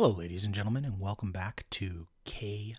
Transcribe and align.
Hello, 0.00 0.10
ladies 0.10 0.44
and 0.44 0.54
gentlemen, 0.54 0.84
and 0.84 1.00
welcome 1.00 1.32
back 1.32 1.64
to 1.70 2.06
KBMP, 2.24 2.76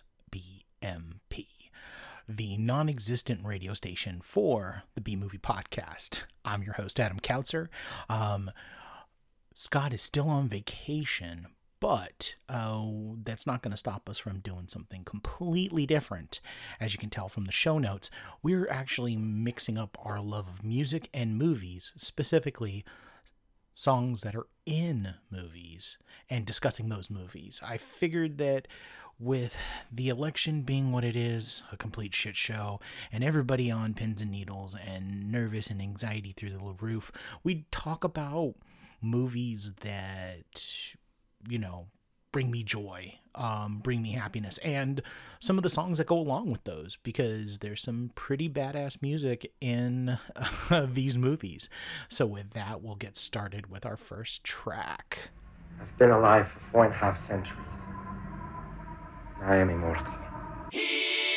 the 2.26 2.56
non 2.56 2.88
existent 2.88 3.44
radio 3.44 3.74
station 3.74 4.22
for 4.22 4.84
the 4.94 5.02
B 5.02 5.16
Movie 5.16 5.36
Podcast. 5.36 6.22
I'm 6.46 6.62
your 6.62 6.72
host, 6.72 6.98
Adam 6.98 7.20
Kautzer. 7.20 7.68
Um, 8.08 8.50
Scott 9.52 9.92
is 9.92 10.00
still 10.00 10.30
on 10.30 10.48
vacation, 10.48 11.48
but 11.78 12.36
uh, 12.48 12.86
that's 13.22 13.46
not 13.46 13.60
going 13.60 13.72
to 13.72 13.76
stop 13.76 14.08
us 14.08 14.16
from 14.16 14.40
doing 14.40 14.66
something 14.66 15.04
completely 15.04 15.84
different. 15.84 16.40
As 16.80 16.94
you 16.94 16.98
can 16.98 17.10
tell 17.10 17.28
from 17.28 17.44
the 17.44 17.52
show 17.52 17.76
notes, 17.76 18.10
we're 18.42 18.66
actually 18.70 19.18
mixing 19.18 19.76
up 19.76 19.98
our 20.02 20.22
love 20.22 20.48
of 20.48 20.64
music 20.64 21.10
and 21.12 21.36
movies, 21.36 21.92
specifically 21.98 22.82
songs 23.74 24.22
that 24.22 24.34
are 24.34 24.46
in 24.66 25.14
movies 25.30 25.98
and 26.28 26.46
discussing 26.46 26.88
those 26.88 27.10
movies. 27.10 27.60
I 27.64 27.76
figured 27.76 28.38
that 28.38 28.68
with 29.18 29.56
the 29.92 30.08
election 30.08 30.62
being 30.62 30.92
what 30.92 31.04
it 31.04 31.14
is, 31.14 31.62
a 31.70 31.76
complete 31.76 32.14
shit 32.14 32.36
show, 32.36 32.80
and 33.12 33.22
everybody 33.22 33.70
on 33.70 33.92
pins 33.92 34.22
and 34.22 34.30
needles 34.30 34.74
and 34.74 35.30
nervous 35.30 35.68
and 35.68 35.80
anxiety 35.82 36.32
through 36.32 36.50
the 36.50 36.58
roof, 36.58 37.12
we'd 37.44 37.70
talk 37.70 38.02
about 38.02 38.54
movies 39.02 39.74
that, 39.82 40.64
you 41.48 41.58
know, 41.58 41.88
bring 42.32 42.50
me 42.50 42.62
joy, 42.62 43.14
um, 43.34 43.78
bring 43.78 44.02
me 44.02 44.12
happiness, 44.12 44.58
and 44.58 45.02
some 45.38 45.56
of 45.56 45.62
the 45.62 45.68
songs 45.70 45.98
that 45.98 46.06
go 46.06 46.18
along 46.18 46.50
with 46.50 46.64
those, 46.64 46.96
because 47.02 47.58
there's 47.58 47.82
some 47.82 48.10
pretty 48.14 48.48
badass 48.48 49.00
music 49.02 49.52
in 49.60 50.18
uh, 50.70 50.86
these 50.90 51.16
movies. 51.18 51.68
So, 52.08 52.26
with 52.26 52.50
that, 52.50 52.82
we'll 52.82 52.96
get 52.96 53.16
started 53.16 53.70
with 53.70 53.86
our 53.86 53.96
first 53.96 54.44
track. 54.44 55.30
I've 55.80 55.98
been 55.98 56.10
alive 56.10 56.48
for 56.48 56.60
four 56.72 56.84
and 56.84 56.94
a 56.94 56.96
half 56.96 57.26
centuries. 57.26 57.58
I 59.42 59.56
am 59.56 59.70
immortal. 59.70 60.04
Here 60.70 61.29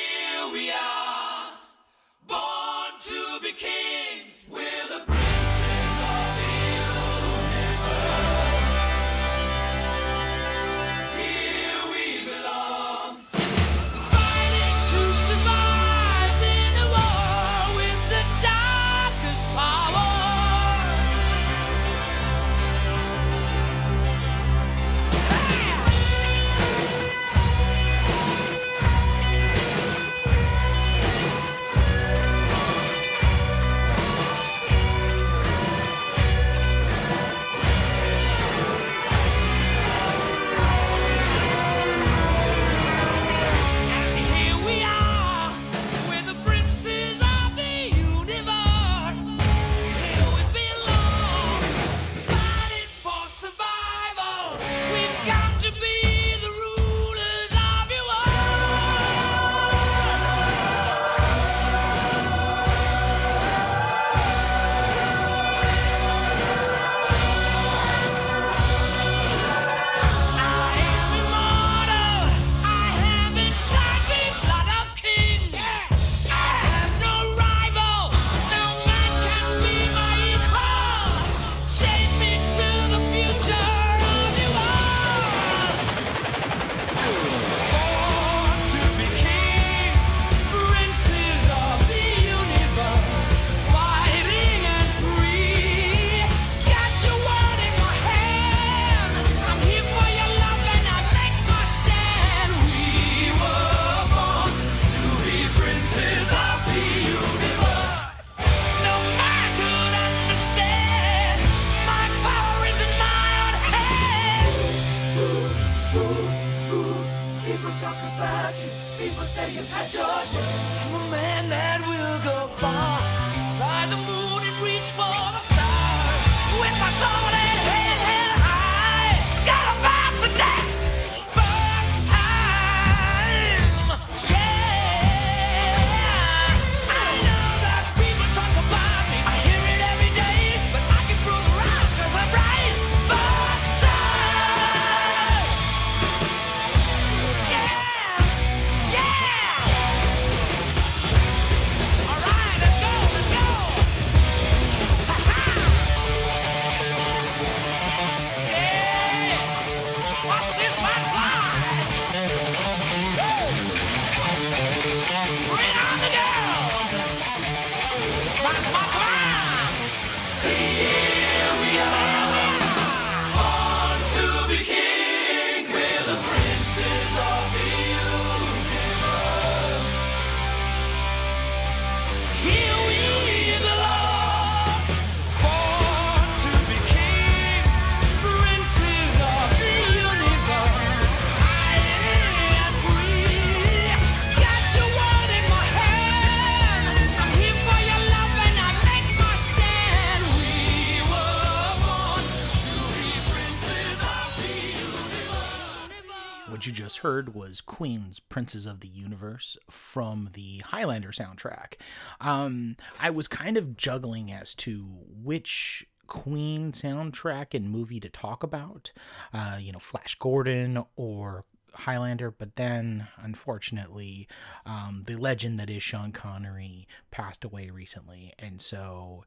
heard 207.04 207.36
was 207.36 207.60
Queen's 207.60 208.22
Princes 208.22 208.66
of 208.66 208.80
the 208.80 208.88
Universe 208.88 209.58
from 209.70 210.30
the 210.34 210.60
Highlander 210.60 211.10
soundtrack. 211.10 211.74
Um, 212.22 212.78
I 212.98 213.10
was 213.10 213.28
kind 213.28 213.58
of 213.58 213.76
juggling 213.76 214.32
as 214.32 214.56
to 214.56 214.86
which 215.22 215.86
Queen 216.08 216.72
soundtrack 216.72 217.54
and 217.54 217.70
movie 217.70 218.00
to 218.00 218.08
talk 218.08 218.42
about, 218.42 218.94
uh, 219.34 219.58
you 219.60 219.74
know, 219.74 219.80
Flash 219.80 220.16
Gordon 220.16 220.86
or 220.96 221.44
Highlander, 221.74 222.32
but 222.32 222.56
then 222.56 223.10
unfortunately, 223.18 224.30
um, 224.66 225.04
the 225.06 225.16
legend 225.16 225.60
that 225.60 225.70
is 225.70 225.84
Sean 225.84 226.14
Connery 226.14 226.88
passed 227.12 227.44
away 227.44 227.70
recently, 227.70 228.34
and 228.40 228.62
so 228.62 229.26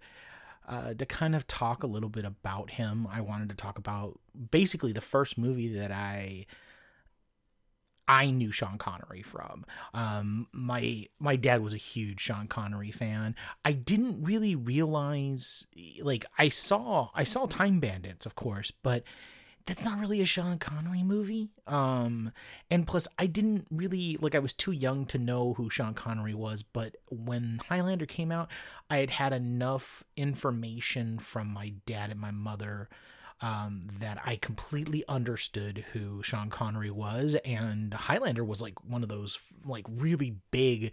uh, 0.66 0.94
to 0.94 1.04
kind 1.04 1.34
of 1.34 1.46
talk 1.46 1.82
a 1.82 1.86
little 1.86 2.08
bit 2.08 2.24
about 2.24 2.70
him, 2.70 3.06
I 3.10 3.20
wanted 3.20 3.50
to 3.50 3.54
talk 3.54 3.78
about 3.78 4.18
basically 4.50 4.92
the 4.92 5.00
first 5.02 5.36
movie 5.36 5.68
that 5.76 5.92
I 5.92 6.46
I 8.08 8.30
knew 8.30 8.52
Sean 8.52 8.78
Connery 8.78 9.22
from. 9.22 9.64
Um, 9.92 10.46
my 10.52 11.06
my 11.18 11.36
dad 11.36 11.60
was 11.62 11.74
a 11.74 11.78
huge 11.78 12.20
Sean 12.20 12.46
Connery 12.46 12.90
fan. 12.90 13.34
I 13.64 13.72
didn't 13.72 14.22
really 14.22 14.54
realize, 14.54 15.66
like, 16.00 16.24
I 16.38 16.48
saw 16.48 17.10
I 17.14 17.24
saw 17.24 17.46
Time 17.46 17.80
Bandits, 17.80 18.26
of 18.26 18.34
course, 18.34 18.70
but 18.70 19.02
that's 19.66 19.84
not 19.84 19.98
really 19.98 20.20
a 20.20 20.26
Sean 20.26 20.58
Connery 20.58 21.02
movie. 21.02 21.50
Um, 21.66 22.30
and 22.70 22.86
plus, 22.86 23.08
I 23.18 23.26
didn't 23.26 23.66
really 23.70 24.16
like. 24.20 24.36
I 24.36 24.40
was 24.40 24.52
too 24.52 24.70
young 24.70 25.06
to 25.06 25.18
know 25.18 25.54
who 25.54 25.68
Sean 25.68 25.92
Connery 25.92 26.34
was. 26.34 26.62
But 26.62 26.96
when 27.10 27.60
Highlander 27.68 28.06
came 28.06 28.30
out, 28.30 28.48
I 28.88 28.98
had 28.98 29.10
had 29.10 29.32
enough 29.32 30.04
information 30.16 31.18
from 31.18 31.48
my 31.48 31.74
dad 31.84 32.10
and 32.10 32.20
my 32.20 32.30
mother 32.30 32.88
um, 33.40 33.88
that 34.00 34.20
I 34.24 34.36
completely 34.36 35.04
understood 35.08 35.84
who 35.92 36.22
Sean 36.22 36.50
Connery 36.50 36.90
was, 36.90 37.36
and 37.44 37.92
Highlander 37.92 38.44
was 38.44 38.62
like 38.62 38.82
one 38.84 39.02
of 39.02 39.08
those 39.08 39.38
like 39.64 39.84
really 39.88 40.36
big 40.50 40.92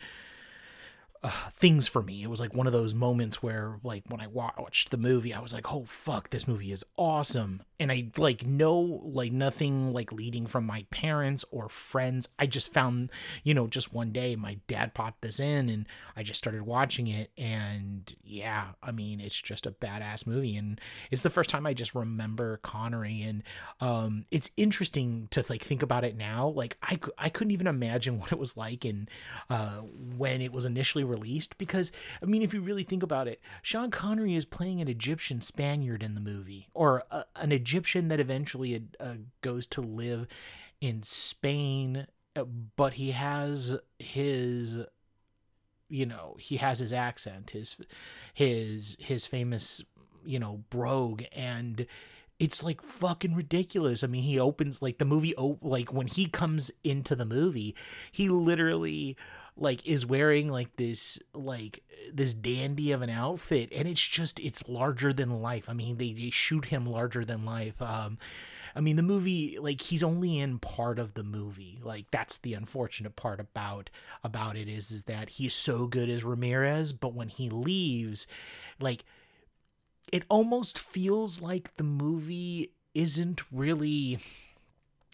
uh, 1.23 1.31
things 1.53 1.87
for 1.87 2.03
me. 2.03 2.21
It 2.21 2.29
was 2.29 2.41
like 2.41 2.53
one 2.53 2.67
of 2.67 2.73
those 2.73 2.93
moments 2.93 3.41
where, 3.41 3.79
like, 3.83 4.03
when 4.09 4.19
I 4.19 4.27
watched 4.27 4.91
the 4.91 4.97
movie, 4.97 5.33
I 5.33 5.39
was 5.39 5.53
like, 5.53 5.71
"Oh 5.73 5.85
fuck, 5.85 6.29
this 6.29 6.47
movie 6.47 6.71
is 6.71 6.83
awesome!" 6.97 7.63
And 7.83 7.91
I 7.91 8.07
like 8.17 8.45
know 8.45 9.01
like 9.03 9.33
nothing 9.33 9.91
like 9.91 10.13
leading 10.13 10.47
from 10.47 10.65
my 10.65 10.85
parents 10.89 11.43
or 11.51 11.67
friends. 11.67 12.29
I 12.39 12.45
just 12.45 12.71
found, 12.71 13.11
you 13.43 13.53
know, 13.53 13.67
just 13.67 13.93
one 13.93 14.13
day 14.13 14.37
my 14.37 14.59
dad 14.67 14.93
popped 14.93 15.21
this 15.21 15.39
in, 15.39 15.67
and 15.67 15.85
I 16.15 16.23
just 16.23 16.37
started 16.37 16.61
watching 16.61 17.07
it, 17.07 17.31
and 17.37 18.15
yeah, 18.23 18.67
I 18.81 18.91
mean, 18.91 19.19
it's 19.19 19.39
just 19.39 19.65
a 19.65 19.71
badass 19.71 20.25
movie, 20.25 20.55
and 20.55 20.79
it's 21.11 21.23
the 21.23 21.29
first 21.29 21.49
time 21.49 21.65
I 21.65 21.73
just 21.73 21.93
remember 21.93 22.57
Connery, 22.63 23.21
and 23.21 23.43
um, 23.81 24.23
it's 24.31 24.51
interesting 24.55 25.27
to 25.31 25.43
like 25.49 25.61
think 25.61 25.83
about 25.83 26.05
it 26.05 26.15
now. 26.15 26.47
Like, 26.47 26.77
I 26.81 26.97
I 27.17 27.27
couldn't 27.27 27.51
even 27.51 27.67
imagine 27.67 28.19
what 28.21 28.31
it 28.31 28.39
was 28.39 28.55
like, 28.55 28.85
and 28.85 29.09
uh, 29.49 29.81
when 30.17 30.41
it 30.41 30.53
was 30.53 30.65
initially 30.65 31.03
released 31.03 31.57
because 31.57 31.91
I 32.21 32.25
mean 32.25 32.41
if 32.41 32.53
you 32.53 32.61
really 32.61 32.83
think 32.83 33.03
about 33.03 33.27
it 33.27 33.41
Sean 33.61 33.91
Connery 33.91 34.35
is 34.35 34.45
playing 34.45 34.81
an 34.81 34.87
Egyptian 34.87 35.41
Spaniard 35.41 36.03
in 36.03 36.15
the 36.15 36.21
movie 36.21 36.69
or 36.73 37.03
a, 37.11 37.25
an 37.35 37.51
Egyptian 37.51 37.72
that 37.81 38.19
eventually 38.19 38.83
uh, 38.99 39.15
goes 39.41 39.67
to 39.67 39.81
live 39.81 40.27
in 40.81 41.03
Spain 41.03 42.07
uh, 42.35 42.43
but 42.43 42.93
he 42.93 43.11
has 43.11 43.75
his 43.99 44.79
you 45.89 46.05
know 46.05 46.35
he 46.39 46.57
has 46.57 46.79
his 46.79 46.91
accent 46.91 47.51
his 47.51 47.77
his 48.33 48.97
his 48.99 49.25
famous 49.25 49.83
you 50.25 50.39
know 50.39 50.63
brogue 50.69 51.23
and 51.31 51.85
it's 52.39 52.63
like 52.63 52.81
fucking 52.81 53.35
ridiculous. 53.35 54.03
I 54.03 54.07
mean, 54.07 54.23
he 54.23 54.39
opens 54.39 54.81
like 54.81 54.97
the 54.97 55.05
movie 55.05 55.35
op- 55.35 55.63
like 55.63 55.93
when 55.93 56.07
he 56.07 56.25
comes 56.25 56.71
into 56.83 57.15
the 57.15 57.25
movie, 57.25 57.75
he 58.11 58.27
literally 58.27 59.15
like 59.55 59.85
is 59.85 60.05
wearing 60.05 60.49
like 60.49 60.75
this 60.77 61.19
like 61.33 61.83
this 62.11 62.33
dandy 62.33 62.91
of 62.91 63.01
an 63.01 63.09
outfit 63.09 63.69
and 63.71 63.87
it's 63.87 64.01
just 64.05 64.39
it's 64.39 64.67
larger 64.67 65.13
than 65.13 65.41
life. 65.41 65.69
I 65.69 65.73
mean 65.73 65.97
they, 65.97 66.11
they 66.13 66.29
shoot 66.29 66.65
him 66.65 66.85
larger 66.85 67.23
than 67.23 67.45
life. 67.45 67.81
Um 67.81 68.17
i 68.75 68.81
mean 68.81 68.95
the 68.95 69.03
movie 69.03 69.59
like 69.59 69.81
he's 69.81 70.01
only 70.03 70.39
in 70.39 70.59
part 70.59 70.97
of 70.99 71.13
the 71.13 71.23
movie. 71.23 71.79
Like 71.83 72.05
that's 72.11 72.37
the 72.37 72.53
unfortunate 72.53 73.15
part 73.15 73.39
about 73.39 73.89
about 74.23 74.57
it 74.57 74.67
is 74.67 74.91
is 74.91 75.03
that 75.03 75.29
he's 75.29 75.53
so 75.53 75.87
good 75.87 76.09
as 76.09 76.23
ramirez 76.23 76.93
but 76.93 77.13
when 77.13 77.29
he 77.29 77.49
leaves 77.49 78.25
like 78.79 79.05
it 80.11 80.23
almost 80.29 80.77
feels 80.77 81.41
like 81.41 81.75
the 81.77 81.83
movie 81.83 82.71
isn't 82.93 83.41
really 83.51 84.19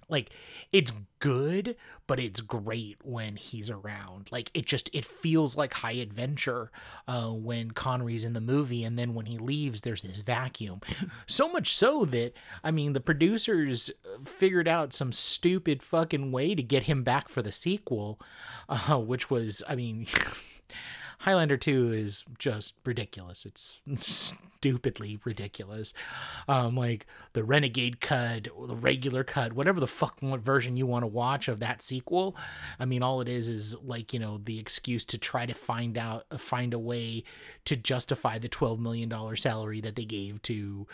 like 0.10 0.32
it's 0.72 0.94
good 1.20 1.76
but 2.08 2.20
it's 2.20 2.42
great 2.42 2.98
when 3.04 3.36
he's 3.36 3.70
around. 3.70 4.32
Like 4.32 4.50
it 4.56 4.66
just 4.66 4.90
it 4.94 5.06
feels 5.06 5.56
like 5.56 5.76
high 5.76 5.92
adventure 5.94 6.72
uh, 7.08 7.28
when 7.28 7.72
connery's 7.72 8.26
in 8.26 8.34
the 8.34 8.42
movie 8.42 8.84
and 8.84 8.98
then 8.98 9.14
when 9.14 9.28
he 9.28 9.38
leaves 9.38 9.82
there's 9.82 10.02
this 10.02 10.22
vacuum. 10.22 10.82
So 11.28 11.52
much 11.52 11.74
so 11.74 12.06
that 12.06 12.34
i 12.64 12.72
mean 12.72 12.94
the 12.94 13.00
producers 13.00 13.92
figured 14.24 14.68
out 14.68 14.94
some 14.94 15.12
stupid 15.12 15.82
fucking 15.84 16.32
way 16.32 16.56
to 16.56 16.64
get 16.64 16.84
him 16.84 17.04
back 17.04 17.30
for 17.30 17.42
the 17.42 17.52
sequel 17.52 18.20
uh, 18.68 18.98
which 18.98 19.30
was 19.30 19.64
i 19.68 19.76
mean 19.76 20.08
Highlander 21.20 21.58
2 21.58 21.92
is 21.92 22.24
just 22.38 22.76
ridiculous. 22.86 23.46
It's 23.46 23.82
stupidly 23.96 25.20
ridiculous. 25.26 25.94
Um, 26.48 26.76
like 26.76 27.06
the 27.34 27.44
Renegade 27.44 28.00
cut, 28.00 28.46
the 28.46 28.76
regular 28.76 29.26
cut, 29.26 29.52
whatever 29.52 29.82
the 29.82 29.88
fuck 29.88 30.22
version 30.22 30.78
you 30.78 30.86
want 30.86 31.04
to 31.04 31.08
watch 31.08 31.50
of 31.50 31.60
that 31.60 31.82
sequel. 31.82 32.38
I 32.80 32.86
mean, 32.86 33.04
all 33.04 33.20
it 33.20 33.28
is 33.28 33.50
is 33.50 33.76
like, 33.84 34.14
you 34.14 34.20
know, 34.20 34.40
the 34.42 34.60
excuse 34.60 35.04
to 35.06 35.18
try 35.18 35.46
to 35.46 35.54
find 35.54 35.98
out, 35.98 36.26
find 36.40 36.74
a 36.74 36.80
way 36.80 37.26
to 37.66 37.76
justify 37.76 38.38
the 38.40 38.50
$12 38.50 38.80
million 38.80 39.36
salary 39.36 39.82
that 39.82 39.96
they 39.96 40.06
gave 40.06 40.42
to, 40.44 40.88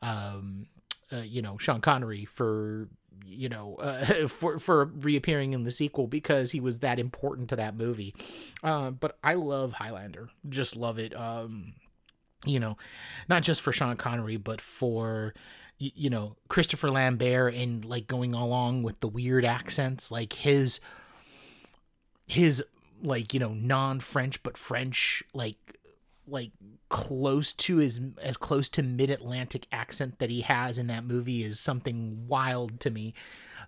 um, 0.00 0.66
uh, 1.12 1.16
you 1.16 1.42
know, 1.42 1.58
Sean 1.58 1.80
Connery 1.80 2.24
for 2.24 2.88
you 3.26 3.48
know, 3.48 3.76
uh, 3.76 4.26
for 4.28 4.58
for 4.58 4.84
reappearing 4.84 5.52
in 5.52 5.64
the 5.64 5.70
sequel 5.70 6.06
because 6.06 6.52
he 6.52 6.60
was 6.60 6.80
that 6.80 6.98
important 6.98 7.48
to 7.50 7.56
that 7.56 7.76
movie. 7.76 8.14
Uh, 8.62 8.90
but 8.90 9.18
I 9.22 9.34
love 9.34 9.74
Highlander, 9.74 10.30
just 10.48 10.76
love 10.76 10.98
it. 10.98 11.14
Um, 11.16 11.74
you 12.44 12.58
know, 12.58 12.76
not 13.28 13.42
just 13.42 13.60
for 13.60 13.72
Sean 13.72 13.96
Connery, 13.96 14.36
but 14.36 14.60
for 14.60 15.34
you 15.78 16.10
know 16.10 16.36
Christopher 16.48 16.90
Lambert 16.90 17.54
and 17.54 17.84
like 17.84 18.06
going 18.06 18.34
along 18.34 18.82
with 18.82 19.00
the 19.00 19.08
weird 19.08 19.44
accents, 19.44 20.10
like 20.10 20.32
his 20.34 20.80
his 22.26 22.64
like 23.02 23.34
you 23.34 23.40
know 23.40 23.54
non-French 23.54 24.42
but 24.42 24.56
French 24.56 25.22
like 25.34 25.78
like 26.26 26.52
close 26.88 27.52
to 27.52 27.78
his 27.78 28.00
as 28.20 28.36
close 28.36 28.68
to 28.70 28.82
mid-Atlantic 28.82 29.66
accent 29.72 30.18
that 30.18 30.30
he 30.30 30.42
has 30.42 30.78
in 30.78 30.86
that 30.86 31.04
movie 31.04 31.42
is 31.42 31.58
something 31.58 32.26
wild 32.28 32.80
to 32.80 32.90
me. 32.90 33.14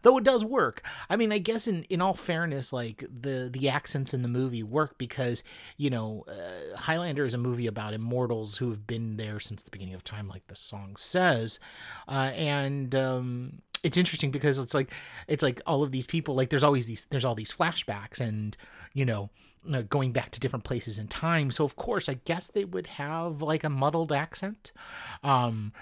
Though 0.02 0.18
it 0.18 0.24
does 0.24 0.44
work. 0.44 0.82
I 1.08 1.16
mean 1.16 1.32
i 1.32 1.38
guess 1.38 1.66
in 1.66 1.84
in 1.84 2.00
all 2.00 2.14
fairness 2.14 2.72
like 2.72 3.04
the 3.08 3.48
the 3.52 3.68
accents 3.68 4.12
in 4.12 4.22
the 4.22 4.28
movie 4.28 4.62
work 4.62 4.98
because 4.98 5.42
you 5.76 5.90
know 5.90 6.24
uh, 6.28 6.76
highlander 6.76 7.24
is 7.24 7.34
a 7.34 7.38
movie 7.38 7.66
about 7.66 7.94
immortals 7.94 8.58
who 8.58 8.70
have 8.70 8.86
been 8.86 9.16
there 9.16 9.40
since 9.40 9.62
the 9.62 9.70
beginning 9.70 9.94
of 9.94 10.04
time 10.04 10.28
like 10.28 10.46
the 10.48 10.56
song 10.56 10.96
says. 10.96 11.58
Uh, 12.08 12.32
and 12.34 12.94
um 12.94 13.62
it's 13.82 13.98
interesting 13.98 14.30
because 14.30 14.58
it's 14.58 14.74
like 14.74 14.90
it's 15.28 15.42
like 15.42 15.60
all 15.66 15.82
of 15.82 15.92
these 15.92 16.06
people 16.06 16.34
like 16.34 16.50
there's 16.50 16.64
always 16.64 16.86
these 16.86 17.06
there's 17.06 17.24
all 17.24 17.34
these 17.34 17.54
flashbacks 17.54 18.20
and 18.20 18.56
you 18.94 19.04
know 19.04 19.30
uh, 19.72 19.82
going 19.82 20.12
back 20.12 20.30
to 20.30 20.40
different 20.40 20.64
places 20.64 20.98
in 20.98 21.08
time. 21.08 21.50
So 21.50 21.64
of 21.64 21.76
course, 21.76 22.08
I 22.08 22.14
guess 22.24 22.48
they 22.48 22.64
would 22.64 22.86
have 22.86 23.42
like 23.42 23.64
a 23.64 23.70
muddled 23.70 24.12
accent. 24.12 24.72
Um, 25.22 25.72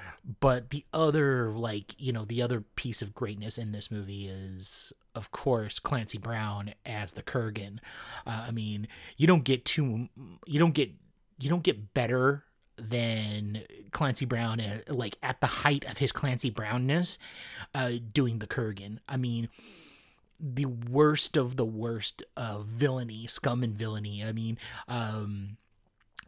but 0.41 0.71
the 0.71 0.85
other 0.93 1.51
like 1.51 1.95
you 1.99 2.13
know 2.13 2.25
the 2.25 2.43
other 2.43 2.61
piece 2.61 3.03
of 3.03 3.15
greatness 3.15 3.59
in 3.59 3.73
this 3.73 3.91
movie 3.91 4.29
is 4.29 4.93
of 5.15 5.31
course 5.31 5.79
Clancy 5.79 6.19
Brown 6.19 6.75
as 6.87 7.13
the 7.13 7.23
Kurgan. 7.23 7.79
Uh, 8.27 8.45
I 8.49 8.51
mean, 8.51 8.89
you 9.17 9.27
don't 9.27 9.45
get 9.45 9.65
too 9.65 10.09
you 10.47 10.59
don't 10.59 10.75
get 10.75 10.91
you 11.39 11.51
don't 11.51 11.63
get 11.63 11.95
better 11.95 12.45
than 12.77 13.63
Clancy 13.91 14.25
Brown, 14.25 14.61
uh, 14.61 14.79
like 14.89 15.17
at 15.23 15.41
the 15.41 15.47
height 15.47 15.85
of 15.91 15.99
his 15.99 16.13
Clancy 16.13 16.51
Brownness, 16.51 17.19
uh, 17.75 17.93
doing 18.13 18.39
the 18.39 18.47
Kurgan. 18.47 18.99
I 19.09 19.17
mean, 19.17 19.49
the 20.43 20.67
worst 20.67 21.37
of 21.37 21.57
the 21.57 21.65
worst 21.65 22.25
uh, 22.37 22.59
villainy, 22.67 23.27
scum 23.29 23.63
and 23.63 23.79
villainy. 23.79 24.25
I 24.25 24.33
mean, 24.33 24.59
um, 24.89 25.57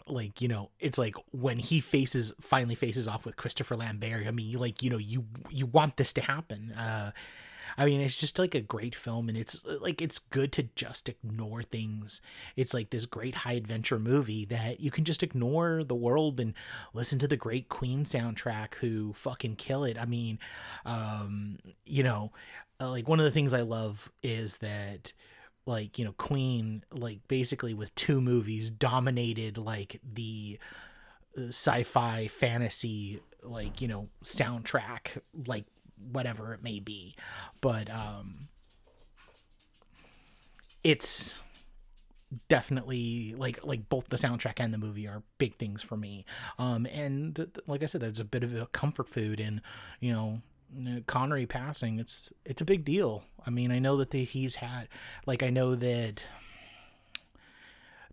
like 0.06 0.40
you 0.40 0.48
know, 0.48 0.70
it's 0.78 0.98
like 0.98 1.16
when 1.32 1.58
he 1.58 1.80
faces 1.80 2.32
finally 2.40 2.76
faces 2.76 3.08
off 3.08 3.24
with 3.24 3.36
Christopher 3.36 3.74
Lambert. 3.74 4.26
I 4.26 4.30
mean, 4.30 4.56
like 4.58 4.82
you 4.82 4.90
know, 4.90 4.98
you 4.98 5.24
you 5.50 5.66
want 5.66 5.96
this 5.96 6.12
to 6.14 6.20
happen. 6.20 6.72
Uh, 6.72 7.10
I 7.76 7.86
mean, 7.86 8.00
it's 8.00 8.14
just 8.14 8.38
like 8.38 8.54
a 8.54 8.60
great 8.60 8.94
film, 8.94 9.28
and 9.28 9.36
it's 9.36 9.64
like 9.64 10.00
it's 10.00 10.18
good 10.18 10.52
to 10.52 10.68
just 10.76 11.08
ignore 11.08 11.62
things. 11.62 12.20
It's 12.56 12.74
like 12.74 12.90
this 12.90 13.06
great 13.06 13.36
high 13.36 13.54
adventure 13.54 13.98
movie 13.98 14.44
that 14.46 14.80
you 14.80 14.90
can 14.90 15.04
just 15.04 15.22
ignore 15.22 15.82
the 15.82 15.94
world 15.94 16.38
and 16.38 16.54
listen 16.92 17.18
to 17.20 17.28
the 17.28 17.36
great 17.36 17.68
Queen 17.68 18.04
soundtrack, 18.04 18.76
who 18.76 19.12
fucking 19.14 19.56
kill 19.56 19.84
it. 19.84 19.98
I 19.98 20.04
mean, 20.04 20.38
um, 20.84 21.58
you 21.84 22.02
know, 22.02 22.32
uh, 22.80 22.90
like 22.90 23.08
one 23.08 23.18
of 23.18 23.24
the 23.24 23.30
things 23.30 23.54
I 23.54 23.62
love 23.62 24.10
is 24.22 24.58
that 24.58 25.12
like 25.66 25.98
you 25.98 26.04
know 26.04 26.12
Queen 26.12 26.84
like 26.92 27.26
basically 27.28 27.74
with 27.74 27.94
two 27.94 28.20
movies 28.20 28.70
dominated 28.70 29.58
like 29.58 30.00
the 30.02 30.58
uh, 31.38 31.48
sci-fi 31.48 32.28
fantasy 32.28 33.20
like 33.42 33.80
you 33.80 33.88
know 33.88 34.08
soundtrack 34.22 35.18
like 35.46 35.64
whatever 36.12 36.52
it 36.52 36.62
may 36.62 36.80
be 36.80 37.14
but 37.60 37.90
um 37.90 38.48
it's 40.82 41.36
definitely 42.48 43.34
like 43.36 43.64
like 43.64 43.88
both 43.88 44.08
the 44.08 44.16
soundtrack 44.16 44.54
and 44.58 44.72
the 44.72 44.78
movie 44.78 45.06
are 45.08 45.22
big 45.38 45.54
things 45.54 45.82
for 45.82 45.96
me. 45.96 46.24
Um, 46.58 46.86
and 46.86 47.50
like 47.66 47.82
I 47.82 47.86
said, 47.86 48.02
that's 48.02 48.20
a 48.20 48.24
bit 48.24 48.44
of 48.44 48.54
a 48.54 48.66
comfort 48.66 49.08
food, 49.08 49.40
and 49.40 49.60
you 50.00 50.12
know. 50.12 50.42
Connery 51.06 51.46
passing, 51.46 51.98
it's 51.98 52.32
it's 52.44 52.60
a 52.60 52.64
big 52.64 52.84
deal. 52.84 53.24
I 53.46 53.50
mean, 53.50 53.70
I 53.70 53.78
know 53.78 53.96
that 53.98 54.10
the, 54.10 54.24
he's 54.24 54.56
had, 54.56 54.88
like, 55.26 55.42
I 55.42 55.50
know 55.50 55.74
that 55.74 56.24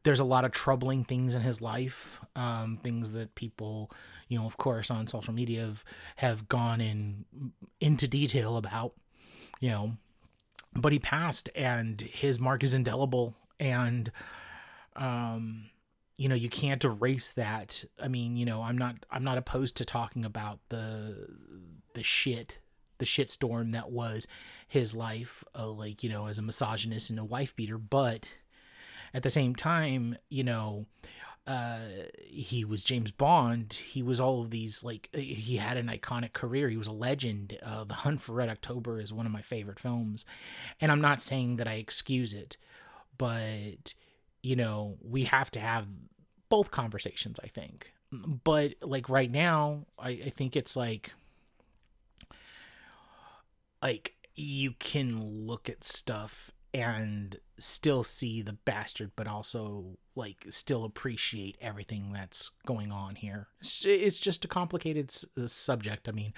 there's 0.04 0.20
a 0.20 0.26
lot 0.26 0.46
of 0.46 0.52
troubling 0.52 1.04
things 1.04 1.36
in 1.36 1.42
his 1.42 1.62
life, 1.62 2.20
um, 2.36 2.80
things 2.82 3.14
that 3.14 3.36
people, 3.36 3.92
you 4.28 4.40
know, 4.40 4.46
of 4.46 4.58
course, 4.58 4.92
on 4.92 5.08
social 5.08 5.34
media 5.34 5.62
have, 5.62 5.84
have 6.18 6.50
gone 6.50 6.82
in 6.82 7.26
into 7.80 8.08
detail 8.08 8.58
about, 8.58 8.94
you 9.60 9.70
know, 9.70 9.94
but 10.74 10.92
he 10.92 11.00
passed, 11.00 11.50
and 11.56 12.02
his 12.02 12.40
mark 12.40 12.64
is 12.64 12.74
indelible, 12.74 13.36
and, 13.60 14.12
um, 14.96 15.70
you 16.18 16.30
know, 16.30 16.36
you 16.36 16.50
can't 16.50 16.84
erase 16.84 17.32
that. 17.32 17.84
I 18.02 18.08
mean, 18.08 18.38
you 18.38 18.46
know, 18.46 18.62
I'm 18.62 18.78
not 18.78 19.06
I'm 19.10 19.24
not 19.24 19.38
opposed 19.38 19.78
to 19.78 19.86
talking 19.86 20.24
about 20.24 20.60
the 20.70 21.28
the 21.94 22.04
shit 22.04 22.60
the 23.02 23.06
shitstorm 23.06 23.72
that 23.72 23.90
was 23.90 24.28
his 24.68 24.94
life, 24.94 25.44
uh, 25.58 25.68
like 25.68 26.04
you 26.04 26.10
know, 26.10 26.28
as 26.28 26.38
a 26.38 26.44
misogynist 26.44 27.10
and 27.10 27.18
a 27.18 27.26
wife 27.26 27.56
beater, 27.56 27.80
but 27.80 28.32
at 29.12 29.24
the 29.24 29.30
same 29.32 29.56
time, 29.56 30.16
you 30.30 30.44
know, 30.44 30.86
uh, 31.48 31.80
he 32.20 32.64
was 32.64 32.84
James 32.84 33.10
Bond. 33.10 33.74
He 33.74 34.04
was 34.04 34.22
all 34.22 34.42
of 34.42 34.52
these 34.52 34.84
like 34.84 35.10
he 35.16 35.58
had 35.58 35.78
an 35.78 35.88
iconic 35.88 36.34
career. 36.34 36.70
He 36.70 36.78
was 36.78 36.88
a 36.88 36.92
legend. 36.94 37.58
Uh, 37.64 37.86
the 37.86 37.96
Hunt 37.96 38.22
for 38.22 38.34
Red 38.34 38.50
October 38.50 39.00
is 39.00 39.12
one 39.12 39.26
of 39.26 39.32
my 39.32 39.42
favorite 39.42 39.80
films, 39.80 40.24
and 40.80 40.92
I'm 40.92 41.02
not 41.02 41.24
saying 41.24 41.56
that 41.56 41.68
I 41.68 41.74
excuse 41.74 42.36
it, 42.36 42.56
but 43.18 43.96
you 44.44 44.56
know 44.56 44.98
we 45.02 45.24
have 45.24 45.50
to 45.52 45.60
have 45.60 45.88
both 46.50 46.70
conversations. 46.70 47.40
I 47.44 47.48
think, 47.48 47.92
but 48.44 48.76
like 48.84 49.10
right 49.10 49.32
now, 49.32 49.88
I, 49.98 50.10
I 50.10 50.30
think 50.30 50.56
it's 50.56 50.76
like 50.76 51.14
like 53.82 54.16
you 54.36 54.72
can 54.80 55.22
look 55.46 55.70
at 55.70 55.84
stuff 55.84 56.52
and 56.74 57.38
still 57.58 58.02
see 58.02 58.42
the 58.42 58.54
bastard 58.54 59.12
but 59.16 59.28
also 59.28 59.98
like 60.16 60.46
still 60.50 60.84
appreciate 60.86 61.58
everything 61.62 62.12
that's 62.14 62.50
going 62.66 62.92
on 62.92 63.16
here. 63.16 63.48
It's, 63.60 64.20
just 64.20 64.46
a 64.46 64.48
complicated 64.48 65.10
s- 65.10 65.26
uh, 65.38 65.48
subject. 65.48 66.08
I 66.08 66.12
mean 66.12 66.34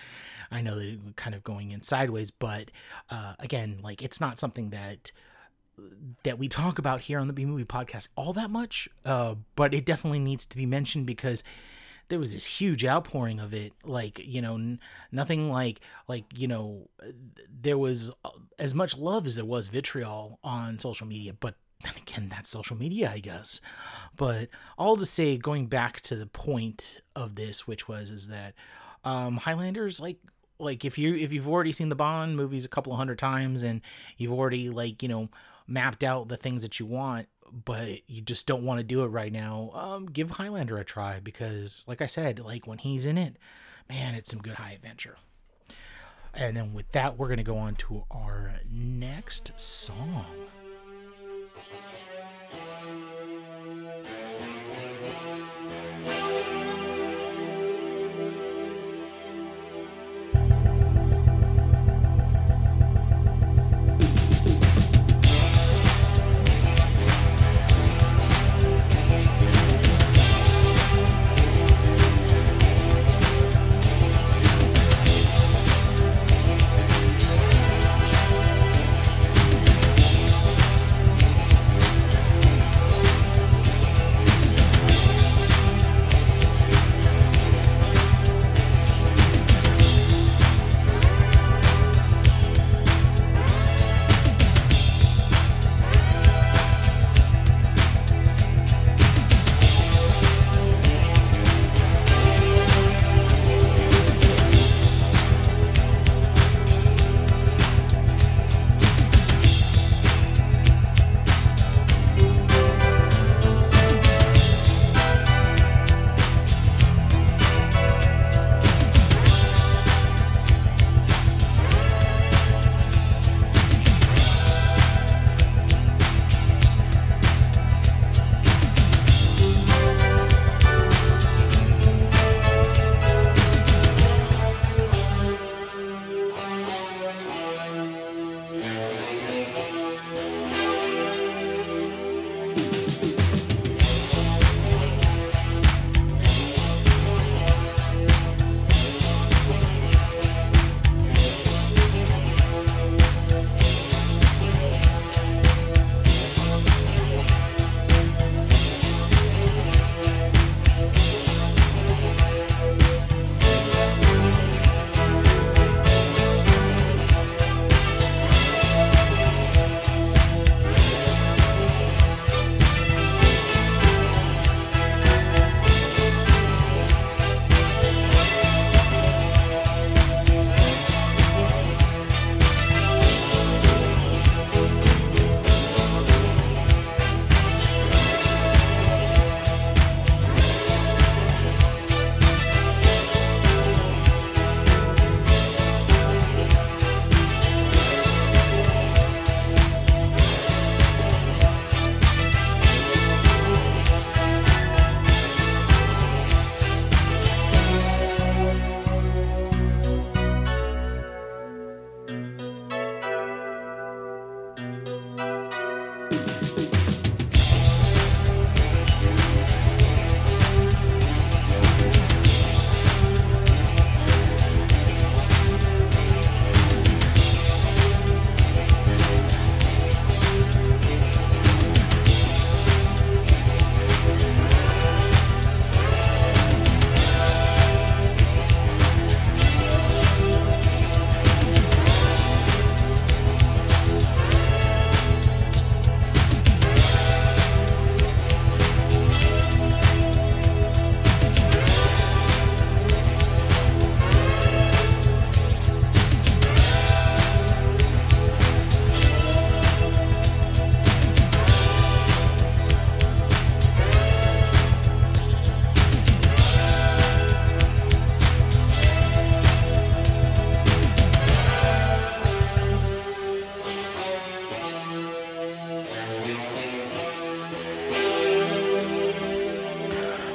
i 0.51 0.61
know 0.61 0.75
that 0.75 0.87
it 0.87 1.15
kind 1.15 1.35
of 1.35 1.43
going 1.43 1.71
in 1.71 1.81
sideways 1.81 2.31
but 2.31 2.71
uh, 3.09 3.33
again 3.39 3.79
like 3.81 4.01
it's 4.01 4.21
not 4.21 4.39
something 4.39 4.69
that 4.69 5.11
that 6.23 6.37
we 6.37 6.47
talk 6.47 6.77
about 6.77 7.01
here 7.01 7.19
on 7.19 7.27
the 7.27 7.33
b 7.33 7.45
movie 7.45 7.63
podcast 7.63 8.07
all 8.15 8.33
that 8.33 8.49
much 8.49 8.87
uh, 9.05 9.35
but 9.55 9.73
it 9.73 9.85
definitely 9.85 10.19
needs 10.19 10.45
to 10.45 10.55
be 10.55 10.65
mentioned 10.65 11.05
because 11.05 11.43
there 12.09 12.19
was 12.19 12.33
this 12.33 12.45
huge 12.45 12.85
outpouring 12.85 13.39
of 13.39 13.53
it 13.53 13.73
like 13.83 14.19
you 14.23 14.41
know 14.41 14.55
n- 14.55 14.79
nothing 15.11 15.49
like 15.51 15.79
like 16.07 16.25
you 16.35 16.47
know 16.47 16.87
there 17.61 17.77
was 17.77 18.11
uh, 18.25 18.29
as 18.59 18.73
much 18.73 18.97
love 18.97 19.25
as 19.25 19.35
there 19.35 19.45
was 19.45 19.67
vitriol 19.67 20.39
on 20.43 20.79
social 20.79 21.07
media 21.07 21.33
but 21.33 21.55
then 21.83 21.93
again 21.97 22.27
that's 22.29 22.49
social 22.49 22.77
media 22.77 23.11
i 23.11 23.19
guess. 23.19 23.59
But 24.15 24.49
all 24.77 24.95
to 24.97 25.05
say 25.05 25.37
going 25.37 25.67
back 25.67 25.99
to 26.01 26.15
the 26.15 26.27
point 26.27 27.01
of 27.15 27.35
this 27.35 27.67
which 27.67 27.87
was 27.87 28.09
is 28.09 28.27
that 28.27 28.53
um 29.03 29.37
highlanders 29.37 29.99
like 29.99 30.17
like 30.59 30.85
if 30.85 30.97
you 30.97 31.15
if 31.15 31.33
you've 31.33 31.47
already 31.47 31.71
seen 31.71 31.89
the 31.89 31.95
bond 31.95 32.37
movies 32.37 32.63
a 32.63 32.69
couple 32.69 32.93
of 32.93 32.97
hundred 32.97 33.19
times 33.19 33.63
and 33.63 33.81
you've 34.17 34.31
already 34.31 34.69
like 34.69 35.01
you 35.01 35.09
know 35.09 35.29
mapped 35.67 36.03
out 36.03 36.27
the 36.27 36.37
things 36.37 36.61
that 36.61 36.79
you 36.79 36.85
want 36.85 37.27
but 37.65 38.09
you 38.09 38.21
just 38.21 38.47
don't 38.47 38.63
want 38.63 38.79
to 38.79 38.83
do 38.83 39.03
it 39.03 39.07
right 39.07 39.31
now, 39.31 39.71
um, 39.73 40.07
give 40.07 40.31
Highlander 40.31 40.77
a 40.77 40.83
try 40.83 41.19
because, 41.19 41.85
like 41.87 42.01
I 42.01 42.07
said, 42.07 42.39
like 42.39 42.65
when 42.67 42.79
he's 42.79 43.05
in 43.05 43.17
it, 43.17 43.37
man, 43.89 44.15
it's 44.15 44.31
some 44.31 44.41
good 44.41 44.55
high 44.55 44.71
adventure. 44.71 45.17
And 46.33 46.57
then 46.57 46.73
with 46.73 46.91
that, 46.93 47.17
we're 47.17 47.29
gonna 47.29 47.43
go 47.43 47.57
on 47.57 47.75
to 47.75 48.05
our 48.09 48.55
next 48.69 49.51
song. 49.59 50.25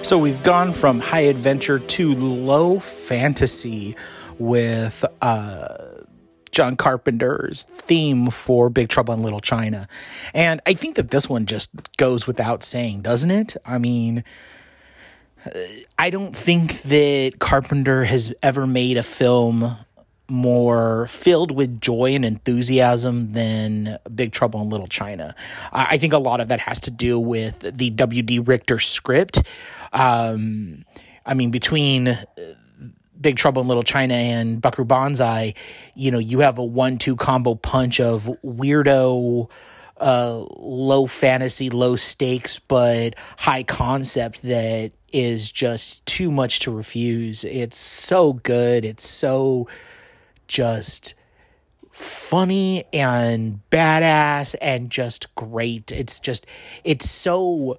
So 0.08 0.16
we've 0.16 0.42
gone 0.42 0.72
from 0.72 1.00
high 1.00 1.26
adventure 1.26 1.78
to 1.78 2.14
low 2.14 2.78
fantasy 2.78 3.94
with 4.38 5.04
uh, 5.20 5.84
John 6.50 6.76
Carpenter's 6.76 7.64
theme 7.64 8.30
for 8.30 8.70
Big 8.70 8.88
Trouble 8.88 9.12
in 9.12 9.22
Little 9.22 9.40
China. 9.40 9.86
And 10.32 10.62
I 10.64 10.72
think 10.72 10.96
that 10.96 11.10
this 11.10 11.28
one 11.28 11.44
just 11.44 11.68
goes 11.98 12.26
without 12.26 12.64
saying, 12.64 13.02
doesn't 13.02 13.30
it? 13.30 13.58
I 13.66 13.76
mean, 13.76 14.24
I 15.98 16.08
don't 16.08 16.34
think 16.34 16.80
that 16.84 17.34
Carpenter 17.38 18.04
has 18.04 18.32
ever 18.42 18.66
made 18.66 18.96
a 18.96 19.02
film 19.02 19.76
more 20.28 21.06
filled 21.06 21.50
with 21.50 21.80
joy 21.80 22.14
and 22.14 22.24
enthusiasm 22.24 23.32
than 23.32 23.98
Big 24.14 24.32
Trouble 24.32 24.60
in 24.60 24.68
Little 24.68 24.86
China. 24.86 25.34
I 25.72 25.98
think 25.98 26.12
a 26.12 26.18
lot 26.18 26.40
of 26.40 26.48
that 26.48 26.60
has 26.60 26.80
to 26.80 26.90
do 26.90 27.18
with 27.18 27.60
the 27.60 27.90
W.D. 27.90 28.40
Richter 28.40 28.78
script. 28.78 29.42
Um, 29.92 30.84
I 31.24 31.34
mean, 31.34 31.50
between 31.50 32.08
uh, 32.08 32.26
Big 33.20 33.36
Trouble 33.36 33.62
in 33.62 33.68
Little 33.68 33.82
China 33.82 34.14
and 34.14 34.60
Buckaroo 34.60 34.84
Banzai, 34.84 35.54
you 35.94 36.10
know, 36.10 36.18
you 36.18 36.40
have 36.40 36.58
a 36.58 36.64
one-two 36.64 37.16
combo 37.16 37.54
punch 37.54 38.00
of 38.00 38.30
weirdo, 38.44 39.50
uh, 39.96 40.44
low 40.56 41.06
fantasy, 41.06 41.70
low 41.70 41.96
stakes, 41.96 42.58
but 42.58 43.14
high 43.38 43.62
concept 43.62 44.42
that 44.42 44.92
is 45.12 45.50
just 45.50 46.04
too 46.06 46.30
much 46.30 46.60
to 46.60 46.70
refuse. 46.70 47.44
It's 47.44 47.78
so 47.78 48.34
good. 48.34 48.84
It's 48.84 49.08
so 49.08 49.68
just 50.48 51.14
funny 51.92 52.84
and 52.92 53.60
badass 53.70 54.54
and 54.60 54.90
just 54.90 55.34
great. 55.34 55.92
It's 55.92 56.18
just, 56.18 56.46
it's 56.84 57.08
so 57.08 57.78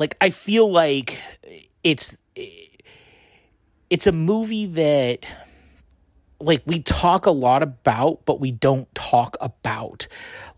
like 0.00 0.16
I 0.20 0.30
feel 0.30 0.68
like 0.70 1.20
it's 1.84 2.16
it's 3.90 4.06
a 4.06 4.12
movie 4.12 4.66
that 4.66 5.26
like 6.40 6.62
we 6.66 6.80
talk 6.80 7.26
a 7.26 7.30
lot 7.30 7.62
about 7.62 8.24
but 8.24 8.40
we 8.40 8.50
don't 8.50 8.92
talk 8.94 9.36
about 9.40 10.06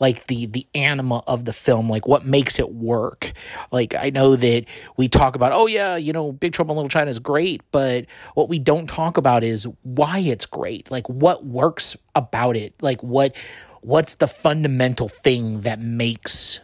like 0.00 0.26
the 0.26 0.46
the 0.46 0.66
anima 0.74 1.22
of 1.26 1.44
the 1.44 1.52
film 1.52 1.88
like 1.88 2.06
what 2.06 2.24
makes 2.24 2.58
it 2.58 2.72
work. 2.72 3.32
Like 3.70 3.94
i 3.94 4.10
know 4.10 4.36
that 4.36 4.64
we 4.96 5.08
talk 5.08 5.34
about 5.34 5.52
oh 5.52 5.66
yeah 5.66 5.96
you 5.96 6.12
know 6.12 6.32
big 6.32 6.52
trouble 6.52 6.72
in 6.72 6.76
little 6.76 6.88
china 6.88 7.10
is 7.10 7.18
great 7.18 7.62
but 7.72 8.06
what 8.34 8.48
we 8.48 8.58
don't 8.58 8.88
talk 8.88 9.16
about 9.16 9.44
is 9.44 9.66
why 9.82 10.18
it's 10.18 10.46
great. 10.46 10.90
Like 10.90 11.08
what 11.08 11.44
works 11.44 11.96
about 12.14 12.56
it? 12.56 12.74
Like 12.80 13.02
what 13.02 13.36
what's 13.80 14.14
the 14.14 14.28
fundamental 14.28 15.08
thing 15.08 15.62
that 15.62 15.80
makes 15.80 16.60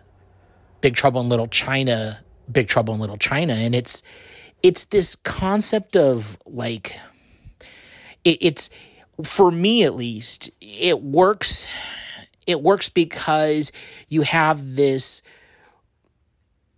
big 0.81 0.94
trouble 0.94 1.20
in 1.20 1.28
little 1.28 1.48
china 1.48 2.20
Big 2.50 2.68
Trouble 2.68 2.94
in 2.94 3.00
Little 3.00 3.16
China, 3.16 3.54
and 3.54 3.74
it's 3.74 4.02
it's 4.62 4.85
this 4.85 5.14
concept 5.16 5.96
of 5.96 6.38
like 6.46 6.96
it, 8.24 8.38
it's 8.40 8.70
for 9.24 9.50
me 9.50 9.85
at 9.85 9.94
least 9.94 10.50
it 10.61 11.02
works 11.02 11.66
it 12.46 12.62
works 12.62 12.88
because 12.88 13.72
you 14.09 14.22
have 14.22 14.76
this 14.76 15.22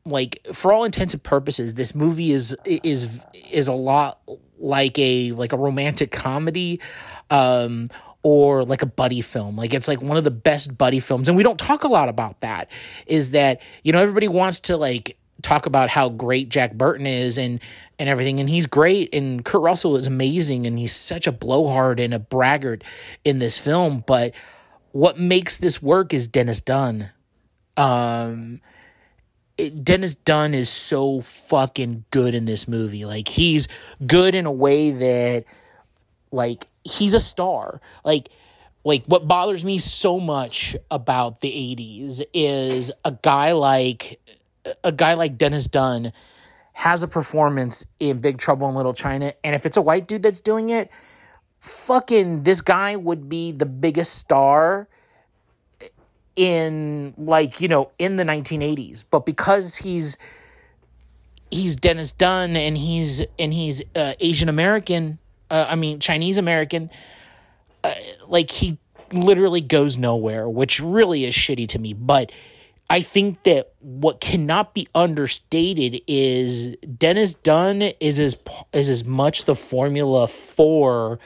like 0.04 0.40
for 0.52 0.72
all 0.72 0.84
intents 0.84 1.14
and 1.14 1.22
purposes 1.22 1.74
this 1.74 1.94
movie 1.94 2.32
is 2.32 2.56
is 2.64 3.20
is 3.50 3.68
a 3.68 3.72
lot 3.72 4.20
like 4.58 4.98
a 4.98 5.32
like 5.32 5.52
a 5.52 5.56
romantic 5.56 6.10
comedy 6.10 6.80
um 7.30 7.88
or 8.22 8.64
like 8.64 8.82
a 8.82 8.86
buddy 8.86 9.20
film. 9.20 9.56
Like 9.56 9.72
it's 9.72 9.88
like 9.88 10.02
one 10.02 10.16
of 10.16 10.24
the 10.24 10.30
best 10.30 10.76
buddy 10.76 11.00
films. 11.00 11.28
And 11.28 11.36
we 11.36 11.42
don't 11.42 11.58
talk 11.58 11.84
a 11.84 11.88
lot 11.88 12.08
about 12.08 12.40
that. 12.40 12.68
Is 13.06 13.30
that, 13.30 13.62
you 13.82 13.92
know, 13.92 14.00
everybody 14.00 14.28
wants 14.28 14.60
to 14.60 14.76
like 14.76 15.16
talk 15.50 15.66
about 15.66 15.90
how 15.90 16.08
great 16.08 16.48
Jack 16.48 16.74
Burton 16.74 17.06
is 17.06 17.36
and 17.36 17.60
and 17.98 18.08
everything, 18.08 18.40
and 18.40 18.48
he's 18.48 18.66
great, 18.66 19.12
and 19.12 19.44
Kurt 19.44 19.60
Russell 19.60 19.96
is 19.96 20.06
amazing, 20.06 20.66
and 20.66 20.78
he's 20.78 20.94
such 20.94 21.26
a 21.26 21.32
blowhard 21.32 22.00
and 22.00 22.14
a 22.14 22.18
braggart 22.18 22.82
in 23.24 23.40
this 23.40 23.58
film. 23.58 24.04
But 24.06 24.32
what 24.92 25.18
makes 25.18 25.58
this 25.58 25.82
work 25.82 26.14
is 26.14 26.28
Dennis 26.28 26.60
Dun. 26.60 27.10
Um, 27.76 28.60
it, 29.58 29.84
Dennis 29.84 30.14
Dun 30.14 30.54
is 30.54 30.70
so 30.70 31.20
fucking 31.20 32.04
good 32.10 32.34
in 32.34 32.44
this 32.44 32.68
movie. 32.68 33.04
Like 33.04 33.28
he's 33.28 33.68
good 34.06 34.34
in 34.34 34.46
a 34.46 34.52
way 34.52 34.90
that, 34.90 35.44
like, 36.30 36.68
he's 36.84 37.14
a 37.14 37.20
star. 37.20 37.80
Like 38.04 38.30
like 38.82 39.04
what 39.06 39.28
bothers 39.28 39.62
me 39.64 39.78
so 39.78 40.18
much 40.18 40.74
about 40.90 41.40
the 41.40 41.50
80s 41.50 42.22
is 42.32 42.90
a 43.04 43.12
guy 43.12 43.52
like 43.52 44.18
a 44.84 44.92
guy 44.92 45.14
like 45.14 45.38
Dennis 45.38 45.66
Dun 45.68 46.12
has 46.72 47.02
a 47.02 47.08
performance 47.08 47.86
in 47.98 48.20
Big 48.20 48.38
Trouble 48.38 48.68
in 48.68 48.74
Little 48.74 48.94
China, 48.94 49.32
and 49.44 49.54
if 49.54 49.66
it's 49.66 49.76
a 49.76 49.82
white 49.82 50.06
dude 50.06 50.22
that's 50.22 50.40
doing 50.40 50.70
it, 50.70 50.90
fucking 51.60 52.42
this 52.42 52.60
guy 52.60 52.96
would 52.96 53.28
be 53.28 53.52
the 53.52 53.66
biggest 53.66 54.14
star 54.14 54.88
in 56.36 57.12
like 57.18 57.60
you 57.60 57.68
know 57.68 57.90
in 57.98 58.16
the 58.16 58.24
1980s 58.24 59.04
but 59.10 59.26
because 59.26 59.76
he's 59.76 60.16
he's 61.50 61.76
Dennis 61.76 62.12
Dun 62.12 62.56
and 62.56 62.78
he's 62.78 63.22
and 63.38 63.52
he's 63.52 63.82
uh, 63.94 64.14
Asian 64.20 64.48
American 64.48 65.18
uh, 65.50 65.66
I 65.68 65.74
mean 65.74 66.00
Chinese 66.00 66.38
American 66.38 66.88
uh, 67.84 67.92
like 68.28 68.50
he 68.50 68.78
literally 69.12 69.60
goes 69.60 69.98
nowhere 69.98 70.48
which 70.48 70.80
really 70.80 71.24
is 71.24 71.34
shitty 71.34 71.68
to 71.68 71.78
me. 71.78 71.92
But 71.92 72.32
I 72.90 73.02
think 73.02 73.44
that 73.44 73.72
what 73.78 74.20
cannot 74.20 74.74
be 74.74 74.88
understated 74.96 76.02
is 76.08 76.74
Dennis 76.98 77.34
Dun 77.34 77.82
is 77.82 78.18
as 78.18 78.36
is 78.72 78.90
as 78.90 79.04
much 79.04 79.44
the 79.44 79.54
formula 79.54 80.26
for 80.26 81.20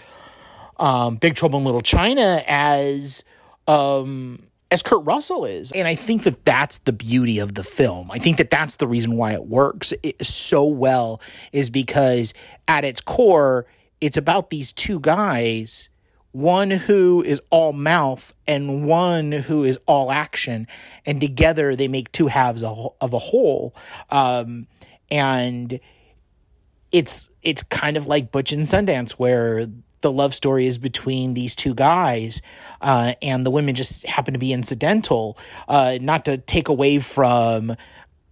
um, 0.76 1.16
Big 1.16 1.34
Trouble 1.34 1.58
in 1.58 1.64
Little 1.64 1.80
China 1.80 2.44
as 2.46 3.24
um, 3.66 4.46
as 4.70 4.82
Kurt 4.82 5.06
Russell 5.06 5.46
is, 5.46 5.72
and 5.72 5.88
I 5.88 5.94
think 5.94 6.24
that 6.24 6.44
that's 6.44 6.78
the 6.78 6.92
beauty 6.92 7.38
of 7.38 7.54
the 7.54 7.62
film. 7.62 8.10
I 8.10 8.18
think 8.18 8.36
that 8.36 8.50
that's 8.50 8.76
the 8.76 8.86
reason 8.86 9.16
why 9.16 9.32
it 9.32 9.46
works 9.46 9.94
so 10.20 10.66
well 10.66 11.22
is 11.52 11.70
because 11.70 12.34
at 12.68 12.84
its 12.84 13.00
core, 13.00 13.64
it's 14.02 14.18
about 14.18 14.50
these 14.50 14.70
two 14.70 15.00
guys 15.00 15.88
one 16.34 16.68
who 16.68 17.22
is 17.22 17.40
all 17.50 17.72
mouth 17.72 18.34
and 18.48 18.84
one 18.84 19.30
who 19.30 19.62
is 19.62 19.78
all 19.86 20.10
action. 20.10 20.66
And 21.06 21.20
together 21.20 21.76
they 21.76 21.86
make 21.86 22.10
two 22.10 22.26
halves 22.26 22.64
of 22.64 22.92
a 23.00 23.18
whole. 23.18 23.72
Um, 24.10 24.66
and 25.12 25.78
it's 26.90 27.30
it's 27.42 27.62
kind 27.62 27.96
of 27.96 28.08
like 28.08 28.32
butch 28.32 28.50
and 28.50 28.64
sundance 28.64 29.12
where 29.12 29.66
the 30.00 30.10
love 30.10 30.34
story 30.34 30.66
is 30.66 30.76
between 30.76 31.34
these 31.34 31.54
two 31.54 31.72
guys 31.72 32.42
uh, 32.80 33.14
and 33.22 33.46
the 33.46 33.50
women 33.50 33.76
just 33.76 34.04
happen 34.04 34.34
to 34.34 34.40
be 34.40 34.52
incidental 34.52 35.38
uh, 35.68 35.98
not 36.00 36.24
to 36.24 36.36
take 36.36 36.68
away 36.68 36.98
from 36.98 37.76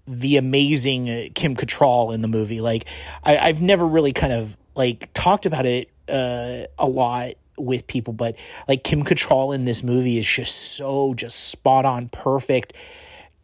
the 0.08 0.36
amazing 0.38 1.30
kim 1.34 1.54
Cattrall 1.54 2.12
in 2.12 2.20
the 2.20 2.28
movie. 2.28 2.60
Like 2.60 2.86
I, 3.22 3.38
i've 3.38 3.62
never 3.62 3.86
really 3.86 4.12
kind 4.12 4.32
of 4.32 4.56
like 4.74 5.08
talked 5.14 5.46
about 5.46 5.66
it 5.66 5.88
uh, 6.08 6.66
a 6.78 6.88
lot 6.88 7.34
with 7.62 7.86
people, 7.86 8.12
but 8.12 8.36
like 8.68 8.84
Kim 8.84 9.04
Cattrall 9.04 9.54
in 9.54 9.64
this 9.64 9.82
movie 9.82 10.18
is 10.18 10.26
just 10.26 10.76
so 10.76 11.14
just 11.14 11.48
spot 11.48 11.84
on, 11.84 12.08
perfect. 12.08 12.74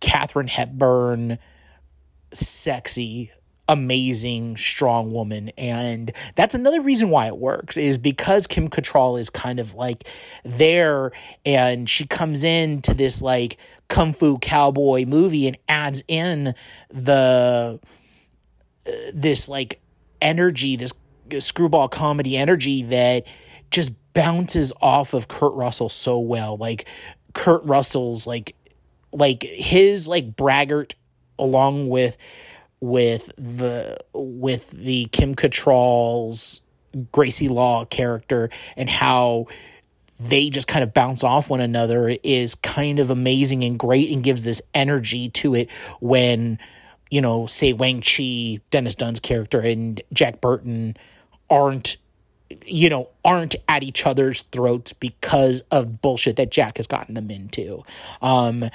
Katharine 0.00 0.48
Hepburn, 0.48 1.38
sexy, 2.32 3.32
amazing, 3.68 4.56
strong 4.56 5.12
woman, 5.12 5.50
and 5.58 6.12
that's 6.36 6.54
another 6.54 6.80
reason 6.80 7.10
why 7.10 7.26
it 7.26 7.36
works 7.36 7.76
is 7.76 7.98
because 7.98 8.46
Kim 8.46 8.68
Cattrall 8.68 9.18
is 9.18 9.28
kind 9.30 9.58
of 9.58 9.74
like 9.74 10.04
there, 10.44 11.12
and 11.44 11.88
she 11.88 12.06
comes 12.06 12.44
in 12.44 12.80
to 12.82 12.94
this 12.94 13.20
like 13.20 13.58
kung 13.88 14.12
fu 14.12 14.38
cowboy 14.38 15.04
movie 15.04 15.46
and 15.48 15.58
adds 15.68 16.02
in 16.08 16.54
the 16.90 17.80
uh, 18.86 18.90
this 19.12 19.48
like 19.48 19.80
energy, 20.22 20.76
this 20.76 20.92
screwball 21.38 21.88
comedy 21.88 22.36
energy 22.36 22.82
that 22.84 23.26
just 23.70 23.92
bounces 24.18 24.72
off 24.80 25.14
of 25.14 25.28
Kurt 25.28 25.54
Russell 25.54 25.88
so 25.88 26.18
well. 26.18 26.56
Like 26.56 26.86
Kurt 27.34 27.62
Russell's 27.64 28.26
like 28.26 28.56
like 29.12 29.44
his 29.44 30.08
like 30.08 30.34
braggart 30.34 30.96
along 31.38 31.88
with 31.88 32.18
with 32.80 33.30
the 33.38 33.96
with 34.12 34.72
the 34.72 35.04
Kim 35.12 35.36
Cattrall's 35.36 36.62
Gracie 37.12 37.48
Law 37.48 37.84
character 37.84 38.50
and 38.76 38.90
how 38.90 39.46
they 40.18 40.50
just 40.50 40.66
kind 40.66 40.82
of 40.82 40.92
bounce 40.92 41.22
off 41.22 41.48
one 41.48 41.60
another 41.60 42.16
is 42.24 42.56
kind 42.56 42.98
of 42.98 43.10
amazing 43.10 43.62
and 43.62 43.78
great 43.78 44.10
and 44.10 44.24
gives 44.24 44.42
this 44.42 44.60
energy 44.74 45.28
to 45.28 45.54
it 45.54 45.70
when 46.00 46.58
you 47.08 47.20
know 47.20 47.46
say 47.46 47.72
Wang 47.72 48.02
Chi 48.02 48.58
Dennis 48.70 48.96
Dun's 48.96 49.20
character 49.20 49.60
and 49.60 50.00
Jack 50.12 50.40
Burton 50.40 50.96
aren't 51.48 51.98
you 52.64 52.88
know, 52.88 53.08
aren't 53.24 53.56
at 53.68 53.82
each 53.82 54.06
other's 54.06 54.42
throats 54.42 54.92
because 54.92 55.62
of 55.70 56.00
bullshit 56.00 56.36
that 56.36 56.50
Jack 56.50 56.78
has 56.78 56.86
gotten 56.86 57.14
them 57.14 57.30
into. 57.30 57.82
Um, 58.22 58.70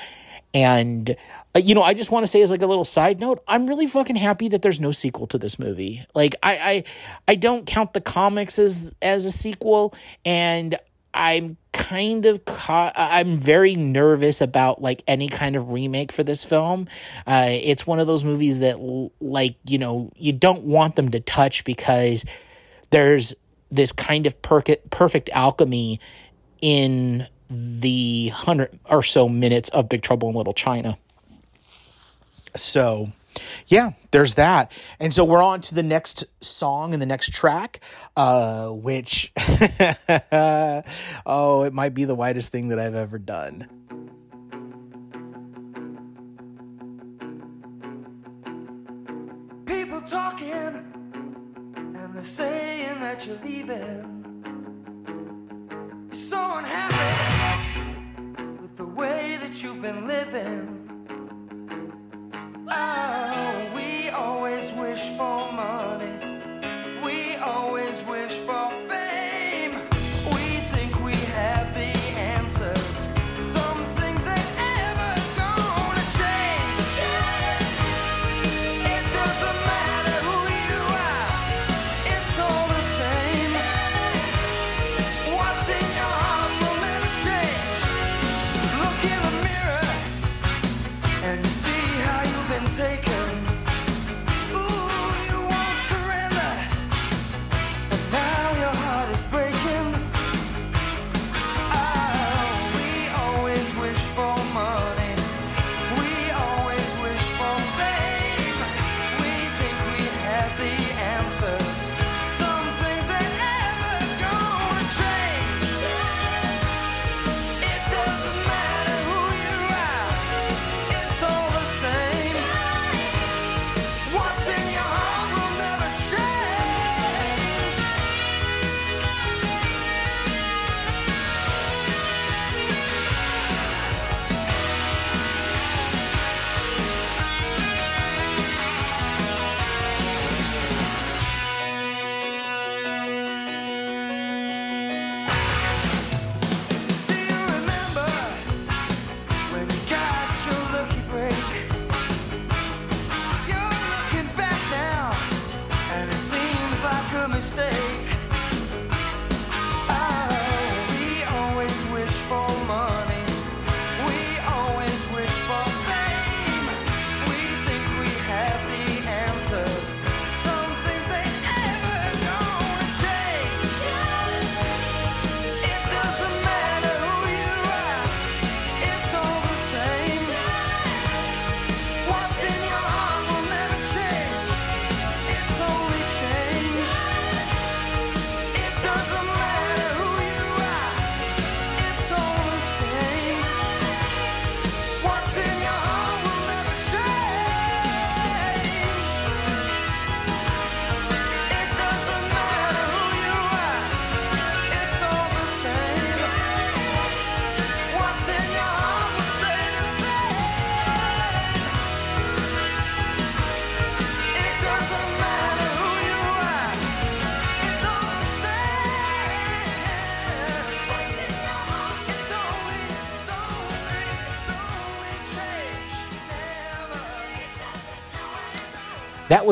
And 0.54 1.16
uh, 1.56 1.60
you 1.60 1.76
know, 1.76 1.82
I 1.84 1.94
just 1.94 2.12
want 2.12 2.24
to 2.24 2.28
say 2.28 2.42
as 2.42 2.52
like 2.52 2.62
a 2.62 2.68
little 2.68 2.86
side 2.86 3.20
note, 3.20 3.44
I'm 3.48 3.68
really 3.68 3.88
fucking 3.88 4.16
happy 4.16 4.50
that 4.50 4.62
there's 4.62 4.80
no 4.80 4.92
sequel 4.92 5.28
to 5.28 5.38
this 5.38 5.58
movie. 5.58 6.06
Like 6.14 6.36
I 6.44 6.54
I 6.58 6.84
I 7.28 7.36
don't 7.36 7.66
count 7.66 7.94
the 7.94 8.02
comics 8.02 8.60
as 8.60 8.94
as 9.02 9.26
a 9.26 9.32
sequel 9.32 9.96
and 10.24 10.78
I'm 11.14 11.58
kind 11.72 12.26
of 12.28 12.46
caught 12.46 12.94
I'm 12.96 13.38
very 13.38 13.76
nervous 13.76 14.42
about 14.42 14.82
like 14.82 15.04
any 15.08 15.28
kind 15.28 15.56
of 15.56 15.72
remake 15.72 16.12
for 16.12 16.24
this 16.24 16.46
film. 16.46 16.88
Uh 17.26 17.48
it's 17.50 17.88
one 17.88 18.00
of 18.00 18.06
those 18.06 18.24
movies 18.24 18.60
that 18.60 18.78
like, 19.20 19.56
you 19.66 19.80
know, 19.80 20.12
you 20.16 20.34
don't 20.34 20.64
want 20.64 20.96
them 20.96 21.10
to 21.12 21.20
touch 21.20 21.64
because 21.66 22.26
there's 22.92 23.34
this 23.74 23.92
kind 23.92 24.26
of 24.28 24.42
perfect 24.42 25.30
alchemy 25.32 26.00
in 26.62 27.28
the 27.50 28.30
100 28.30 28.80
or 28.86 29.04
so 29.04 29.28
minutes 29.28 29.70
of 29.70 29.90
Big 29.90 30.02
Trouble 30.02 30.30
in 30.30 30.36
Little 30.36 30.54
China. 30.54 30.98
So, 32.56 33.12
yeah, 33.68 33.92
there's 34.12 34.36
that. 34.36 34.72
And 35.00 35.14
so 35.14 35.24
we're 35.24 35.44
on 35.44 35.62
to 35.62 35.76
the 35.76 35.84
next 35.84 36.24
song 36.40 36.94
and 36.94 37.02
the 37.02 37.06
next 37.06 37.34
track, 37.34 37.80
uh, 38.16 38.68
which, 38.70 39.32
oh, 41.26 41.64
it 41.64 41.74
might 41.74 41.94
be 41.94 42.06
the 42.06 42.16
whitest 42.16 42.52
thing 42.52 42.70
that 42.70 42.80
I've 42.80 42.96
ever 42.96 43.18
done. 43.18 43.68
Saying 52.24 53.00
that 53.02 53.28
you're 53.28 53.38
leaving. 53.44 54.24
So 56.12 56.38
unhappy 56.58 57.92
with 58.62 58.76
the 58.78 58.88
way 58.88 59.38
that 59.42 59.62
you've 59.62 59.82
been 59.82 60.08
living. 60.08 60.80
Oh, 62.70 63.72
we 63.76 64.10
always 64.10 64.74
wish 64.74 65.02
for 65.18 65.52
money. 65.52 66.13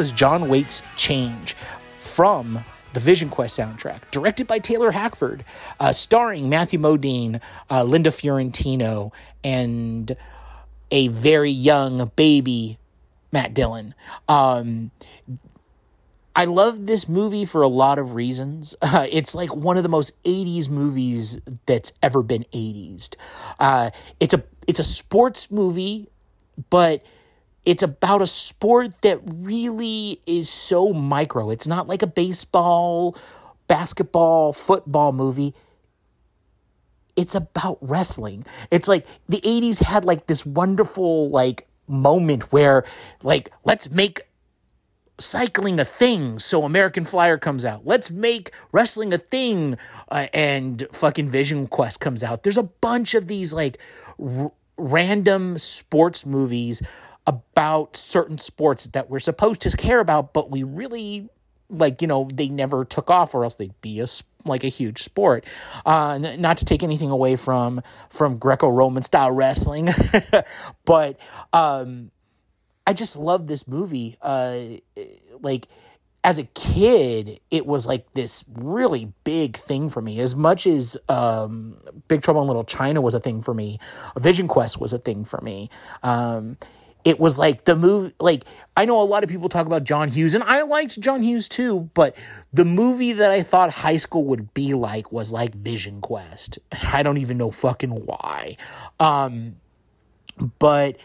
Was 0.01 0.11
John 0.11 0.49
Waite's 0.49 0.81
Change 0.97 1.55
from 1.99 2.65
the 2.93 2.99
Vision 2.99 3.29
Quest 3.29 3.59
soundtrack, 3.59 3.99
directed 4.09 4.47
by 4.47 4.57
Taylor 4.57 4.89
Hackford, 4.89 5.45
uh, 5.79 5.91
starring 5.91 6.49
Matthew 6.49 6.79
Modine, 6.79 7.39
uh, 7.69 7.83
Linda 7.83 8.09
Fiorentino, 8.09 9.13
and 9.43 10.17
a 10.89 11.09
very 11.09 11.51
young 11.51 12.09
baby 12.15 12.79
Matt 13.31 13.53
Dillon. 13.53 13.93
Um, 14.27 14.89
I 16.35 16.45
love 16.45 16.87
this 16.87 17.07
movie 17.07 17.45
for 17.45 17.61
a 17.61 17.67
lot 17.67 17.99
of 17.99 18.15
reasons. 18.15 18.73
Uh, 18.81 19.05
it's 19.11 19.35
like 19.35 19.55
one 19.55 19.77
of 19.77 19.83
the 19.83 19.89
most 19.89 20.19
80s 20.23 20.67
movies 20.67 21.39
that's 21.67 21.93
ever 22.01 22.23
been 22.23 22.45
80s. 22.51 23.13
Uh, 23.59 23.91
it's 24.19 24.33
a 24.33 24.43
it's 24.65 24.79
a 24.79 24.83
sports 24.83 25.51
movie, 25.51 26.09
but 26.71 27.05
it's 27.65 27.83
about 27.83 28.21
a 28.21 28.27
sport 28.27 29.01
that 29.01 29.19
really 29.25 30.21
is 30.25 30.49
so 30.49 30.93
micro. 30.93 31.49
It's 31.51 31.67
not 31.67 31.87
like 31.87 32.01
a 32.01 32.07
baseball, 32.07 33.15
basketball, 33.67 34.53
football 34.53 35.11
movie. 35.11 35.53
It's 37.15 37.35
about 37.35 37.77
wrestling. 37.81 38.45
It's 38.71 38.87
like 38.87 39.05
the 39.29 39.41
80s 39.41 39.83
had 39.83 40.05
like 40.05 40.27
this 40.27 40.45
wonderful 40.45 41.29
like 41.29 41.67
moment 41.87 42.51
where 42.51 42.83
like 43.21 43.51
let's 43.63 43.91
make 43.91 44.21
cycling 45.19 45.79
a 45.79 45.85
thing 45.85 46.39
so 46.39 46.63
American 46.63 47.05
Flyer 47.05 47.37
comes 47.37 47.63
out. 47.63 47.85
Let's 47.85 48.09
make 48.09 48.51
wrestling 48.71 49.13
a 49.13 49.19
thing 49.19 49.77
uh, 50.09 50.27
and 50.33 50.83
fucking 50.91 51.29
Vision 51.29 51.67
Quest 51.67 51.99
comes 51.99 52.23
out. 52.23 52.41
There's 52.41 52.57
a 52.57 52.63
bunch 52.63 53.13
of 53.13 53.27
these 53.27 53.53
like 53.53 53.77
r- 54.19 54.51
random 54.77 55.59
sports 55.59 56.25
movies 56.25 56.81
about 57.27 57.95
certain 57.95 58.37
sports 58.37 58.87
that 58.87 59.09
we're 59.09 59.19
supposed 59.19 59.61
to 59.61 59.75
care 59.77 59.99
about, 59.99 60.33
but 60.33 60.49
we 60.49 60.63
really 60.63 61.29
like, 61.69 62.01
you 62.01 62.07
know, 62.07 62.27
they 62.33 62.49
never 62.49 62.83
took 62.83 63.09
off 63.09 63.33
or 63.33 63.43
else 63.43 63.55
they'd 63.55 63.79
be 63.81 63.99
a, 63.99 64.07
like 64.45 64.63
a 64.63 64.67
huge 64.67 64.99
sport. 64.99 65.45
Uh, 65.85 66.17
not 66.17 66.57
to 66.57 66.65
take 66.65 66.83
anything 66.83 67.09
away 67.09 67.35
from 67.35 67.81
from 68.09 68.37
Greco-Roman 68.37 69.03
style 69.03 69.31
wrestling, 69.31 69.89
but 70.85 71.17
um, 71.53 72.11
I 72.85 72.93
just 72.93 73.15
love 73.15 73.47
this 73.47 73.67
movie. 73.67 74.17
Uh, 74.21 74.77
like 75.41 75.67
as 76.23 76.37
a 76.37 76.43
kid, 76.43 77.39
it 77.49 77.65
was 77.65 77.87
like 77.87 78.11
this 78.13 78.43
really 78.53 79.11
big 79.23 79.57
thing 79.57 79.89
for 79.89 80.01
me. 80.01 80.19
As 80.19 80.35
much 80.35 80.67
as 80.67 80.97
um, 81.09 81.77
Big 82.07 82.21
Trouble 82.21 82.41
in 82.41 82.47
Little 82.47 82.63
China 82.63 83.01
was 83.01 83.13
a 83.13 83.19
thing 83.19 83.41
for 83.41 83.53
me, 83.53 83.79
Vision 84.19 84.47
Quest 84.47 84.79
was 84.79 84.93
a 84.93 84.99
thing 84.99 85.25
for 85.25 85.41
me. 85.41 85.69
Um, 86.03 86.57
it 87.03 87.19
was 87.19 87.39
like 87.39 87.65
the 87.65 87.75
movie 87.75 88.13
like 88.19 88.43
i 88.77 88.85
know 88.85 89.01
a 89.01 89.03
lot 89.03 89.23
of 89.23 89.29
people 89.29 89.49
talk 89.49 89.65
about 89.65 89.83
john 89.83 90.09
hughes 90.09 90.35
and 90.35 90.43
i 90.43 90.61
liked 90.61 90.99
john 90.99 91.21
hughes 91.21 91.49
too 91.49 91.89
but 91.93 92.15
the 92.53 92.65
movie 92.65 93.13
that 93.13 93.31
i 93.31 93.41
thought 93.41 93.71
high 93.71 93.97
school 93.97 94.23
would 94.25 94.53
be 94.53 94.73
like 94.73 95.11
was 95.11 95.31
like 95.31 95.53
vision 95.53 96.01
quest. 96.01 96.59
I 96.93 97.03
don't 97.03 97.17
even 97.17 97.37
know 97.37 97.51
fucking 97.51 97.91
why. 98.05 98.57
Um 98.99 99.55
but 100.59 100.97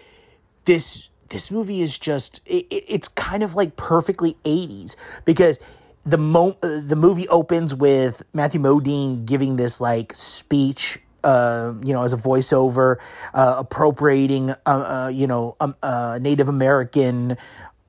this 0.65 1.09
this 1.29 1.51
movie 1.51 1.81
is 1.81 1.99
just 1.99 2.41
it, 2.47 2.67
it's 2.71 3.09
kind 3.09 3.43
of 3.43 3.55
like 3.55 3.77
perfectly 3.77 4.37
80s 4.45 4.97
because 5.25 5.59
the 6.05 6.19
mo- 6.19 6.57
the 6.61 6.97
movie 6.97 7.29
opens 7.29 7.75
with 7.75 8.23
Matthew 8.33 8.61
Modine 8.61 9.27
giving 9.27 9.57
this 9.57 9.81
like 9.81 10.13
speech 10.15 11.01
uh, 11.27 11.75
you 11.85 11.93
know, 11.93 12.05
as 12.05 12.13
a 12.13 12.17
voiceover, 12.17 12.97
uh, 13.35 13.57
appropriating, 13.59 14.51
uh, 14.51 14.55
uh 14.67 15.11
you 15.13 15.27
know, 15.27 15.57
um, 15.61 15.75
uh, 15.83 16.19
Native 16.23 16.49
American 16.49 17.37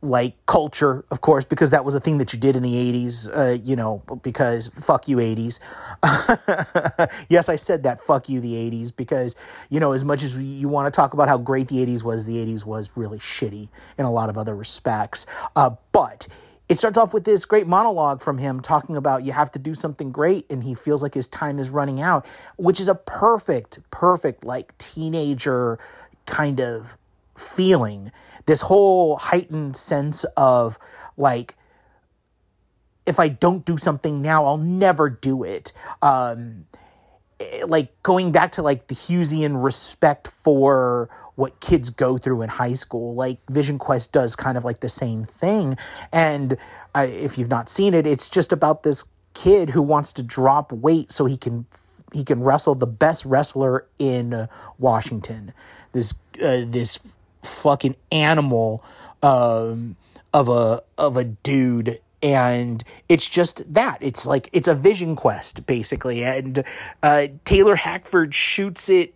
like 0.01 0.33
culture, 0.45 1.05
of 1.09 1.21
course, 1.21 1.43
because 1.43 1.71
that 1.71 1.83
was 1.83 1.95
a 1.95 1.99
thing 1.99 2.19
that 2.19 2.31
you 2.31 2.39
did 2.39 2.55
in 2.55 2.61
the 2.61 2.73
80s, 2.73 3.29
uh, 3.35 3.57
you 3.63 3.75
know, 3.75 4.03
because 4.21 4.67
fuck 4.69 5.07
you 5.07 5.17
80s. 5.17 5.59
yes, 7.29 7.49
I 7.49 7.55
said 7.55 7.83
that, 7.83 7.99
fuck 7.99 8.29
you 8.29 8.39
the 8.39 8.53
80s, 8.53 8.95
because, 8.95 9.35
you 9.69 9.79
know, 9.79 9.93
as 9.93 10.05
much 10.05 10.23
as 10.23 10.41
you 10.41 10.69
want 10.69 10.91
to 10.91 10.95
talk 10.95 11.13
about 11.13 11.27
how 11.27 11.37
great 11.37 11.67
the 11.67 11.83
80s 11.83 12.03
was, 12.03 12.27
the 12.27 12.35
80s 12.45 12.65
was 12.65 12.91
really 12.95 13.17
shitty 13.17 13.69
in 13.97 14.05
a 14.05 14.11
lot 14.11 14.29
of 14.29 14.37
other 14.37 14.55
respects. 14.55 15.25
But 15.55 16.27
it 16.69 16.77
starts 16.77 16.97
off 16.97 17.13
with 17.13 17.23
this 17.23 17.45
great 17.45 17.65
monologue 17.65 18.21
from 18.21 18.37
him 18.37 18.59
talking 18.59 18.97
about 18.97 19.23
you 19.23 19.31
have 19.31 19.51
to 19.51 19.59
do 19.59 19.73
something 19.73 20.11
great 20.11 20.45
and 20.49 20.63
he 20.63 20.73
feels 20.73 21.01
like 21.01 21.13
his 21.13 21.27
time 21.27 21.59
is 21.59 21.69
running 21.69 22.01
out 22.01 22.25
which 22.57 22.79
is 22.79 22.87
a 22.87 22.95
perfect 22.95 23.79
perfect 23.91 24.43
like 24.43 24.77
teenager 24.77 25.79
kind 26.27 26.61
of 26.61 26.97
feeling. 27.37 28.11
This 28.45 28.61
whole 28.61 29.15
heightened 29.15 29.75
sense 29.75 30.25
of 30.35 30.77
like 31.17 31.55
if 33.05 33.19
i 33.19 33.27
don't 33.27 33.65
do 33.65 33.77
something 33.77 34.21
now 34.21 34.45
i'll 34.45 34.57
never 34.57 35.09
do 35.09 35.43
it. 35.43 35.73
Um 36.01 36.65
eh, 37.39 37.63
like 37.67 38.03
going 38.03 38.31
back 38.31 38.53
to 38.53 38.61
like 38.61 38.87
the 38.87 38.95
Hughesian 38.95 39.63
respect 39.63 40.27
for 40.43 41.09
what 41.37 41.59
kids 41.59 41.91
go 41.91 42.17
through 42.17 42.41
in 42.41 42.49
high 42.49 42.73
school. 42.73 43.13
Like 43.13 43.37
Vision 43.49 43.77
Quest 43.77 44.11
does 44.11 44.35
kind 44.35 44.57
of 44.57 44.65
like 44.65 44.79
the 44.79 44.89
same 44.89 45.23
thing. 45.23 45.77
And 46.11 46.57
uh, 46.95 47.07
if 47.09 47.37
you've 47.37 47.49
not 47.49 47.69
seen 47.69 47.93
it, 47.93 48.07
it's 48.07 48.29
just 48.29 48.51
about 48.51 48.83
this 48.83 49.05
kid 49.33 49.69
who 49.69 49.83
wants 49.83 50.11
to 50.13 50.23
drop 50.23 50.71
weight 50.71 51.11
so 51.11 51.25
he 51.25 51.37
can 51.37 51.65
he 52.13 52.23
can 52.23 52.41
wrestle 52.41 52.73
the 52.73 52.87
best 52.87 53.23
wrestler 53.25 53.85
in 53.99 54.47
Washington. 54.79 55.53
This 55.91 56.15
uh, 56.41 56.65
this 56.65 56.99
fucking 57.43 57.95
animal 58.11 58.83
um, 59.21 59.95
of 60.33 60.49
a 60.49 60.81
of 60.97 61.17
a 61.17 61.23
dude 61.23 61.99
and 62.23 62.83
it's 63.07 63.29
just 63.29 63.71
that 63.71 63.99
it's 64.01 64.25
like 64.25 64.49
it's 64.51 64.67
a 64.67 64.73
vision 64.73 65.15
quest 65.15 65.65
basically 65.67 66.23
and 66.23 66.63
uh, 67.03 67.27
taylor 67.45 67.75
hackford 67.75 68.33
shoots 68.33 68.89
it 68.89 69.13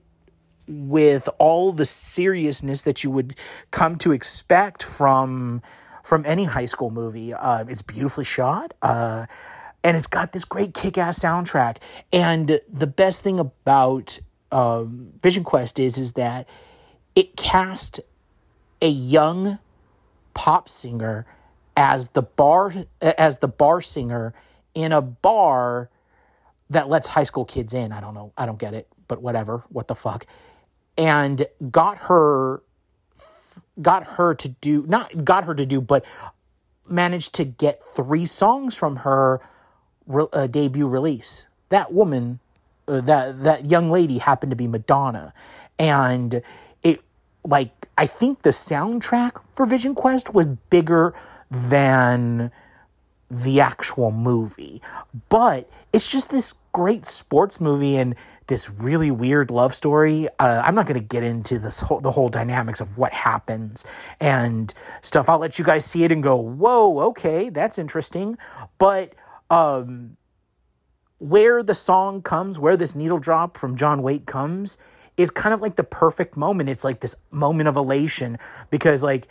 with 0.71 1.29
all 1.38 1.73
the 1.73 1.86
seriousness 1.86 2.84
that 2.84 3.03
you 3.03 3.12
would 3.12 3.38
come 3.71 3.97
to 3.97 4.12
expect 4.12 4.84
from 4.84 5.62
from 6.03 6.25
any 6.25 6.45
high 6.45 6.65
school 6.65 6.89
movie. 6.89 7.34
Uh, 7.34 7.63
it's 7.67 7.81
beautifully 7.84 8.25
shot. 8.25 8.73
Uh, 8.81 9.25
and 9.84 9.97
it's 9.97 10.07
got 10.07 10.31
this 10.31 10.45
great 10.45 10.73
kick-ass 10.73 11.19
soundtrack. 11.19 11.77
And 12.12 12.60
the 12.71 12.88
best 12.88 13.23
thing 13.23 13.39
about 13.39 14.19
um, 14.51 15.13
Vision 15.21 15.43
Quest 15.43 15.79
is 15.79 15.97
is 15.97 16.13
that 16.13 16.47
it 17.15 17.36
cast 17.36 17.99
a 18.81 18.88
young 18.88 19.60
pop 20.34 20.69
singer 20.69 21.25
as 21.77 22.10
the 22.10 22.21
bar 22.21 22.73
as 23.01 23.39
the 23.39 23.47
bar 23.47 23.81
singer 23.81 24.34
in 24.73 24.91
a 24.91 25.01
bar 25.01 25.89
that 26.69 26.89
lets 26.89 27.07
high 27.07 27.23
school 27.23 27.45
kids 27.45 27.73
in. 27.73 27.91
I 27.91 28.01
don't 28.01 28.13
know. 28.13 28.34
I 28.38 28.45
don't 28.45 28.60
get 28.60 28.73
it, 28.73 28.88
but 29.07 29.21
whatever. 29.21 29.63
What 29.69 29.88
the 29.88 29.95
fuck? 29.95 30.25
And 30.97 31.45
got 31.71 31.97
her 31.97 32.62
got 33.82 34.04
her 34.04 34.36
to 34.36 34.49
do 34.49 34.86
not 34.88 35.23
got 35.23 35.43
her 35.45 35.56
to 35.56 35.65
do 35.65 35.82
but 35.82 36.06
managed 36.88 37.34
to 37.36 37.45
get 37.45 37.82
three 37.82 38.25
songs 38.25 38.75
from 38.75 38.97
her 38.97 39.41
uh, 40.34 40.47
debut 40.47 40.88
release. 40.88 41.47
That 41.69 41.93
woman 41.93 42.39
uh, 42.88 43.01
that 43.01 43.43
that 43.43 43.65
young 43.65 43.89
lady 43.91 44.17
happened 44.17 44.51
to 44.51 44.56
be 44.56 44.67
madonna. 44.67 45.34
And 45.80 46.41
it 46.84 47.01
like 47.43 47.88
i 47.97 48.06
think 48.06 48.43
the 48.43 48.51
soundtrack 48.51 49.41
for 49.56 49.65
vision 49.65 49.95
quest 49.95 50.34
was 50.34 50.45
bigger 50.69 51.13
than 51.49 52.51
the 53.30 53.62
actual 53.62 54.12
movie. 54.12 54.82
But 55.30 55.69
it's 55.93 56.12
just 56.12 56.30
this 56.30 56.54
great 56.73 57.06
sports 57.06 57.62
movie 57.62 57.97
and 57.97 58.15
this 58.51 58.69
really 58.69 59.11
weird 59.11 59.49
love 59.49 59.73
story. 59.73 60.27
Uh, 60.37 60.61
I'm 60.65 60.75
not 60.75 60.85
going 60.85 60.99
to 60.99 61.05
get 61.05 61.23
into 61.23 61.57
this 61.57 61.79
whole 61.79 62.01
the 62.01 62.11
whole 62.11 62.27
dynamics 62.27 62.81
of 62.81 62.97
what 62.97 63.13
happens 63.13 63.85
and 64.19 64.73
stuff. 64.99 65.29
I'll 65.29 65.39
let 65.39 65.57
you 65.57 65.63
guys 65.63 65.85
see 65.85 66.03
it 66.03 66.11
and 66.11 66.21
go, 66.21 66.35
"Whoa, 66.35 66.99
okay, 67.11 67.47
that's 67.47 67.79
interesting." 67.79 68.37
But 68.77 69.15
um, 69.49 70.17
where 71.19 71.63
the 71.63 71.73
song 71.73 72.21
comes, 72.21 72.59
where 72.59 72.75
this 72.75 72.93
needle 72.93 73.19
drop 73.19 73.55
from 73.55 73.77
John 73.77 74.03
Waite 74.03 74.25
comes, 74.25 74.77
is 75.15 75.31
kind 75.31 75.53
of 75.53 75.61
like 75.61 75.77
the 75.77 75.85
perfect 75.85 76.35
moment. 76.35 76.67
It's 76.67 76.83
like 76.83 76.99
this 76.99 77.15
moment 77.31 77.69
of 77.69 77.77
elation 77.77 78.37
because 78.69 79.01
like 79.01 79.29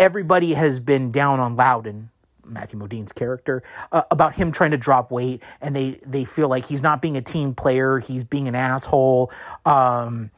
everybody 0.00 0.54
has 0.54 0.80
been 0.80 1.12
down 1.12 1.38
on 1.38 1.54
Louden 1.54 2.10
Matthew 2.48 2.78
Modine's 2.78 3.12
character 3.12 3.62
uh, 3.92 4.02
about 4.10 4.34
him 4.34 4.52
trying 4.52 4.72
to 4.72 4.76
drop 4.76 5.10
weight, 5.10 5.42
and 5.60 5.74
they 5.74 6.00
they 6.06 6.24
feel 6.24 6.48
like 6.48 6.66
he's 6.66 6.82
not 6.82 7.02
being 7.02 7.16
a 7.16 7.22
team 7.22 7.54
player, 7.54 7.98
he's 7.98 8.24
being 8.24 8.48
an 8.48 8.54
asshole. 8.54 9.30
Um, 9.64 10.30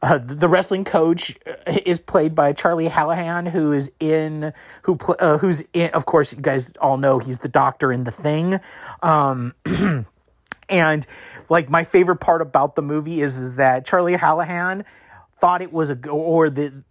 uh, 0.00 0.18
the 0.18 0.48
wrestling 0.48 0.84
coach 0.84 1.36
uh, 1.46 1.78
is 1.84 1.98
played 1.98 2.34
by 2.34 2.52
Charlie 2.52 2.88
Hallahan, 2.88 3.48
who 3.48 3.72
is 3.72 3.90
in 3.98 4.52
who 4.82 4.96
pl- 4.96 5.16
uh, 5.18 5.38
who's 5.38 5.64
in. 5.72 5.90
Of 5.90 6.06
course, 6.06 6.32
you 6.32 6.40
guys 6.40 6.76
all 6.76 6.96
know 6.96 7.18
he's 7.18 7.40
the 7.40 7.48
doctor 7.48 7.92
in 7.92 8.04
the 8.04 8.12
thing. 8.12 8.60
Um, 9.02 9.54
and 10.68 11.06
like 11.48 11.68
my 11.68 11.82
favorite 11.82 12.20
part 12.20 12.42
about 12.42 12.76
the 12.76 12.82
movie 12.82 13.20
is 13.20 13.36
is 13.38 13.56
that 13.56 13.84
Charlie 13.84 14.16
Hallahan 14.16 14.84
thought 15.36 15.62
it 15.62 15.72
was 15.72 15.90
a 15.90 16.08
or 16.08 16.48
the 16.48 16.84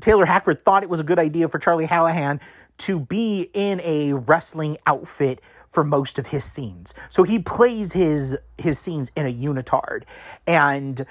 Taylor 0.00 0.24
Hackford 0.24 0.62
thought 0.62 0.82
it 0.82 0.88
was 0.88 1.00
a 1.00 1.04
good 1.04 1.18
idea 1.18 1.48
for 1.48 1.58
Charlie 1.58 1.86
Hallahan 1.86 2.40
to 2.80 2.98
be 2.98 3.50
in 3.52 3.80
a 3.82 4.14
wrestling 4.14 4.76
outfit 4.86 5.40
for 5.70 5.84
most 5.84 6.18
of 6.18 6.28
his 6.28 6.44
scenes. 6.44 6.94
So 7.08 7.22
he 7.22 7.38
plays 7.38 7.92
his 7.92 8.38
his 8.58 8.78
scenes 8.78 9.12
in 9.14 9.26
a 9.26 9.32
unitard. 9.32 10.04
And 10.46 11.04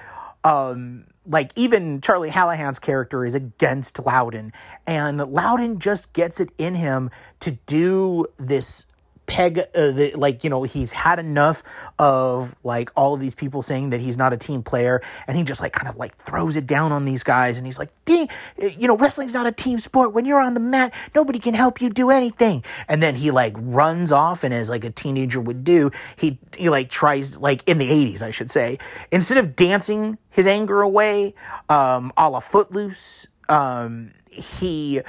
um 0.44 1.06
like 1.26 1.52
even 1.54 2.00
Charlie 2.00 2.30
Hallahan's 2.30 2.78
character 2.78 3.24
is 3.24 3.34
against 3.34 4.04
Louden 4.04 4.52
and 4.86 5.18
Louden 5.18 5.78
just 5.78 6.12
gets 6.12 6.40
it 6.40 6.50
in 6.58 6.74
him 6.74 7.10
to 7.40 7.52
do 7.66 8.26
this 8.38 8.86
peg 9.30 9.60
uh, 9.60 9.62
the, 9.92 10.12
like 10.16 10.42
you 10.42 10.50
know 10.50 10.64
he's 10.64 10.90
had 10.90 11.20
enough 11.20 11.62
of 12.00 12.56
like 12.64 12.90
all 12.96 13.14
of 13.14 13.20
these 13.20 13.34
people 13.36 13.62
saying 13.62 13.90
that 13.90 14.00
he's 14.00 14.16
not 14.16 14.32
a 14.32 14.36
team 14.36 14.60
player 14.60 15.00
and 15.28 15.36
he 15.36 15.44
just 15.44 15.60
like 15.60 15.72
kind 15.72 15.86
of 15.86 15.96
like 15.96 16.16
throws 16.16 16.56
it 16.56 16.66
down 16.66 16.90
on 16.90 17.04
these 17.04 17.22
guys 17.22 17.56
and 17.56 17.64
he's 17.64 17.78
like 17.78 17.90
Ding, 18.04 18.28
you 18.58 18.88
know 18.88 18.96
wrestling's 18.96 19.32
not 19.32 19.46
a 19.46 19.52
team 19.52 19.78
sport. 19.78 20.12
When 20.12 20.24
you're 20.24 20.40
on 20.40 20.54
the 20.54 20.60
mat 20.60 20.92
nobody 21.14 21.38
can 21.38 21.54
help 21.54 21.80
you 21.80 21.90
do 21.90 22.10
anything. 22.10 22.64
And 22.88 23.00
then 23.00 23.14
he 23.14 23.30
like 23.30 23.54
runs 23.56 24.10
off 24.10 24.42
and 24.42 24.52
as 24.52 24.68
like 24.68 24.82
a 24.82 24.90
teenager 24.90 25.40
would 25.40 25.62
do 25.62 25.92
he 26.16 26.40
he 26.56 26.68
like 26.68 26.90
tries 26.90 27.38
like 27.38 27.62
in 27.68 27.78
the 27.78 27.88
80s 27.88 28.22
I 28.22 28.32
should 28.32 28.50
say 28.50 28.78
instead 29.12 29.38
of 29.38 29.54
dancing 29.54 30.18
his 30.30 30.48
anger 30.48 30.82
away 30.82 31.34
um 31.68 32.12
a 32.16 32.28
la 32.28 32.40
footloose 32.40 33.28
um 33.48 34.10
he 34.28 35.02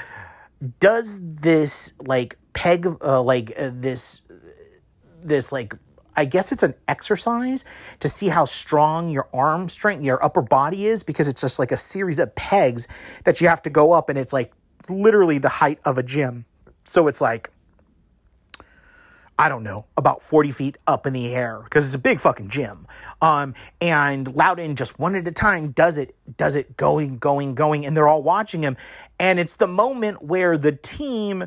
does 0.79 1.19
this 1.23 1.93
like 1.99 2.38
peg 2.53 2.87
uh, 3.01 3.21
like 3.21 3.53
uh, 3.57 3.71
this 3.73 4.21
this 5.21 5.51
like 5.51 5.75
I 6.15 6.25
guess 6.25 6.51
it's 6.51 6.63
an 6.63 6.73
exercise 6.87 7.63
to 7.99 8.09
see 8.09 8.27
how 8.27 8.43
strong 8.45 9.09
your 9.09 9.29
arm 9.33 9.69
strength, 9.69 10.03
your 10.03 10.23
upper 10.23 10.41
body 10.41 10.85
is, 10.85 11.03
because 11.03 11.27
it's 11.27 11.39
just 11.39 11.57
like 11.57 11.71
a 11.71 11.77
series 11.77 12.19
of 12.19 12.35
pegs 12.35 12.87
that 13.23 13.39
you 13.39 13.47
have 13.47 13.61
to 13.61 13.69
go 13.69 13.93
up, 13.93 14.09
and 14.09 14.19
it's 14.19 14.33
like 14.33 14.51
literally 14.89 15.37
the 15.37 15.49
height 15.49 15.79
of 15.85 15.97
a 15.97 16.03
gym. 16.03 16.45
So 16.83 17.07
it's 17.07 17.21
like 17.21 17.49
I 19.41 19.49
don't 19.49 19.63
know, 19.63 19.87
about 19.97 20.21
40 20.21 20.51
feet 20.51 20.77
up 20.85 21.07
in 21.07 21.13
the 21.13 21.33
air 21.33 21.61
because 21.63 21.87
it's 21.87 21.95
a 21.95 21.99
big 21.99 22.19
fucking 22.19 22.49
gym. 22.49 22.85
Um, 23.23 23.55
and 23.81 24.27
Louden 24.35 24.75
just 24.75 24.99
one 24.99 25.15
at 25.15 25.27
a 25.27 25.31
time 25.31 25.71
does 25.71 25.97
it, 25.97 26.15
does 26.37 26.55
it 26.55 26.77
going, 26.77 27.17
going, 27.17 27.55
going, 27.55 27.83
and 27.83 27.97
they're 27.97 28.07
all 28.07 28.21
watching 28.21 28.61
him. 28.61 28.77
And 29.19 29.39
it's 29.39 29.55
the 29.55 29.65
moment 29.65 30.21
where 30.21 30.59
the 30.59 30.73
team 30.73 31.45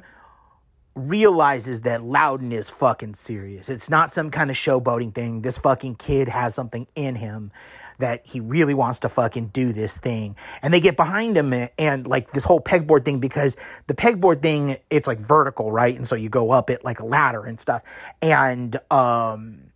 realizes 0.94 1.82
that 1.82 2.02
Louden 2.02 2.52
is 2.52 2.70
fucking 2.70 3.14
serious. 3.14 3.68
It's 3.68 3.90
not 3.90 4.10
some 4.10 4.30
kind 4.30 4.50
of 4.50 4.56
showboating 4.56 5.14
thing. 5.14 5.42
This 5.42 5.58
fucking 5.58 5.96
kid 5.96 6.28
has 6.28 6.54
something 6.54 6.86
in 6.94 7.16
him 7.16 7.50
that 7.98 8.26
he 8.26 8.40
really 8.40 8.74
wants 8.74 9.00
to 9.00 9.08
fucking 9.08 9.48
do 9.48 9.72
this 9.72 9.96
thing. 9.96 10.36
And 10.62 10.74
they 10.74 10.80
get 10.80 10.96
behind 10.96 11.36
him 11.36 11.52
and, 11.52 11.70
and, 11.78 12.06
like 12.06 12.32
this 12.32 12.44
whole 12.44 12.60
pegboard 12.60 13.04
thing 13.04 13.20
because 13.20 13.56
the 13.86 13.94
pegboard 13.94 14.42
thing 14.42 14.76
it's 14.90 15.06
like 15.06 15.18
vertical, 15.18 15.70
right? 15.70 15.94
And 15.94 16.06
so 16.06 16.16
you 16.16 16.28
go 16.28 16.50
up 16.50 16.70
it 16.70 16.84
like 16.84 17.00
a 17.00 17.04
ladder 17.04 17.44
and 17.44 17.60
stuff. 17.60 17.82
And 18.20 18.76
um 18.90 19.70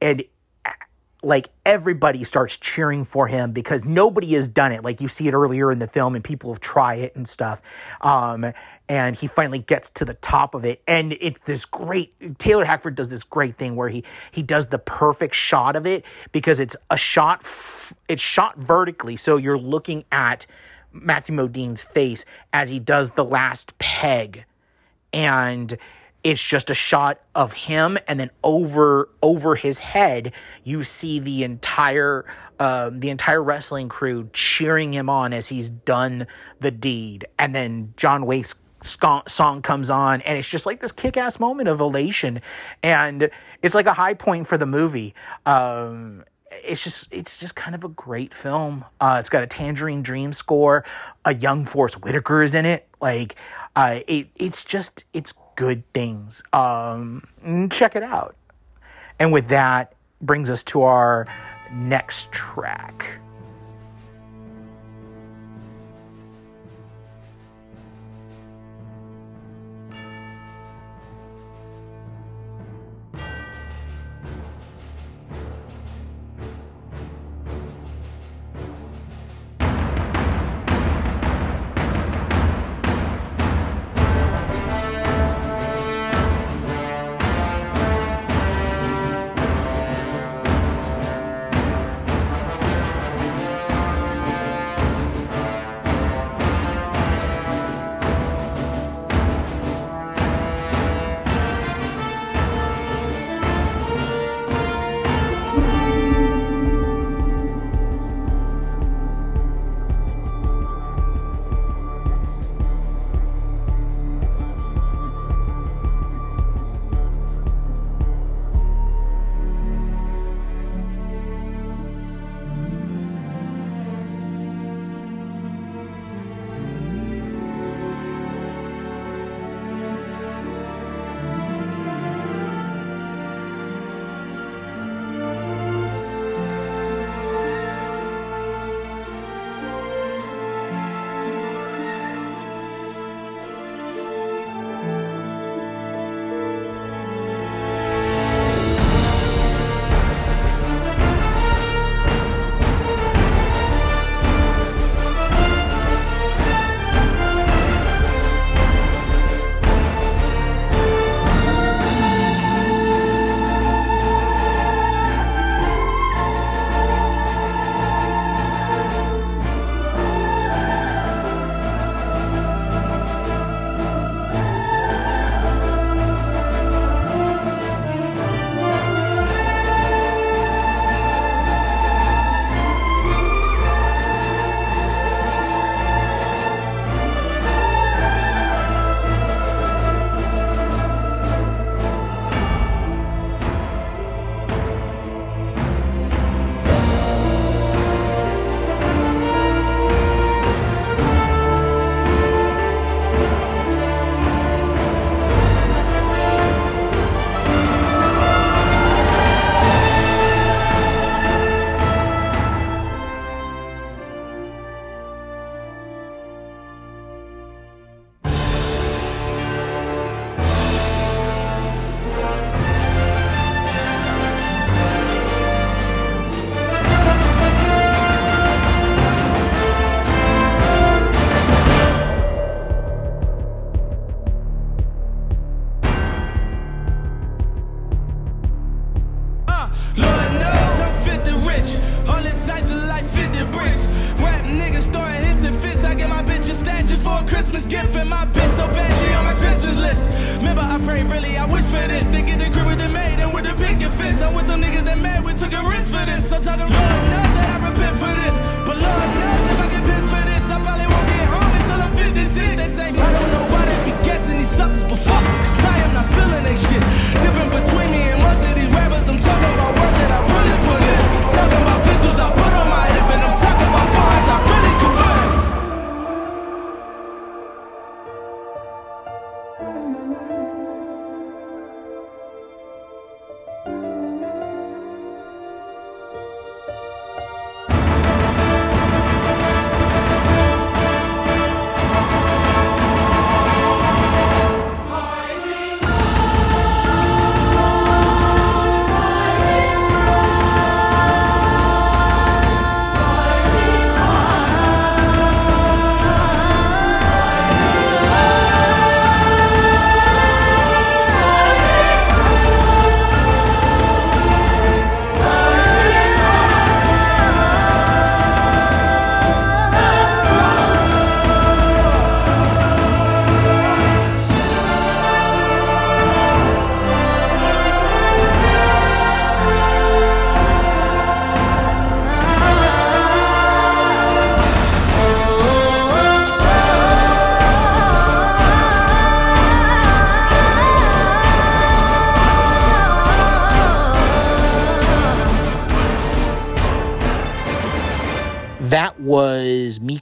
and 0.00 0.24
like 1.22 1.48
everybody 1.66 2.24
starts 2.24 2.56
cheering 2.56 3.04
for 3.04 3.26
him 3.26 3.52
because 3.52 3.84
nobody 3.84 4.34
has 4.34 4.48
done 4.48 4.72
it. 4.72 4.82
Like 4.82 5.00
you 5.00 5.08
see 5.08 5.28
it 5.28 5.34
earlier 5.34 5.70
in 5.70 5.78
the 5.78 5.86
film, 5.86 6.14
and 6.14 6.24
people 6.24 6.52
have 6.52 6.60
tried 6.60 7.00
it 7.00 7.16
and 7.16 7.28
stuff. 7.28 7.60
Um, 8.00 8.52
and 8.88 9.16
he 9.16 9.26
finally 9.26 9.58
gets 9.58 9.90
to 9.90 10.04
the 10.04 10.14
top 10.14 10.54
of 10.54 10.64
it, 10.64 10.82
and 10.86 11.16
it's 11.20 11.40
this 11.42 11.64
great. 11.64 12.38
Taylor 12.38 12.64
Hackford 12.64 12.94
does 12.94 13.10
this 13.10 13.22
great 13.22 13.56
thing 13.56 13.76
where 13.76 13.88
he 13.88 14.04
he 14.30 14.42
does 14.42 14.68
the 14.68 14.78
perfect 14.78 15.34
shot 15.34 15.76
of 15.76 15.86
it 15.86 16.04
because 16.32 16.58
it's 16.60 16.76
a 16.90 16.96
shot. 16.96 17.44
It's 18.08 18.22
shot 18.22 18.56
vertically, 18.58 19.16
so 19.16 19.36
you're 19.36 19.58
looking 19.58 20.04
at 20.10 20.46
Matthew 20.92 21.34
Modine's 21.34 21.82
face 21.82 22.24
as 22.52 22.70
he 22.70 22.80
does 22.80 23.10
the 23.10 23.24
last 23.24 23.76
peg, 23.78 24.44
and 25.12 25.76
it's 26.22 26.42
just 26.42 26.70
a 26.70 26.74
shot 26.74 27.20
of 27.34 27.52
him 27.52 27.98
and 28.06 28.20
then 28.20 28.30
over 28.44 29.08
over 29.22 29.54
his 29.54 29.78
head 29.78 30.32
you 30.64 30.84
see 30.84 31.18
the 31.18 31.42
entire 31.42 32.24
um, 32.58 33.00
the 33.00 33.08
entire 33.08 33.42
wrestling 33.42 33.88
crew 33.88 34.28
cheering 34.32 34.92
him 34.92 35.08
on 35.08 35.32
as 35.32 35.48
he's 35.48 35.70
done 35.70 36.26
the 36.60 36.70
deed. 36.70 37.26
And 37.38 37.54
then 37.54 37.94
john 37.96 38.26
waite's 38.26 38.54
song 38.82 39.62
comes 39.62 39.90
on 39.90 40.22
and 40.22 40.38
it's 40.38 40.48
just 40.48 40.66
like 40.66 40.80
this 40.80 40.92
kick-ass 40.92 41.38
moment 41.38 41.68
of 41.68 41.80
elation. 41.80 42.40
And 42.82 43.30
it's 43.62 43.74
like 43.74 43.86
a 43.86 43.94
high 43.94 44.14
point 44.14 44.46
for 44.46 44.58
the 44.58 44.66
movie. 44.66 45.14
Um, 45.46 46.24
it's 46.50 46.82
just 46.82 47.12
it's 47.12 47.38
just 47.38 47.54
kind 47.54 47.74
of 47.74 47.84
a 47.84 47.88
great 47.88 48.34
film. 48.34 48.84
Uh, 49.00 49.16
it's 49.20 49.28
got 49.28 49.42
a 49.42 49.46
tangerine 49.46 50.02
dream 50.02 50.32
score. 50.32 50.84
A 51.24 51.34
young 51.34 51.64
Forest 51.64 52.02
Whitaker 52.02 52.42
is 52.42 52.54
in 52.54 52.66
it. 52.66 52.88
Like 53.00 53.36
uh, 53.76 54.00
it, 54.06 54.28
it's 54.34 54.64
just 54.64 55.04
it's 55.12 55.32
good 55.56 55.90
things. 55.92 56.42
Um, 56.52 57.68
check 57.70 57.96
it 57.96 58.02
out. 58.02 58.36
And 59.18 59.32
with 59.32 59.48
that, 59.48 59.94
brings 60.20 60.50
us 60.50 60.62
to 60.64 60.82
our 60.82 61.26
next 61.72 62.32
track. 62.32 63.20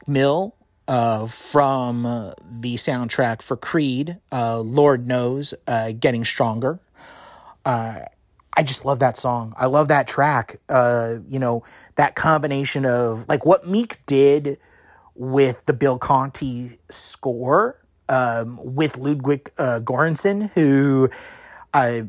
Mill 0.09 0.55
uh, 0.89 1.27
from 1.27 2.07
uh, 2.07 2.33
the 2.51 2.77
soundtrack 2.77 3.43
for 3.43 3.57
Creed, 3.57 4.19
uh, 4.33 4.59
Lord 4.61 5.07
Knows, 5.07 5.55
uh, 5.67 5.93
Getting 5.93 6.25
Stronger. 6.25 6.81
Uh, 7.65 8.01
I 8.57 8.63
just 8.63 8.85
love 8.85 8.99
that 9.01 9.17
song. 9.17 9.55
I 9.57 9.67
love 9.67 9.89
that 9.89 10.09
track. 10.09 10.57
Uh, 10.69 11.17
you 11.29 11.39
know, 11.39 11.63
that 11.97 12.17
combination 12.17 12.87
of 12.87 13.29
like 13.29 13.45
what 13.45 13.69
Meek 13.69 14.05
did 14.07 14.59
with 15.15 15.67
the 15.67 15.75
Bill 15.75 15.99
Conti 15.99 16.71
score 16.89 17.79
um, 18.09 18.59
with 18.63 18.97
Ludwig 18.97 19.51
Göransson, 19.57 20.51
who, 20.53 21.11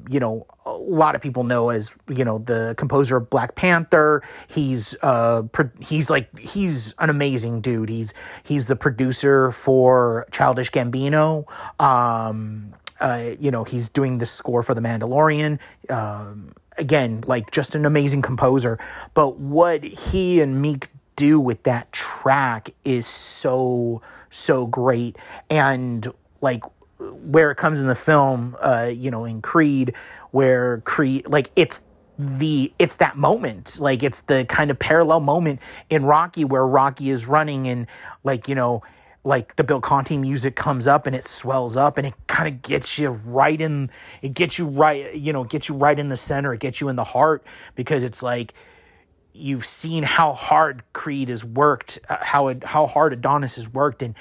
you 0.10 0.20
know, 0.20 0.45
a 0.66 0.72
lot 0.72 1.16
of 1.16 1.22
people 1.22 1.43
know 1.43 1.70
as 1.70 1.95
you 2.07 2.24
know 2.24 2.39
the 2.39 2.76
composer 2.78 3.18
of 3.18 3.30
Black 3.30 3.55
Panther. 3.55 4.22
He's 4.47 4.95
uh, 5.01 5.43
pro- 5.51 5.72
he's 5.80 6.10
like 6.10 6.38
he's 6.38 6.93
an 6.99 7.10
amazing 7.10 7.62
dude. 7.62 7.89
He's 7.89 8.14
he's 8.43 8.68
the 8.68 8.76
producer 8.76 9.51
for 9.51 10.28
Childish 10.32 10.72
Gambino. 10.72 11.45
Um, 11.82 12.74
uh, 12.99 13.32
you 13.39 13.51
know, 13.51 13.64
he's 13.64 13.89
doing 13.89 14.18
the 14.18 14.26
score 14.26 14.62
for 14.64 14.74
The 14.74 14.82
Mandalorian. 14.82 15.60
Um, 15.89 16.53
again, 16.78 17.24
like 17.28 17.51
just 17.51 17.76
an 17.76 17.86
amazing 17.86 18.22
composer. 18.22 18.78
But 19.14 19.38
what 19.38 19.84
he 19.84 20.41
and 20.41 20.62
Meek 20.62 20.88
do 21.16 21.39
with 21.39 21.64
that 21.64 21.91
track 21.91 22.72
is 22.84 23.05
so 23.05 24.01
so 24.30 24.66
great 24.66 25.18
and 25.49 26.07
like 26.41 26.64
where 27.24 27.51
it 27.51 27.55
comes 27.55 27.82
in 27.82 27.88
the 27.88 27.95
film 27.95 28.55
uh 28.61 28.89
you 28.93 29.11
know 29.11 29.26
in 29.26 29.41
creed 29.41 29.93
where 30.32 30.82
creed 30.82 31.26
like 31.28 31.51
it's 31.55 31.82
the 32.20 32.74
it's 32.78 32.97
that 32.97 33.17
moment. 33.17 33.80
Like 33.80 34.03
it's 34.03 34.22
the 34.22 34.45
kind 34.45 34.70
of 34.70 34.78
parallel 34.78 35.22
moment 35.22 35.61
in 35.89 36.03
rocky 36.03 36.43
where 36.43 36.67
rocky 36.67 37.09
is 37.09 37.28
running 37.28 37.65
and 37.65 37.88
like 38.26 38.49
you 38.49 38.55
know 38.55 38.84
like 39.24 39.55
the 39.55 39.63
bill 39.63 39.80
conti 39.80 40.17
music 40.17 40.55
comes 40.55 40.86
up 40.86 41.07
and 41.07 41.15
it 41.15 41.26
swells 41.26 41.78
up 41.78 41.97
and 41.97 42.07
it 42.07 42.13
kind 42.28 42.53
of 42.53 42.61
gets 42.61 42.99
you 42.99 43.09
right 43.09 43.59
in 43.59 43.89
it 44.22 44.34
gets 44.34 44.59
you 44.59 44.65
right 44.65 45.15
you 45.15 45.32
know 45.32 45.45
gets 45.45 45.70
you 45.70 45.76
right 45.76 45.97
in 45.97 46.09
the 46.09 46.17
center. 46.17 46.53
It 46.53 46.59
gets 46.59 46.82
you 46.82 46.89
in 46.89 46.97
the 46.97 47.05
heart 47.05 47.43
because 47.76 48.03
it's 48.03 48.22
like 48.22 48.53
you've 49.34 49.65
seen 49.65 50.03
how 50.03 50.34
hard 50.34 50.84
Creed 50.91 51.30
has 51.30 51.45
worked, 51.45 51.99
uh, 52.09 52.17
how 52.20 52.53
how 52.65 52.86
hard 52.86 53.13
Adonis 53.13 53.55
has 53.55 53.70
worked, 53.70 54.03
and 54.03 54.13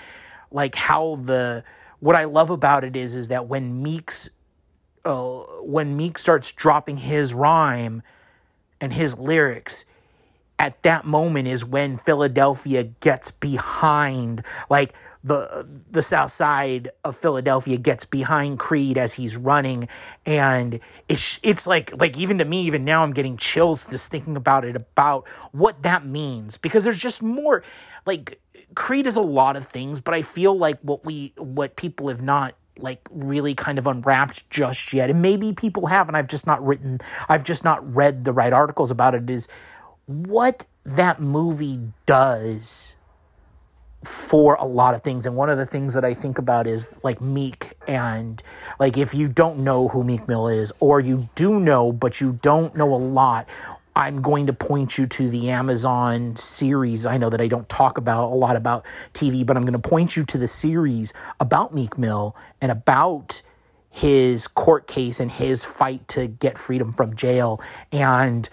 like 0.52 0.76
how 0.76 1.16
the 1.16 1.64
what 2.00 2.16
I 2.16 2.24
love 2.24 2.50
about 2.50 2.84
it 2.84 2.96
is 2.96 3.14
is 3.14 3.28
that 3.28 3.46
when 3.46 3.82
Meek's 3.82 4.30
uh, 5.04 5.40
when 5.62 5.96
Meek 5.96 6.18
starts 6.18 6.52
dropping 6.52 6.98
his 6.98 7.34
rhyme 7.34 8.02
and 8.80 8.92
his 8.92 9.18
lyrics, 9.18 9.84
at 10.58 10.82
that 10.82 11.04
moment 11.04 11.48
is 11.48 11.64
when 11.64 11.96
Philadelphia 11.96 12.84
gets 12.84 13.30
behind 13.30 14.44
like 14.68 14.92
the 15.22 15.66
the 15.90 16.02
south 16.02 16.30
side 16.30 16.90
of 17.04 17.16
Philadelphia 17.16 17.76
gets 17.76 18.04
behind 18.04 18.58
Creed 18.58 18.96
as 18.96 19.14
he's 19.14 19.36
running. 19.36 19.88
And 20.24 20.80
it's 21.08 21.40
it's 21.42 21.66
like 21.66 21.98
like 22.00 22.16
even 22.18 22.38
to 22.38 22.44
me 22.44 22.62
even 22.62 22.84
now 22.84 23.02
I'm 23.02 23.12
getting 23.12 23.36
chills 23.36 23.86
just 23.86 24.10
thinking 24.10 24.36
about 24.36 24.64
it 24.64 24.76
about 24.76 25.28
what 25.52 25.82
that 25.82 26.06
means. 26.06 26.56
Because 26.56 26.84
there's 26.84 27.00
just 27.00 27.22
more 27.22 27.62
like 28.08 28.40
Creed 28.74 29.06
is 29.06 29.16
a 29.16 29.22
lot 29.22 29.56
of 29.56 29.64
things 29.64 30.00
but 30.00 30.14
I 30.14 30.22
feel 30.22 30.58
like 30.58 30.80
what 30.80 31.04
we 31.04 31.32
what 31.36 31.76
people 31.76 32.08
have 32.08 32.22
not 32.22 32.54
like 32.78 33.06
really 33.10 33.54
kind 33.54 33.78
of 33.78 33.86
unwrapped 33.86 34.48
just 34.50 34.92
yet 34.92 35.10
and 35.10 35.20
maybe 35.22 35.52
people 35.52 35.86
have 35.86 36.08
and 36.08 36.16
I've 36.16 36.28
just 36.28 36.46
not 36.46 36.64
written 36.66 37.00
I've 37.28 37.44
just 37.44 37.62
not 37.64 37.94
read 37.94 38.24
the 38.24 38.32
right 38.32 38.52
articles 38.52 38.90
about 38.90 39.14
it 39.14 39.28
is 39.30 39.46
what 40.06 40.64
that 40.84 41.20
movie 41.20 41.80
does 42.06 42.96
for 44.04 44.54
a 44.54 44.64
lot 44.64 44.94
of 44.94 45.02
things. 45.02 45.26
And 45.26 45.34
one 45.36 45.50
of 45.50 45.58
the 45.58 45.66
things 45.66 45.94
that 45.94 46.04
i 46.04 46.14
think 46.14 46.38
about 46.38 46.66
is 46.66 47.02
like 47.04 47.20
meek 47.20 47.72
and 47.86 48.42
like 48.78 48.96
if 48.96 49.14
you 49.14 49.28
don't 49.28 49.58
know 49.58 49.88
who 49.88 50.04
meek 50.04 50.26
mill 50.28 50.48
is 50.48 50.72
or 50.80 51.00
you 51.00 51.28
do 51.34 51.58
know 51.58 51.92
but 51.92 52.20
you 52.20 52.38
don't 52.42 52.74
know 52.76 52.94
a 52.94 52.96
lot 52.96 53.48
i'm 53.98 54.22
going 54.22 54.46
to 54.46 54.52
point 54.54 54.96
you 54.96 55.06
to 55.06 55.28
the 55.28 55.50
amazon 55.50 56.34
series 56.36 57.04
i 57.04 57.18
know 57.18 57.28
that 57.28 57.40
i 57.40 57.46
don't 57.46 57.68
talk 57.68 57.98
about 57.98 58.32
a 58.32 58.34
lot 58.34 58.56
about 58.56 58.84
tv 59.12 59.44
but 59.44 59.56
i'm 59.56 59.64
going 59.64 59.78
to 59.78 59.88
point 59.88 60.16
you 60.16 60.24
to 60.24 60.38
the 60.38 60.48
series 60.48 61.12
about 61.40 61.74
meek 61.74 61.98
mill 61.98 62.34
and 62.62 62.72
about 62.72 63.42
his 63.90 64.48
court 64.48 64.86
case 64.86 65.20
and 65.20 65.32
his 65.32 65.64
fight 65.64 66.06
to 66.08 66.26
get 66.26 66.56
freedom 66.56 66.92
from 66.92 67.14
jail 67.14 67.60
and 67.92 68.48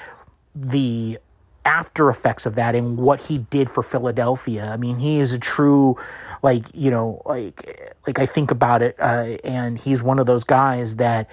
the 0.53 1.17
after 1.65 2.09
effects 2.09 2.45
of 2.45 2.55
that 2.55 2.75
and 2.75 2.97
what 2.97 3.23
he 3.23 3.39
did 3.39 3.69
for 3.69 3.81
Philadelphia. 3.81 4.69
I 4.71 4.77
mean, 4.77 4.99
he 4.99 5.17
is 5.17 5.33
a 5.33 5.39
true, 5.39 5.97
like 6.43 6.65
you 6.73 6.91
know, 6.91 7.21
like 7.25 7.95
like 8.07 8.19
I 8.19 8.25
think 8.25 8.51
about 8.51 8.81
it, 8.81 8.95
uh, 8.99 9.37
and 9.43 9.77
he's 9.77 10.01
one 10.01 10.19
of 10.19 10.27
those 10.27 10.43
guys 10.43 10.97
that 10.97 11.29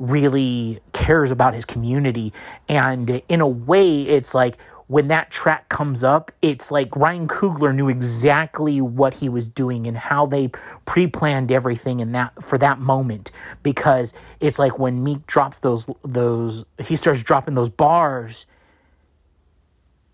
really 0.00 0.80
cares 0.92 1.30
about 1.30 1.54
his 1.54 1.64
community. 1.64 2.32
And 2.68 3.22
in 3.28 3.40
a 3.40 3.46
way, 3.46 4.02
it's 4.02 4.34
like 4.34 4.56
when 4.90 5.06
that 5.06 5.30
track 5.30 5.68
comes 5.68 6.02
up, 6.02 6.32
it's 6.42 6.72
like 6.72 6.96
Ryan 6.96 7.28
Coogler 7.28 7.72
knew 7.72 7.88
exactly 7.88 8.80
what 8.80 9.14
he 9.14 9.28
was 9.28 9.48
doing 9.48 9.86
and 9.86 9.96
how 9.96 10.26
they 10.26 10.48
pre-planned 10.84 11.52
everything 11.52 12.00
in 12.00 12.10
that 12.10 12.42
for 12.42 12.58
that 12.58 12.80
moment 12.80 13.30
because 13.62 14.12
it's 14.40 14.58
like 14.58 14.80
when 14.80 15.04
Meek 15.04 15.24
drops 15.28 15.60
those 15.60 15.88
those 16.02 16.64
he 16.82 16.96
starts 16.96 17.22
dropping 17.22 17.54
those 17.54 17.70
bars 17.70 18.46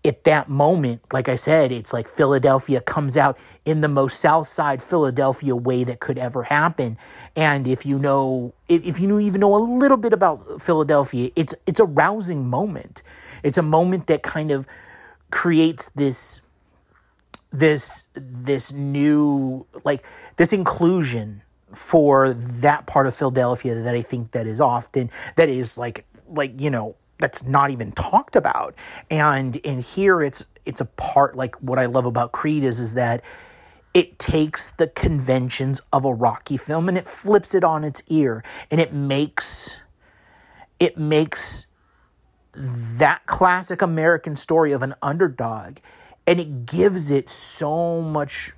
at 0.07 0.23
that 0.23 0.49
moment, 0.49 1.01
like 1.11 1.29
I 1.29 1.35
said, 1.35 1.71
it's 1.71 1.93
like 1.93 2.07
Philadelphia 2.07 2.81
comes 2.81 3.17
out 3.17 3.37
in 3.65 3.81
the 3.81 3.87
most 3.87 4.19
South 4.19 4.47
Side 4.47 4.81
Philadelphia 4.81 5.55
way 5.55 5.83
that 5.83 5.99
could 5.99 6.17
ever 6.17 6.43
happen. 6.43 6.97
And 7.35 7.67
if 7.67 7.85
you 7.85 7.99
know, 7.99 8.53
if, 8.67 8.85
if 8.85 8.99
you 8.99 9.19
even 9.19 9.41
know 9.41 9.55
a 9.55 9.63
little 9.63 9.97
bit 9.97 10.13
about 10.13 10.61
Philadelphia, 10.61 11.31
it's 11.35 11.55
it's 11.65 11.79
a 11.79 11.85
rousing 11.85 12.47
moment. 12.47 13.03
It's 13.43 13.57
a 13.57 13.63
moment 13.63 14.07
that 14.07 14.23
kind 14.23 14.51
of 14.51 14.67
creates 15.29 15.89
this 15.89 16.41
this 17.51 18.07
this 18.13 18.71
new 18.73 19.65
like 19.83 20.03
this 20.37 20.53
inclusion 20.53 21.41
for 21.73 22.33
that 22.33 22.87
part 22.87 23.07
of 23.07 23.15
Philadelphia 23.15 23.75
that 23.75 23.93
I 23.93 24.01
think 24.01 24.31
that 24.31 24.47
is 24.47 24.61
often 24.61 25.09
that 25.35 25.49
is 25.49 25.77
like 25.77 26.05
like 26.29 26.59
you 26.59 26.69
know 26.69 26.95
that's 27.19 27.43
not 27.43 27.71
even 27.71 27.91
talked 27.91 28.35
about. 28.35 28.75
And 29.09 29.55
in 29.57 29.79
here 29.79 30.21
it's 30.21 30.45
it's 30.65 30.81
a 30.81 30.85
part 30.85 31.35
like 31.35 31.55
what 31.61 31.79
i 31.79 31.85
love 31.85 32.05
about 32.05 32.33
creed 32.33 32.61
is 32.61 32.81
is 32.81 32.93
that 32.93 33.23
it 33.93 34.19
takes 34.19 34.69
the 34.69 34.87
conventions 34.87 35.81
of 35.91 36.05
a 36.05 36.13
Rocky 36.13 36.55
film 36.55 36.87
and 36.87 36.95
it 36.97 37.07
flips 37.07 37.55
it 37.55 37.63
on 37.63 37.83
its 37.83 38.03
ear 38.07 38.43
and 38.69 38.79
it 38.79 38.93
makes 38.93 39.79
it 40.79 40.97
makes 40.97 41.65
that 42.53 43.25
classic 43.25 43.81
American 43.81 44.35
story 44.35 44.71
of 44.71 44.83
an 44.83 44.93
underdog 45.01 45.77
and 46.27 46.39
it 46.39 46.65
gives 46.65 47.09
it 47.09 47.29
so 47.29 48.01
much 48.01 48.53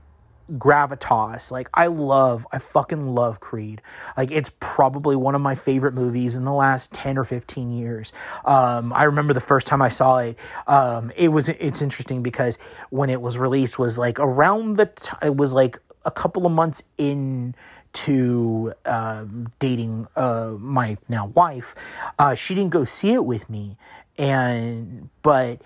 gravitas. 0.58 1.52
Like 1.52 1.70
I 1.74 1.88
love, 1.88 2.48
I 2.52 2.60
fucking 2.60 3.14
love 3.14 3.40
Creed. 3.40 3.82
Like 4.18 4.32
it's 4.32 4.52
probably 4.60 5.16
one 5.16 5.36
of 5.36 5.42
my 5.42 5.56
favorite 5.56 5.94
movies 5.94 6.36
in 6.36 6.46
the 6.46 6.54
last 6.54 6.94
10 6.94 7.18
or 7.18 7.24
15 7.24 7.70
years. 7.70 8.14
Um, 8.46 8.94
I 8.94 9.04
remember 9.04 9.34
the 9.34 9.40
first 9.40 9.68
time 9.68 9.82
I 9.82 9.90
saw 9.90 10.18
it, 10.20 10.38
um, 10.68 11.12
it 11.16 11.30
was, 11.30 11.50
it's 11.50 11.82
interesting 11.82 12.24
because 12.24 12.58
when 12.90 13.10
it 13.10 13.22
was 13.22 13.38
released 13.38 13.80
was 13.80 13.98
like 13.98 14.20
around 14.20 14.78
the, 14.78 14.88
t- 14.88 15.16
it 15.22 15.36
was 15.36 15.54
like 15.54 15.80
a 16.06 16.12
couple 16.12 16.46
of 16.46 16.52
months 16.52 16.84
in 16.98 17.56
to 17.92 18.74
um, 18.86 19.48
dating 19.60 20.08
uh, 20.16 20.54
my 20.58 20.98
now 21.08 21.28
wife. 21.28 21.76
Uh, 22.18 22.36
she 22.36 22.56
didn't 22.56 22.72
go 22.72 22.86
see 22.86 23.14
it 23.14 23.26
with 23.26 23.50
me. 23.50 23.78
And, 24.18 25.10
but, 25.22 25.62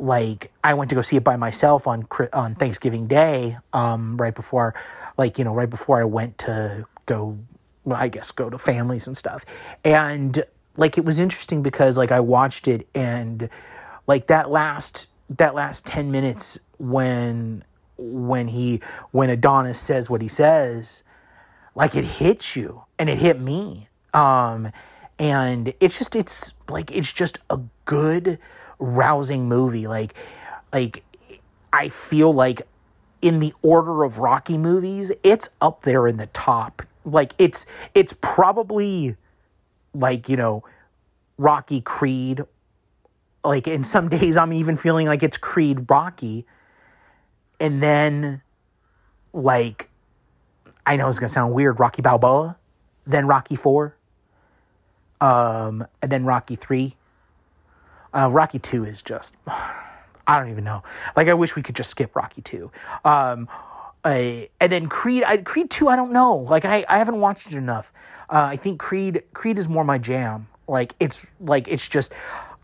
like 0.00 0.50
I 0.64 0.74
went 0.74 0.88
to 0.90 0.96
go 0.96 1.02
see 1.02 1.16
it 1.16 1.24
by 1.24 1.36
myself 1.36 1.86
on 1.86 2.06
on 2.32 2.54
Thanksgiving 2.54 3.06
Day, 3.06 3.58
um, 3.72 4.16
right 4.16 4.34
before, 4.34 4.74
like 5.16 5.38
you 5.38 5.44
know, 5.44 5.54
right 5.54 5.68
before 5.70 6.00
I 6.00 6.04
went 6.04 6.38
to 6.38 6.86
go, 7.06 7.38
well, 7.84 7.98
I 7.98 8.08
guess 8.08 8.32
go 8.32 8.50
to 8.50 8.58
families 8.58 9.06
and 9.06 9.16
stuff, 9.16 9.44
and 9.84 10.42
like 10.76 10.96
it 10.96 11.04
was 11.04 11.20
interesting 11.20 11.62
because 11.62 11.98
like 11.98 12.10
I 12.10 12.20
watched 12.20 12.66
it 12.66 12.88
and 12.94 13.48
like 14.06 14.26
that 14.28 14.50
last 14.50 15.08
that 15.28 15.54
last 15.54 15.86
ten 15.86 16.10
minutes 16.10 16.58
when 16.78 17.62
when 17.98 18.48
he 18.48 18.80
when 19.10 19.28
Adonis 19.28 19.78
says 19.78 20.08
what 20.08 20.22
he 20.22 20.28
says, 20.28 21.04
like 21.74 21.94
it 21.94 22.04
hits 22.04 22.56
you 22.56 22.84
and 22.98 23.10
it 23.10 23.18
hit 23.18 23.38
me, 23.38 23.88
um, 24.14 24.72
and 25.18 25.74
it's 25.78 25.98
just 25.98 26.16
it's 26.16 26.54
like 26.70 26.90
it's 26.90 27.12
just 27.12 27.38
a 27.50 27.60
good 27.84 28.38
rousing 28.80 29.48
movie. 29.48 29.86
Like, 29.86 30.14
like 30.72 31.04
I 31.72 31.88
feel 31.88 32.32
like 32.32 32.62
in 33.22 33.38
the 33.38 33.54
order 33.62 34.02
of 34.02 34.18
Rocky 34.18 34.58
movies, 34.58 35.12
it's 35.22 35.50
up 35.60 35.82
there 35.82 36.06
in 36.06 36.16
the 36.16 36.26
top. 36.26 36.82
Like 37.04 37.34
it's 37.38 37.66
it's 37.94 38.14
probably 38.20 39.16
like 39.94 40.28
you 40.28 40.36
know 40.36 40.64
Rocky 41.38 41.80
Creed. 41.80 42.44
Like 43.44 43.68
in 43.68 43.84
some 43.84 44.08
days, 44.10 44.36
I'm 44.36 44.52
even 44.52 44.76
feeling 44.76 45.06
like 45.06 45.22
it's 45.22 45.36
Creed 45.36 45.90
Rocky, 45.90 46.46
and 47.58 47.82
then 47.82 48.42
like 49.32 49.90
I 50.86 50.96
know 50.96 51.08
it's 51.08 51.18
gonna 51.18 51.28
sound 51.28 51.54
weird, 51.54 51.78
Rocky 51.78 52.02
Balboa, 52.02 52.56
then 53.06 53.26
Rocky 53.26 53.56
Four, 53.56 53.96
um, 55.20 55.86
and 56.02 56.10
then 56.10 56.24
Rocky 56.24 56.56
Three 56.56 56.96
uh, 58.12 58.28
Rocky 58.30 58.58
Two 58.58 58.84
is 58.84 59.02
just, 59.02 59.36
I 59.46 60.38
don't 60.38 60.50
even 60.50 60.64
know. 60.64 60.82
Like 61.16 61.28
I 61.28 61.34
wish 61.34 61.56
we 61.56 61.62
could 61.62 61.76
just 61.76 61.90
skip 61.90 62.14
Rocky 62.14 62.42
Two. 62.42 62.70
Um, 63.04 63.48
uh, 64.04 64.42
and 64.60 64.72
then 64.72 64.88
Creed, 64.88 65.24
I, 65.24 65.38
Creed 65.38 65.70
Two, 65.70 65.88
I 65.88 65.96
don't 65.96 66.12
know. 66.12 66.36
Like 66.36 66.64
I, 66.64 66.84
I 66.88 66.98
haven't 66.98 67.20
watched 67.20 67.48
it 67.48 67.54
enough. 67.54 67.92
Uh, 68.28 68.48
I 68.52 68.56
think 68.56 68.78
Creed, 68.80 69.22
Creed 69.34 69.58
is 69.58 69.68
more 69.68 69.84
my 69.84 69.98
jam. 69.98 70.48
Like 70.68 70.94
it's 71.00 71.26
like 71.40 71.66
it's 71.66 71.88
just, 71.88 72.12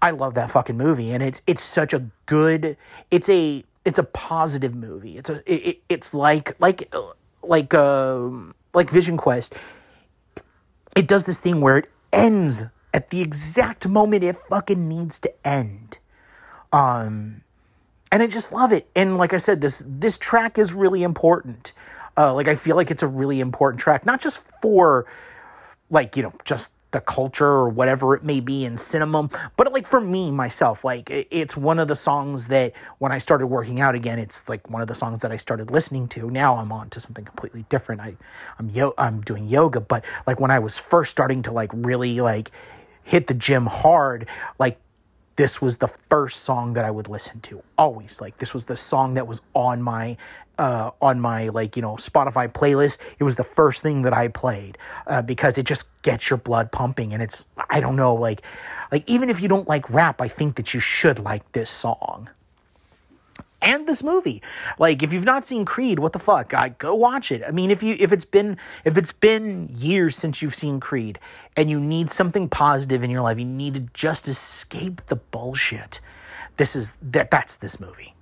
I 0.01 0.13
love 0.13 0.35
that 0.35 0.51
fucking 0.51 0.77
movie, 0.77 1.11
and 1.11 1.23
it's 1.23 1.43
it's 1.47 1.63
such 1.63 1.93
a 1.93 2.07
good. 2.27 2.77
It's 3.11 3.29
a 3.29 3.65
it's 3.85 3.99
a 3.99 4.05
positive 4.05 4.75
movie. 4.75 5.19
It's 5.19 5.29
a 5.29 5.43
it, 5.47 5.81
it's 5.89 6.15
like 6.15 6.55
like 6.61 6.93
like 7.43 7.75
um, 7.75 8.55
like 8.75 8.91
Vision 8.91 9.17
Quest. 9.17 9.55
It 10.95 11.09
does 11.09 11.25
this 11.25 11.41
thing 11.41 11.61
where 11.61 11.79
it 11.79 11.91
ends 12.13 12.65
at 12.97 13.11
the 13.11 13.21
exact 13.21 13.87
moment 13.87 14.25
it 14.25 14.35
fucking 14.35 14.89
needs 14.89 15.19
to 15.21 15.47
end. 15.47 15.99
Um, 16.73 17.43
and 18.11 18.23
I 18.23 18.27
just 18.27 18.55
love 18.55 18.73
it. 18.73 18.89
And 18.97 19.19
like 19.19 19.35
I 19.35 19.37
said, 19.37 19.61
this 19.61 19.85
this 19.87 20.17
track 20.17 20.59
is 20.59 20.73
really 20.73 21.03
important. 21.03 21.75
Uh, 22.17 22.33
like 22.33 22.49
I 22.49 22.55
feel 22.55 22.75
like 22.75 22.91
it's 22.91 23.03
a 23.03 23.07
really 23.07 23.41
important 23.41 23.81
track, 23.81 24.07
not 24.07 24.21
just 24.21 24.43
for 24.63 25.05
like 25.91 26.17
you 26.17 26.23
know 26.23 26.33
just 26.45 26.73
the 26.93 27.01
culture 27.03 27.45
or 27.45 27.69
whatever 27.69 28.15
it 28.15 28.25
may 28.25 28.41
be 28.41 28.65
in 28.65 28.79
cinema, 28.79 29.29
but 29.59 29.71
like 29.75 29.87
for 29.87 30.01
me 30.01 30.31
myself, 30.31 30.83
like 30.83 31.11
it's 31.11 31.55
one 31.55 31.79
of 31.79 31.89
the 31.89 31.95
songs 31.95 32.49
that 32.49 32.73
when 32.97 33.13
I 33.13 33.19
started 33.19 33.49
working 33.49 33.79
out 33.79 33.95
again, 33.95 34.19
it's 34.19 34.49
like 34.49 34.71
one 34.71 34.81
of 34.81 34.89
the 34.89 34.95
songs 34.95 35.21
that 35.21 35.31
I 35.31 35.37
started 35.37 35.71
listening 35.71 36.09
to. 36.09 36.31
Now 36.31 36.57
I'm 36.57 36.73
on 36.73 36.89
to 36.91 37.01
something 37.01 37.27
completely 37.27 37.67
different. 37.69 38.01
I 38.01 38.17
I'm 38.59 38.71
yo 38.71 38.95
I'm 38.97 39.21
doing 39.21 39.47
yoga, 39.47 39.81
but 39.81 40.03
like 40.27 40.41
when 40.41 40.51
I 40.51 40.59
was 40.59 40.79
first 40.79 41.11
starting 41.11 41.43
to 41.43 41.53
like 41.53 41.71
really 41.75 42.23
like 42.23 42.51
hit 43.07 43.29
the 43.29 43.35
gym 43.35 43.67
hard, 43.67 44.27
like 44.59 44.79
this 45.37 45.63
was 45.63 45.79
the 45.79 45.87
first 45.87 46.43
song 46.43 46.73
that 46.73 46.85
I 46.85 46.91
would 46.91 47.09
listen 47.09 47.41
to 47.43 47.63
always. 47.79 48.21
Like 48.21 48.39
this 48.39 48.53
was 48.53 48.65
the 48.65 48.75
song 48.75 49.15
that 49.15 49.29
was 49.29 49.43
on 49.55 49.81
my 49.81 50.17
uh, 50.59 50.91
on 51.01 51.21
my 51.21 51.49
like 51.49 51.77
you 51.77 51.83
know 51.83 51.95
Spotify 51.95 52.53
playlist. 52.53 52.99
It 53.19 53.25
was 53.25 53.37
the 53.37 53.45
first 53.45 53.83
thing 53.83 54.03
that 54.03 54.13
I 54.13 54.29
played 54.29 54.77
uh, 55.07 55.23
because 55.23 55.57
it 55.57 55.67
just 55.67 55.89
gets 56.03 56.31
your 56.31 56.37
blood 56.37 56.73
pumping, 56.73 57.15
and 57.15 57.23
it's 57.23 57.47
I 57.71 57.79
don't 57.81 57.95
know 57.95 58.15
like 58.15 58.43
like 58.91 59.09
even 59.09 59.31
if 59.31 59.41
you 59.41 59.47
don't 59.47 59.69
like 59.69 59.89
rap, 59.89 60.21
I 60.21 60.27
think 60.27 60.57
that 60.57 60.75
you 60.75 60.81
should 60.81 61.21
like 61.21 61.53
this 61.53 61.71
song 61.71 62.29
and 63.63 63.87
this 63.87 64.03
movie. 64.03 64.43
Like 64.79 65.03
if 65.03 65.13
you've 65.13 65.25
not 65.25 65.45
seen 65.45 65.65
Creed, 65.65 65.99
what 65.99 66.13
the 66.13 66.19
fuck? 66.19 66.55
I 66.55 66.71
go 66.71 66.95
watch 66.95 67.33
it. 67.33 67.43
I 67.47 67.51
mean, 67.51 67.71
if 67.71 67.83
you 67.83 67.97
if 67.99 68.13
it's 68.13 68.25
been 68.25 68.57
if 68.85 68.97
it's 68.97 69.13
been 69.13 69.69
years 69.73 70.17
since 70.17 70.43
you've 70.43 70.55
seen 70.55 70.81
Creed 70.81 71.19
and 71.57 71.71
you 71.71 71.81
need 71.81 72.11
something 72.11 72.49
positive 72.49 73.03
in 73.03 73.11
your 73.11 73.23
life, 73.23 73.39
you 73.39 73.45
need 73.45 73.75
to 73.75 73.81
just 73.95 74.29
escape 74.29 75.07
the 75.07 75.17
bullshit. 75.17 76.01
This 76.57 76.77
is 76.77 76.93
that 77.03 77.31
that's 77.31 77.57
this 77.57 77.81
movie. 77.81 78.15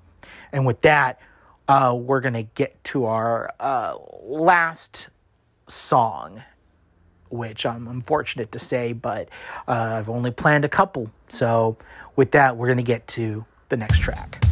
And 0.53 0.67
with 0.67 0.83
that, 0.83 1.21
uh, 1.69 1.97
we're 1.99 2.21
gonna 2.21 2.45
get 2.45 2.83
to 2.85 3.07
our 3.07 3.53
uh, 3.59 3.97
last 4.23 5.09
song, 5.67 6.43
which 7.29 7.67
I'm 7.67 7.89
unfortunate 7.89 8.53
to 8.53 8.59
say, 8.59 8.93
but 8.93 9.29
uh, 9.67 9.73
I've 9.73 10.09
only 10.09 10.31
planned 10.31 10.65
a 10.65 10.69
couple. 10.69 11.11
So 11.29 11.77
with 12.17 12.31
that, 12.33 12.57
we're 12.57 12.69
gonna 12.69 12.83
get 12.83 13.07
to 13.09 13.45
the 13.69 13.77
next 13.77 14.01
track. 14.01 14.45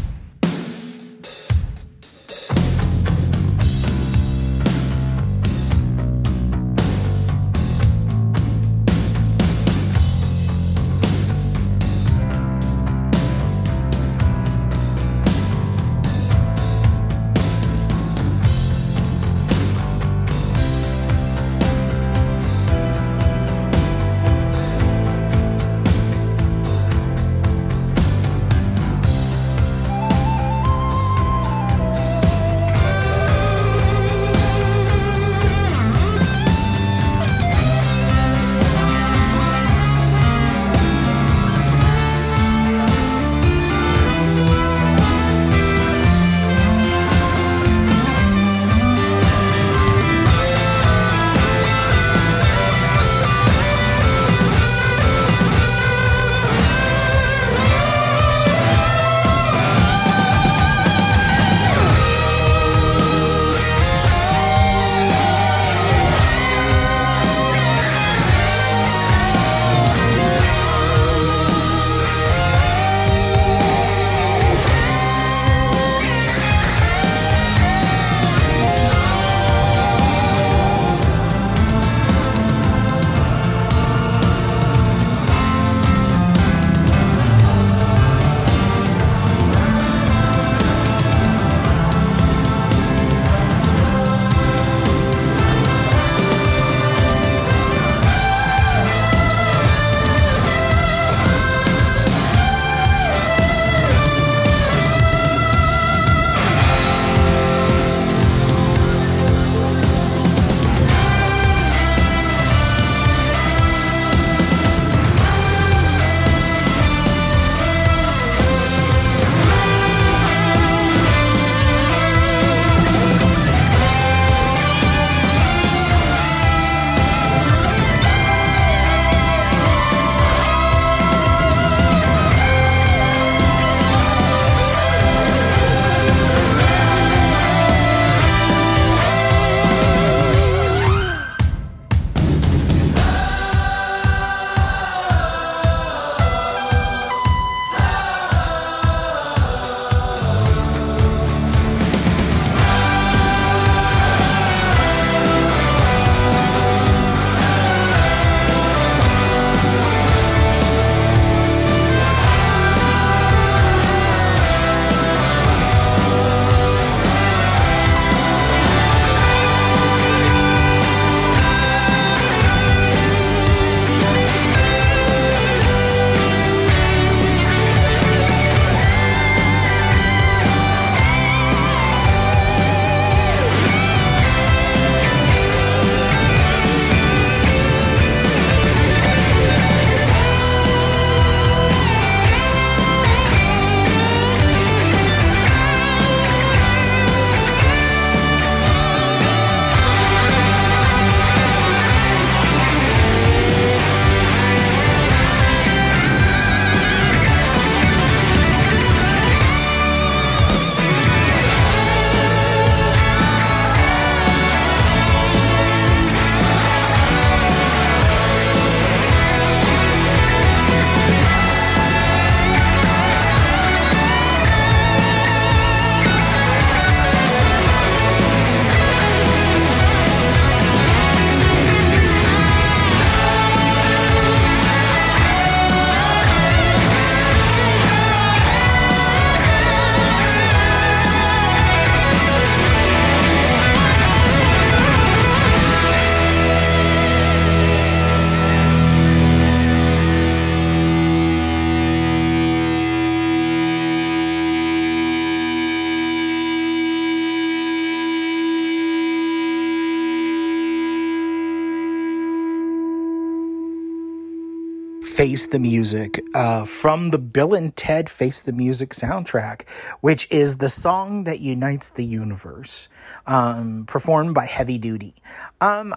Face 265.13 265.47
the 265.47 265.59
Music 265.59 266.23
uh, 266.35 266.65
from 266.65 267.11
the 267.11 267.19
Bill 267.19 267.53
and 267.53 267.77
Ted 267.77 268.09
Face 268.09 268.41
the 268.41 268.53
Music 268.53 268.91
soundtrack, 268.91 269.69
which 270.01 270.27
is 270.31 270.57
the 270.57 270.71
song 270.71 271.25
that 271.25 271.41
unites 271.41 271.91
the 271.91 272.05
universe, 272.05 272.89
um, 273.27 273.85
performed 273.85 274.35
by 274.35 274.47
Heavy 274.47 274.79
Duty. 274.79 275.15
Um, 275.61 275.95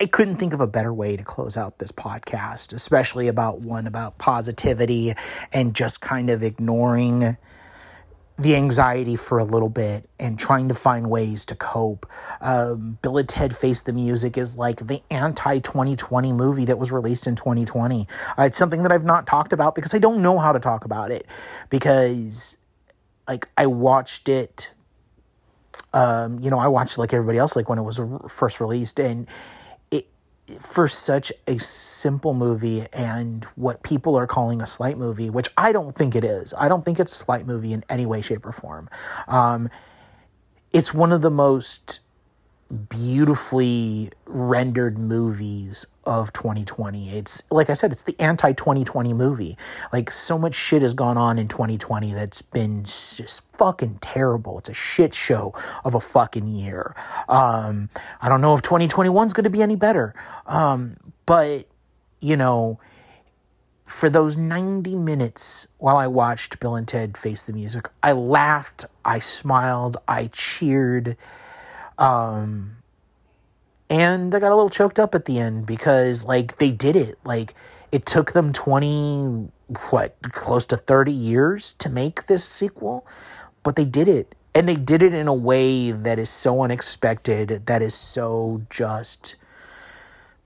I 0.00 0.06
couldn't 0.06 0.36
think 0.36 0.54
of 0.54 0.60
a 0.60 0.68
better 0.68 0.94
way 0.94 1.16
to 1.16 1.24
close 1.24 1.56
out 1.56 1.80
this 1.80 1.90
podcast, 1.90 2.72
especially 2.72 3.26
about 3.26 3.60
one 3.60 3.88
about 3.88 4.18
positivity 4.18 5.12
and 5.52 5.74
just 5.74 6.00
kind 6.00 6.30
of 6.30 6.44
ignoring 6.44 7.36
the 8.42 8.56
anxiety 8.56 9.16
for 9.16 9.38
a 9.38 9.44
little 9.44 9.68
bit 9.68 10.08
and 10.18 10.38
trying 10.38 10.68
to 10.68 10.74
find 10.74 11.10
ways 11.10 11.44
to 11.46 11.54
cope. 11.54 12.06
Um, 12.40 12.98
Bill 13.02 13.18
and 13.18 13.28
Ted 13.28 13.56
Face 13.56 13.82
the 13.82 13.92
Music 13.92 14.36
is 14.36 14.56
like 14.56 14.86
the 14.86 15.02
anti 15.10 15.58
2020 15.58 16.32
movie 16.32 16.64
that 16.64 16.78
was 16.78 16.92
released 16.92 17.26
in 17.26 17.34
2020. 17.34 18.06
Uh, 18.38 18.42
it's 18.42 18.58
something 18.58 18.82
that 18.82 18.92
I've 18.92 19.04
not 19.04 19.26
talked 19.26 19.52
about 19.52 19.74
because 19.74 19.94
I 19.94 19.98
don't 19.98 20.22
know 20.22 20.38
how 20.38 20.52
to 20.52 20.60
talk 20.60 20.84
about 20.84 21.10
it 21.10 21.26
because, 21.70 22.56
like, 23.28 23.48
I 23.56 23.66
watched 23.66 24.28
it. 24.28 24.72
Um, 25.94 26.38
you 26.40 26.50
know, 26.50 26.58
I 26.58 26.68
watched 26.68 26.98
like 26.98 27.12
everybody 27.12 27.38
else, 27.38 27.54
like 27.54 27.68
when 27.68 27.78
it 27.78 27.82
was 27.82 28.00
first 28.28 28.60
released, 28.60 28.98
and 28.98 29.28
for 30.60 30.88
such 30.88 31.32
a 31.46 31.58
simple 31.58 32.34
movie 32.34 32.86
and 32.92 33.44
what 33.56 33.82
people 33.82 34.16
are 34.16 34.26
calling 34.26 34.60
a 34.60 34.66
slight 34.66 34.98
movie, 34.98 35.30
which 35.30 35.48
I 35.56 35.72
don't 35.72 35.94
think 35.94 36.14
it 36.14 36.24
is. 36.24 36.52
I 36.58 36.68
don't 36.68 36.84
think 36.84 36.98
it's 37.00 37.12
a 37.12 37.16
slight 37.16 37.46
movie 37.46 37.72
in 37.72 37.84
any 37.88 38.06
way, 38.06 38.22
shape, 38.22 38.44
or 38.44 38.52
form. 38.52 38.90
Um, 39.28 39.70
it's 40.72 40.92
one 40.92 41.12
of 41.12 41.22
the 41.22 41.30
most 41.30 42.00
beautifully 42.72 44.10
rendered 44.24 44.98
movies 44.98 45.86
of 46.04 46.32
2020. 46.32 47.10
It's 47.10 47.42
like 47.50 47.68
I 47.68 47.74
said, 47.74 47.92
it's 47.92 48.04
the 48.04 48.18
anti 48.18 48.52
2020 48.52 49.12
movie. 49.12 49.56
Like 49.92 50.10
so 50.10 50.38
much 50.38 50.54
shit 50.54 50.82
has 50.82 50.94
gone 50.94 51.18
on 51.18 51.38
in 51.38 51.48
2020 51.48 52.14
that's 52.14 52.40
been 52.42 52.84
just 52.84 53.46
fucking 53.56 53.98
terrible. 54.00 54.58
It's 54.58 54.70
a 54.70 54.74
shit 54.74 55.14
show 55.14 55.54
of 55.84 55.94
a 55.94 56.00
fucking 56.00 56.46
year. 56.46 56.96
Um, 57.28 57.90
I 58.20 58.28
don't 58.28 58.40
know 58.40 58.54
if 58.54 58.62
2021 58.62 59.26
is 59.26 59.32
going 59.32 59.44
to 59.44 59.50
be 59.50 59.62
any 59.62 59.76
better. 59.76 60.14
Um, 60.46 60.96
but 61.26 61.68
you 62.20 62.36
know, 62.36 62.80
for 63.84 64.08
those 64.08 64.36
90 64.36 64.96
minutes 64.96 65.66
while 65.76 65.96
I 65.96 66.06
watched 66.06 66.58
Bill 66.60 66.76
and 66.76 66.88
Ted 66.88 67.18
Face 67.18 67.44
the 67.44 67.52
Music, 67.52 67.88
I 68.02 68.12
laughed, 68.12 68.86
I 69.04 69.18
smiled, 69.18 69.98
I 70.08 70.28
cheered. 70.28 71.16
Um, 71.98 72.76
and 73.90 74.34
I 74.34 74.40
got 74.40 74.52
a 74.52 74.56
little 74.56 74.70
choked 74.70 74.98
up 74.98 75.14
at 75.14 75.26
the 75.26 75.38
end 75.38 75.66
because, 75.66 76.26
like, 76.26 76.58
they 76.58 76.70
did 76.70 76.96
it. 76.96 77.18
Like, 77.24 77.54
it 77.90 78.06
took 78.06 78.32
them 78.32 78.52
20, 78.52 79.50
what, 79.90 80.16
close 80.32 80.64
to 80.66 80.76
30 80.76 81.12
years 81.12 81.74
to 81.74 81.90
make 81.90 82.26
this 82.26 82.44
sequel, 82.44 83.06
but 83.62 83.76
they 83.76 83.84
did 83.84 84.08
it. 84.08 84.34
And 84.54 84.68
they 84.68 84.76
did 84.76 85.02
it 85.02 85.14
in 85.14 85.28
a 85.28 85.34
way 85.34 85.92
that 85.92 86.18
is 86.18 86.30
so 86.30 86.62
unexpected, 86.62 87.66
that 87.66 87.82
is 87.82 87.94
so 87.94 88.62
just 88.70 89.36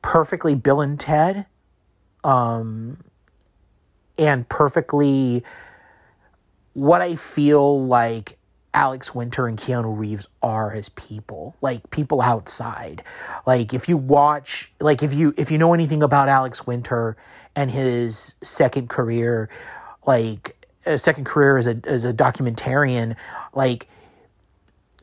perfectly 0.03 0.55
Bill 0.55 0.81
and 0.81 0.99
Ted, 0.99 1.47
um, 2.23 2.99
and 4.19 4.49
perfectly 4.49 5.45
what 6.73 7.01
I 7.01 7.17
feel 7.17 7.85
like 7.85 8.39
Alex 8.77 9.15
Winter 9.15 9.47
and 9.47 9.57
Keanu 9.59 9.99
Reeves 9.99 10.29
are 10.43 10.75
as 10.75 10.91
people, 10.91 11.57
like 11.63 11.89
people 11.91 12.21
outside. 12.21 13.03
Like 13.47 13.73
if 13.73 13.89
you 13.89 13.97
watch, 13.97 14.71
like 14.81 15.03
if 15.03 15.15
you 15.15 15.33
if 15.39 15.51
you 15.51 15.57
know 15.57 15.73
anything 15.73 16.03
about 16.03 16.29
Alex 16.29 16.67
Winter 16.67 17.17
and 17.57 17.71
his 17.71 18.35
second 18.43 18.91
career, 18.91 19.49
like 20.07 20.69
a 20.85 20.99
second 20.99 21.25
career 21.25 21.57
as 21.57 21.67
a 21.67 21.81
as 21.85 22.05
a 22.05 22.13
documentarian, 22.13 23.17
like 23.55 23.89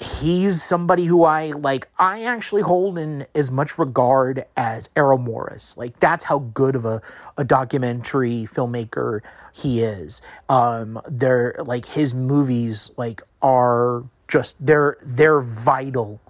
he's 0.04 0.62
somebody 0.62 1.06
who 1.06 1.24
I 1.24 1.52
like 1.52 1.88
I 1.98 2.24
actually 2.24 2.62
hold 2.62 2.98
in 2.98 3.26
as 3.34 3.50
much 3.50 3.78
regard 3.78 4.46
as 4.58 4.90
Errol 4.96 5.18
Morris. 5.18 5.78
Like 5.78 6.00
that's 6.00 6.24
how 6.24 6.40
good 6.40 6.76
of 6.76 6.86
a, 6.86 7.02
a 7.38 7.44
documentary 7.44 8.48
filmmaker 8.52 9.22
he 9.54 9.82
is. 9.82 10.22
Um 10.50 11.02
they're 11.08 11.56
like 11.66 11.86
his 11.86 12.14
movies 12.14 12.92
like 12.98 13.22
are 13.42 14.04
just 14.28 14.64
they're 14.66 14.98
they're 15.02 15.42
vital. 15.42 16.22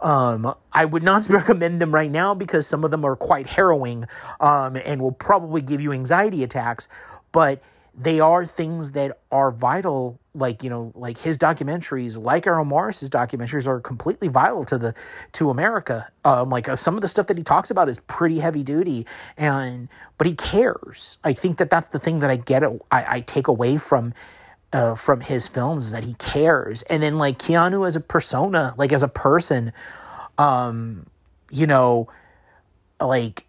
Um 0.00 0.54
I 0.72 0.84
would 0.84 1.02
not 1.02 1.28
recommend 1.30 1.80
them 1.80 1.92
right 1.92 2.10
now 2.10 2.34
because 2.34 2.66
some 2.66 2.84
of 2.84 2.90
them 2.90 3.04
are 3.04 3.16
quite 3.16 3.48
harrowing 3.48 4.06
um 4.40 4.76
and 4.76 5.02
will 5.02 5.12
probably 5.12 5.60
give 5.60 5.80
you 5.80 5.92
anxiety 5.92 6.42
attacks, 6.44 6.88
but 7.32 7.62
they 8.00 8.20
are 8.20 8.46
things 8.46 8.92
that 8.92 9.18
are 9.32 9.50
vital 9.50 10.20
like 10.38 10.62
you 10.62 10.70
know 10.70 10.92
like 10.94 11.18
his 11.18 11.38
documentaries 11.38 12.20
like 12.20 12.46
Errol 12.46 12.64
Morris's 12.64 13.10
documentaries 13.10 13.66
are 13.66 13.80
completely 13.80 14.28
vital 14.28 14.64
to 14.64 14.78
the 14.78 14.94
to 15.32 15.50
America. 15.50 16.08
Um 16.24 16.50
like 16.50 16.68
uh, 16.68 16.76
some 16.76 16.94
of 16.94 17.00
the 17.00 17.08
stuff 17.08 17.26
that 17.26 17.36
he 17.36 17.44
talks 17.44 17.70
about 17.70 17.88
is 17.88 18.00
pretty 18.00 18.38
heavy 18.38 18.62
duty 18.62 19.06
and 19.36 19.88
but 20.16 20.26
he 20.26 20.34
cares. 20.34 21.18
I 21.24 21.32
think 21.32 21.58
that 21.58 21.70
that's 21.70 21.88
the 21.88 21.98
thing 21.98 22.20
that 22.20 22.30
I 22.30 22.36
get 22.36 22.62
I, 22.64 23.16
I 23.16 23.20
take 23.20 23.48
away 23.48 23.76
from 23.76 24.14
uh, 24.72 24.94
from 24.94 25.20
his 25.20 25.48
films 25.48 25.86
is 25.86 25.92
that 25.92 26.04
he 26.04 26.14
cares. 26.14 26.82
And 26.82 27.02
then 27.02 27.18
like 27.18 27.38
Keanu 27.38 27.86
as 27.86 27.96
a 27.96 28.00
persona 28.00 28.74
like 28.76 28.92
as 28.92 29.02
a 29.02 29.08
person 29.08 29.72
um 30.38 31.06
you 31.50 31.66
know 31.66 32.08
like 33.00 33.46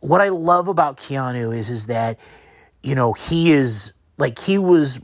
what 0.00 0.20
I 0.20 0.28
love 0.28 0.68
about 0.68 0.96
Keanu 0.96 1.56
is 1.56 1.70
is 1.70 1.86
that 1.86 2.18
you 2.82 2.94
know 2.94 3.12
he 3.12 3.52
is 3.52 3.92
like 4.20 4.38
he 4.38 4.58
was 4.58 5.00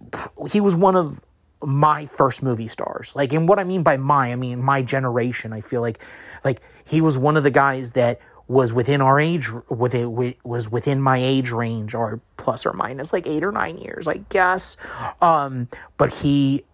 he 0.51 0.61
was 0.61 0.77
one 0.77 0.97
of 0.97 1.21
my 1.65 2.07
first 2.07 2.43
movie 2.43 2.69
stars. 2.69 3.15
Like 3.17 3.33
and 3.33 3.49
what 3.49 3.59
i 3.59 3.65
mean 3.65 3.83
by 3.83 3.97
my 3.97 4.33
i 4.33 4.37
mean 4.37 4.63
my 4.63 4.83
generation 4.83 5.53
i 5.53 5.61
feel 5.61 5.81
like 5.81 5.99
like 6.45 6.61
he 6.87 7.01
was 7.01 7.19
one 7.19 7.37
of 7.37 7.43
the 7.43 7.51
guys 7.51 7.93
that 7.93 8.21
was 8.49 8.73
within 8.73 9.01
our 9.01 9.19
age 9.19 9.51
with 9.69 9.95
it 9.95 10.07
was 10.45 10.71
within 10.71 11.01
my 11.01 11.19
age 11.19 11.51
range 11.51 11.95
or 11.95 12.21
plus 12.37 12.65
or 12.65 12.73
minus 12.73 13.13
like 13.13 13.27
8 13.27 13.43
or 13.43 13.53
9 13.53 13.79
years 13.79 14.07
i 14.07 14.19
guess. 14.29 14.77
Um 15.21 15.69
but 15.97 16.13
he 16.13 16.65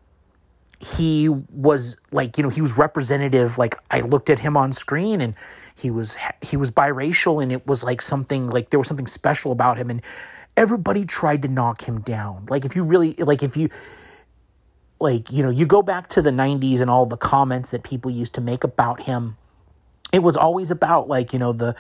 he 0.81 1.29
was 1.29 1.97
like 2.11 2.37
you 2.37 2.43
know 2.43 2.51
he 2.51 2.61
was 2.61 2.77
representative 2.77 3.57
like 3.57 3.77
i 3.91 4.01
looked 4.01 4.29
at 4.29 4.41
him 4.41 4.57
on 4.57 4.73
screen 4.73 5.21
and 5.21 5.35
he 5.75 5.91
was 5.91 6.17
he 6.41 6.57
was 6.57 6.71
biracial 6.71 7.43
and 7.43 7.53
it 7.53 7.67
was 7.67 7.83
like 7.83 8.03
something 8.03 8.51
like 8.51 8.71
there 8.71 8.79
was 8.79 8.89
something 8.89 9.07
special 9.07 9.53
about 9.53 9.79
him. 9.79 9.91
And 9.91 10.03
everybody 10.57 11.05
tried 11.05 11.43
to 11.43 11.49
knock 11.49 11.83
him 11.83 12.01
down. 12.01 12.47
Like 12.49 12.65
if 12.65 12.77
you 12.77 12.85
really 12.85 13.13
like 13.15 13.43
if 13.43 13.57
you 13.57 13.69
like 15.03 15.33
you 15.33 15.43
know 15.43 15.51
you 15.51 15.67
go 15.67 15.83
back 15.83 16.09
to 16.09 16.23
the 16.23 16.31
90s 16.31 16.81
and 16.81 16.89
all 16.89 17.05
the 17.05 17.17
comments 17.17 17.71
that 17.71 17.83
people 17.83 18.11
used 18.11 18.35
to 18.35 18.41
make 18.41 18.63
about 18.63 19.03
him 19.03 19.37
it 20.13 20.23
was 20.23 20.37
always 20.37 20.71
about 20.71 21.09
like 21.09 21.33
you 21.33 21.39
know 21.39 21.53
the 21.53 21.75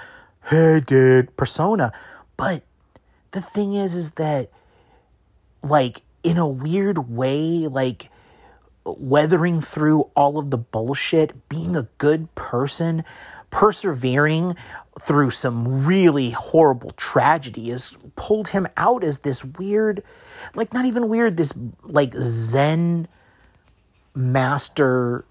hey 0.50 0.82
dude 0.84 1.34
persona 1.36 1.92
but 2.36 2.64
the 3.30 3.40
thing 3.40 3.74
is 3.74 3.94
is 3.94 4.12
that 4.12 4.50
like 5.62 6.02
in 6.24 6.36
a 6.36 6.48
weird 6.48 7.08
way 7.08 7.68
like 7.68 8.10
weathering 8.84 9.60
through 9.60 10.00
all 10.16 10.38
of 10.38 10.50
the 10.50 10.58
bullshit 10.58 11.48
being 11.48 11.76
a 11.76 11.86
good 11.98 12.34
person 12.34 13.04
persevering 13.50 14.56
through 15.00 15.30
some 15.30 15.86
really 15.86 16.30
horrible 16.30 16.90
tragedy 16.92 17.70
has 17.70 17.96
pulled 18.16 18.48
him 18.48 18.68
out 18.76 19.02
as 19.02 19.20
this 19.20 19.44
weird, 19.44 20.02
like 20.54 20.72
not 20.72 20.84
even 20.84 21.08
weird, 21.08 21.36
this 21.36 21.54
like 21.82 22.14
Zen 22.14 23.08
master 24.14 25.24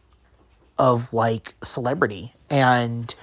of 0.78 1.14
like 1.14 1.54
celebrity. 1.64 2.34
And 2.50 3.14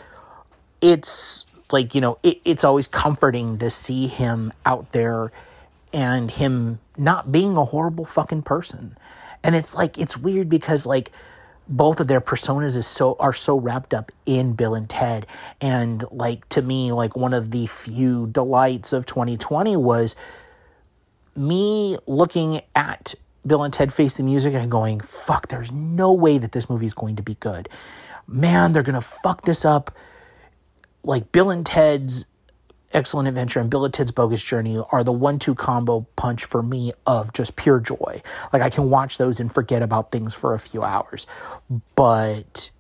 it's 0.81 1.47
like, 1.73 1.95
you 1.95 2.01
know, 2.01 2.19
it, 2.23 2.41
it's 2.45 2.65
always 2.65 2.87
comforting 2.87 3.59
to 3.59 3.69
see 3.69 4.07
him 4.07 4.53
out 4.65 4.91
there 4.91 5.33
and 5.93 6.31
him 6.31 6.79
not 6.97 7.33
being 7.33 7.57
a 7.57 7.65
horrible 7.65 8.05
fucking 8.05 8.43
person. 8.43 8.97
And 9.43 9.57
it's 9.57 9.75
like, 9.75 9.99
it's 9.99 10.17
weird 10.17 10.49
because 10.49 10.87
like, 10.87 11.11
both 11.69 12.01
of 12.01 12.09
their 12.09 12.21
personas 12.21 12.77
is 12.77 12.87
so 12.87 13.17
are 13.21 13.33
so 13.33 13.59
wrapped 13.59 13.93
up 13.93 14.11
in 14.25 14.55
Bill 14.55 14.75
and 14.75 14.89
Ted. 14.89 15.27
And 15.61 16.05
like 16.11 16.49
to 16.51 16.63
me 16.63 16.93
like 16.93 17.17
one 17.17 17.35
of 17.35 17.51
the 17.51 17.67
few 17.67 18.27
delights 18.29 18.93
of 18.93 19.07
2020 19.07 19.77
was 19.77 20.17
me 21.37 21.99
looking 22.07 22.63
at 22.75 23.15
Bill 23.47 23.63
and 23.63 23.73
Ted 23.73 23.93
Face 23.93 24.17
the 24.17 24.23
Music 24.23 24.55
and 24.55 24.71
going 24.71 25.01
fuck 25.01 25.49
there's 25.49 25.71
no 25.71 26.13
way 26.13 26.39
that 26.39 26.53
this 26.53 26.69
movie 26.69 26.87
is 26.87 26.95
going 26.95 27.17
to 27.17 27.23
be 27.23 27.35
good. 27.37 27.69
Man 28.27 28.73
they're 28.73 28.83
going 28.83 28.95
to 28.95 29.01
fuck 29.01 29.43
this 29.43 29.65
up. 29.65 29.95
Like 31.05 31.33
Bill 31.33 31.51
and 31.51 31.65
Ted's 31.65 32.27
Excellent 32.93 33.29
Adventure 33.29 33.61
and 33.61 33.69
Bill 33.69 33.85
and 33.85 33.93
Ted's 33.93 34.13
Bogus 34.13 34.43
Journey 34.43 34.83
are 34.91 35.05
the 35.05 35.13
one 35.13 35.39
two 35.39 35.55
combo 35.55 36.07
punch 36.17 36.45
for 36.45 36.63
me 36.63 36.93
of 37.07 37.33
just 37.35 37.57
pure 37.57 37.81
joy. 37.81 38.23
Like 38.53 38.63
I 38.63 38.71
can 38.71 38.89
watch 38.89 39.19
those 39.19 39.41
and 39.41 39.53
forget 39.53 39.83
about 39.83 40.11
things 40.11 40.33
for 40.33 40.55
a 40.55 40.59
few 40.59 40.83
hours. 40.83 41.27
But 41.95 42.71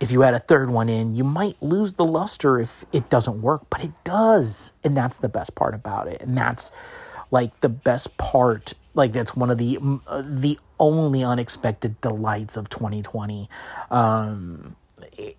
if 0.00 0.12
you 0.12 0.22
add 0.24 0.34
a 0.34 0.40
third 0.40 0.68
one 0.68 0.90
in, 0.90 1.14
you 1.14 1.24
might 1.24 1.56
lose 1.62 1.94
the 1.94 2.04
luster 2.04 2.58
if 2.58 2.84
it 2.92 3.08
doesn't 3.08 3.40
work, 3.40 3.62
but 3.70 3.82
it 3.82 3.92
does. 4.04 4.74
And 4.84 4.94
that's 4.94 5.18
the 5.18 5.30
best 5.30 5.54
part 5.54 5.74
about 5.74 6.08
it. 6.08 6.20
And 6.20 6.36
that's 6.36 6.70
like 7.30 7.60
the 7.60 7.70
best 7.70 8.18
part. 8.18 8.74
Like 8.92 9.14
that's 9.14 9.34
one 9.34 9.50
of 9.50 9.56
the 9.56 9.78
uh, 10.06 10.22
the 10.24 10.58
only 10.78 11.24
unexpected 11.24 11.98
delights 12.02 12.58
of 12.58 12.68
2020 12.68 13.48
um, 13.90 14.76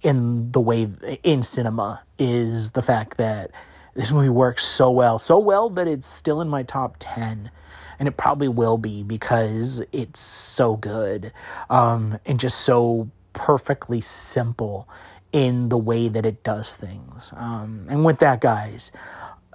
in 0.01 0.51
the 0.51 0.59
way 0.59 0.89
in 1.21 1.43
cinema 1.43 2.03
is 2.17 2.71
the 2.71 2.81
fact 2.81 3.17
that 3.17 3.51
this 3.95 4.11
movie 4.11 4.29
works 4.29 4.63
so 4.63 4.91
well, 4.91 5.17
so 5.17 5.39
well 5.39 5.69
that 5.71 5.87
it's 5.87 6.05
still 6.05 6.41
in 6.41 6.49
my 6.49 6.63
top 6.63 6.97
10 6.99 7.49
and 7.97 8.07
it 8.07 8.17
probably 8.17 8.49
will 8.49 8.77
be 8.77 9.03
because 9.03 9.81
it's 9.91 10.19
so 10.19 10.75
good 10.75 11.31
um, 11.69 12.19
and 12.25 12.39
just 12.39 12.59
so 12.61 13.09
perfectly 13.33 14.01
simple 14.01 14.87
in 15.31 15.69
the 15.69 15.77
way 15.77 16.07
that 16.09 16.25
it 16.25 16.43
does 16.43 16.75
things. 16.75 17.33
Um, 17.35 17.83
and 17.89 18.05
with 18.05 18.19
that, 18.19 18.41
guys, 18.41 18.91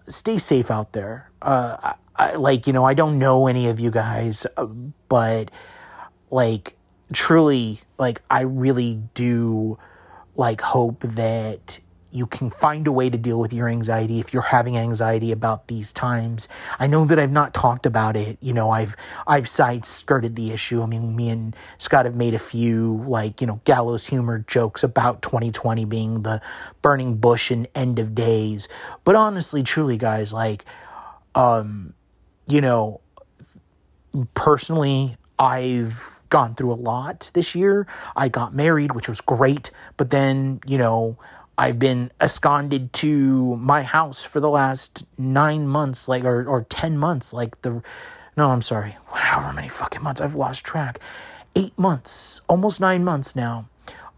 stay 0.09 0.39
safe 0.39 0.71
out 0.71 0.93
there. 0.93 1.31
Uh, 1.43 1.77
I, 1.83 1.95
I, 2.17 2.35
like, 2.35 2.67
you 2.67 2.73
know, 2.73 2.85
I 2.85 2.95
don't 2.95 3.19
know 3.19 3.47
any 3.47 3.69
of 3.69 3.79
you 3.79 3.91
guys, 3.91 4.47
uh, 4.57 4.67
but 5.09 5.51
like, 6.31 6.77
truly, 7.13 7.81
like, 7.99 8.23
I 8.31 8.43
really 8.43 9.03
do 9.15 9.79
like 10.37 10.61
hope 10.61 11.01
that 11.01 11.79
you 12.13 12.27
can 12.27 12.51
find 12.51 12.87
a 12.87 12.93
way 12.93 13.09
to 13.11 13.19
deal 13.19 13.39
with 13.39 13.53
your 13.53 13.69
anxiety 13.69 14.21
if 14.21 14.33
you're 14.33 14.43
having 14.43 14.77
anxiety 14.77 15.33
about 15.33 15.69
these 15.69 15.93
times. 15.93 16.49
I 16.79 16.87
know 16.87 17.05
that 17.05 17.19
I've 17.19 17.31
not 17.31 17.55
talked 17.55 17.87
about 17.87 18.17
it. 18.17 18.39
You 18.41 18.53
know, 18.53 18.71
I've 18.71 18.97
I've 19.27 19.49
side 19.49 19.87
skirted 19.87 20.37
the 20.37 20.53
issue. 20.53 20.83
I 20.83 20.87
mean, 20.87 21.15
me 21.15 21.29
and 21.31 21.57
Scott 21.79 22.05
have 22.05 22.15
made 22.15 22.35
a 22.35 22.39
few 22.39 23.05
like, 23.07 23.41
you 23.41 23.47
know, 23.47 23.61
gallows 23.65 24.07
humor 24.07 24.45
jokes 24.47 24.83
about 24.83 25.23
2020 25.23 25.85
being 25.85 26.23
the 26.23 26.41
burning 26.83 27.17
bush 27.17 27.51
and 27.51 27.69
end 27.75 27.99
of 27.99 28.15
days. 28.15 28.69
But 29.05 29.15
honestly, 29.15 29.63
truly 29.63 29.97
guys, 29.97 30.33
like 30.33 30.65
um 31.35 31.95
you 32.47 32.61
know, 32.61 33.01
personally, 34.35 35.17
I've 35.39 36.21
gone 36.29 36.55
through 36.55 36.73
a 36.73 36.75
lot 36.75 37.31
this 37.35 37.55
year. 37.55 37.87
I 38.17 38.29
got 38.29 38.55
married, 38.55 38.93
which 38.93 39.09
was 39.09 39.21
great, 39.21 39.71
but 39.97 40.11
then, 40.11 40.61
you 40.67 40.79
know, 40.79 41.19
I've 41.61 41.79
been 41.79 42.11
esconded 42.19 42.91
to 42.93 43.55
my 43.57 43.83
house 43.83 44.25
for 44.25 44.41
the 44.41 44.49
last 44.49 45.05
nine 45.19 45.69
months, 45.69 46.09
like 46.09 46.25
or 46.25 46.43
or 46.49 46.63
ten 46.63 46.97
months, 46.97 47.35
like 47.35 47.61
the 47.61 47.83
no, 48.35 48.51
I'm 48.51 48.63
sorry, 48.63 48.97
however 49.13 49.53
many 49.53 49.69
fucking 49.69 50.03
months 50.03 50.23
I've 50.23 50.35
lost 50.35 50.65
track, 50.65 51.01
eight 51.55 51.79
months, 51.79 52.41
almost 52.49 52.81
nine 52.81 53.05
months 53.05 53.37
now, 53.37 53.69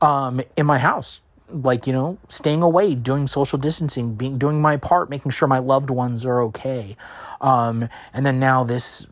um, 0.00 0.40
in 0.56 0.66
my 0.66 0.78
house, 0.78 1.20
like 1.48 1.84
you 1.84 1.92
know, 1.92 2.16
staying 2.28 2.62
away, 2.62 2.94
doing 2.94 3.26
social 3.26 3.58
distancing, 3.58 4.14
being 4.14 4.38
doing 4.38 4.62
my 4.62 4.76
part, 4.76 5.10
making 5.10 5.32
sure 5.32 5.48
my 5.48 5.58
loved 5.58 5.90
ones 5.90 6.24
are 6.24 6.40
okay, 6.42 6.96
um, 7.40 7.88
and 8.14 8.24
then 8.24 8.38
now 8.38 8.62
this 8.62 9.08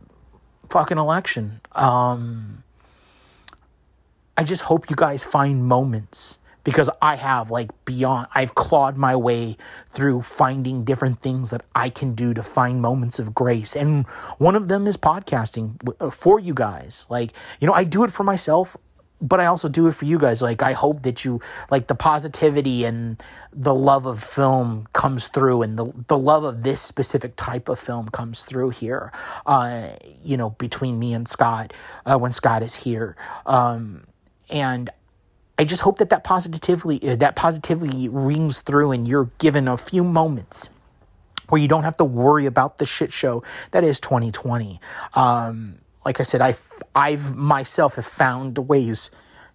fucking 0.68 0.99
election. 0.99 1.61
Um, 1.72 2.62
I 4.37 4.45
just 4.45 4.62
hope 4.62 4.89
you 4.89 4.95
guys 4.95 5.24
find 5.24 5.64
moments 5.66 6.39
because 6.64 6.90
I 7.00 7.16
have 7.16 7.50
like 7.50 7.70
beyond, 7.84 8.28
I've 8.34 8.54
clawed 8.54 8.96
my 8.96 9.16
way 9.16 9.56
through 9.88 10.22
finding 10.22 10.84
different 10.84 11.20
things 11.20 11.50
that 11.50 11.62
I 11.74 11.90
can 11.90 12.14
do 12.14 12.34
to 12.34 12.42
find 12.42 12.80
moments 12.80 13.18
of 13.18 13.34
grace. 13.34 13.76
And 13.76 14.06
one 14.38 14.56
of 14.56 14.68
them 14.68 14.86
is 14.86 14.96
podcasting 14.96 15.94
uh, 16.00 16.11
for 16.11 16.38
you 16.38 16.54
guys. 16.54 17.06
Like, 17.08 17.32
you 17.61 17.66
know, 17.66 17.72
I 17.72 17.84
do 17.84 18.04
it 18.04 18.12
for 18.12 18.24
myself, 18.24 18.76
but 19.22 19.40
I 19.40 19.46
also 19.46 19.68
do 19.68 19.86
it 19.86 19.94
for 19.94 20.06
you 20.06 20.18
guys. 20.18 20.42
Like, 20.42 20.62
I 20.62 20.72
hope 20.72 21.02
that 21.02 21.24
you, 21.24 21.40
like, 21.70 21.88
the 21.88 21.94
positivity 21.94 22.84
and 22.84 23.22
the 23.52 23.74
love 23.74 24.06
of 24.06 24.22
film 24.22 24.86
comes 24.92 25.28
through 25.28 25.62
and 25.62 25.78
the, 25.78 25.92
the 26.08 26.16
love 26.16 26.44
of 26.44 26.62
this 26.62 26.80
specific 26.80 27.36
type 27.36 27.68
of 27.68 27.78
film 27.78 28.08
comes 28.08 28.44
through 28.44 28.70
here, 28.70 29.12
uh, 29.44 29.90
you 30.22 30.36
know, 30.36 30.50
between 30.50 30.98
me 30.98 31.12
and 31.12 31.28
Scott 31.28 31.72
uh, 32.06 32.16
when 32.16 32.32
Scott 32.32 32.62
is 32.62 32.76
here. 32.76 33.16
Um, 33.44 34.04
and 34.48 34.90
I 35.61 35.64
just 35.64 35.82
hope 35.82 35.98
that 35.98 36.08
that 36.08 36.24
positively 36.24 37.06
uh, 37.06 37.16
that 37.16 37.36
positivity 37.36 38.08
rings 38.08 38.62
through 38.62 38.92
and 38.92 39.06
you're 39.06 39.30
given 39.36 39.68
a 39.68 39.76
few 39.76 40.02
moments 40.02 40.70
where 41.50 41.61
you 41.61 41.68
don't 41.68 41.82
have 41.82 41.98
to 41.98 42.04
worry 42.04 42.46
about 42.46 42.78
the 42.78 42.86
shit 42.86 43.12
show 43.12 43.42
that 43.72 43.84
is 43.84 44.00
2020. 44.00 44.80
Um, 45.12 45.74
like 46.02 46.18
I 46.18 46.22
said, 46.22 46.40
I 46.40 46.54
I've 46.94 47.36
myself 47.36 47.96
have 47.96 48.06
found 48.06 48.56
ways 48.56 49.11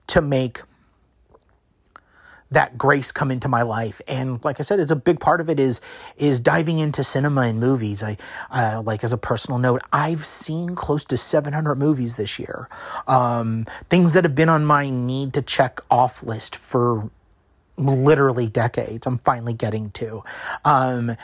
to 0.06 0.22
make 0.22 0.62
that 2.56 2.78
grace 2.78 3.12
come 3.12 3.32
into 3.32 3.48
my 3.48 3.62
life. 3.62 4.02
And 4.08 4.44
like 4.44 4.60
i 4.60 4.64
said 4.64 4.80
it's 4.80 4.92
a 4.92 4.96
big 4.96 5.20
part 5.20 5.42
of 5.42 5.50
it 5.50 5.60
is 5.60 5.82
is 6.18 6.40
diving 6.40 6.80
into 6.80 7.04
cinema 7.04 7.42
and 7.42 7.60
movies. 7.60 8.02
I 8.02 8.18
uh, 8.50 8.82
like 8.82 9.04
as 9.04 9.14
a 9.14 9.18
personal 9.18 9.60
note 9.60 9.82
i've 9.94 10.26
seen 10.26 10.76
close 10.76 11.06
to 11.06 11.18
700 11.18 11.76
movies 11.76 12.16
this 12.16 12.40
year. 12.40 12.70
Um, 13.08 13.66
things 13.90 14.14
that 14.14 14.24
have 14.24 14.36
been 14.36 14.50
on 14.50 14.66
my 14.66 14.90
need 14.90 15.34
to 15.34 15.42
check 15.42 15.82
off 15.92 16.24
list 16.24 16.56
for 16.56 17.10
literally 17.78 18.48
decades 18.48 19.06
i'm 19.06 19.18
finally 19.18 19.54
getting 19.54 19.92
to. 19.92 20.24
Um, 20.64 21.18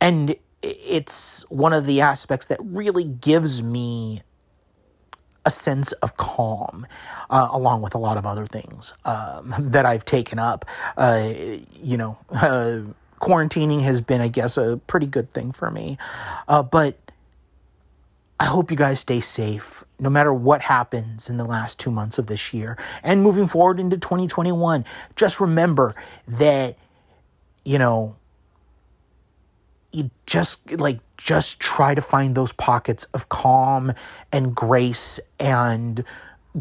and 0.00 0.36
it's 0.62 1.48
one 1.50 1.72
of 1.72 1.86
the 1.86 2.00
aspects 2.00 2.46
that 2.46 2.58
really 2.62 3.04
gives 3.04 3.62
me 3.62 4.22
a 5.44 5.50
sense 5.50 5.92
of 5.92 6.16
calm, 6.16 6.86
uh, 7.30 7.48
along 7.52 7.82
with 7.82 7.94
a 7.94 7.98
lot 7.98 8.16
of 8.16 8.26
other 8.26 8.46
things 8.46 8.94
um, 9.04 9.54
that 9.58 9.86
I've 9.86 10.04
taken 10.04 10.38
up. 10.38 10.64
Uh, 10.96 11.32
you 11.82 11.96
know, 11.96 12.18
uh, 12.30 12.80
quarantining 13.20 13.82
has 13.82 14.00
been, 14.00 14.20
I 14.20 14.28
guess, 14.28 14.56
a 14.56 14.80
pretty 14.86 15.06
good 15.06 15.30
thing 15.30 15.52
for 15.52 15.70
me. 15.70 15.98
Uh, 16.48 16.62
but 16.62 16.98
I 18.38 18.46
hope 18.46 18.70
you 18.70 18.76
guys 18.76 19.00
stay 19.00 19.20
safe 19.20 19.84
no 19.98 20.10
matter 20.10 20.34
what 20.34 20.60
happens 20.60 21.30
in 21.30 21.36
the 21.36 21.44
last 21.44 21.78
two 21.78 21.90
months 21.90 22.18
of 22.18 22.26
this 22.26 22.52
year 22.52 22.76
and 23.02 23.22
moving 23.22 23.46
forward 23.46 23.78
into 23.78 23.96
2021. 23.96 24.84
Just 25.16 25.40
remember 25.40 25.94
that, 26.26 26.76
you 27.64 27.78
know, 27.78 28.16
you 29.92 30.10
just 30.26 30.72
like 30.72 31.00
just 31.24 31.58
try 31.58 31.94
to 31.94 32.02
find 32.02 32.34
those 32.34 32.52
pockets 32.52 33.04
of 33.14 33.30
calm 33.30 33.94
and 34.30 34.54
grace 34.54 35.18
and 35.40 36.04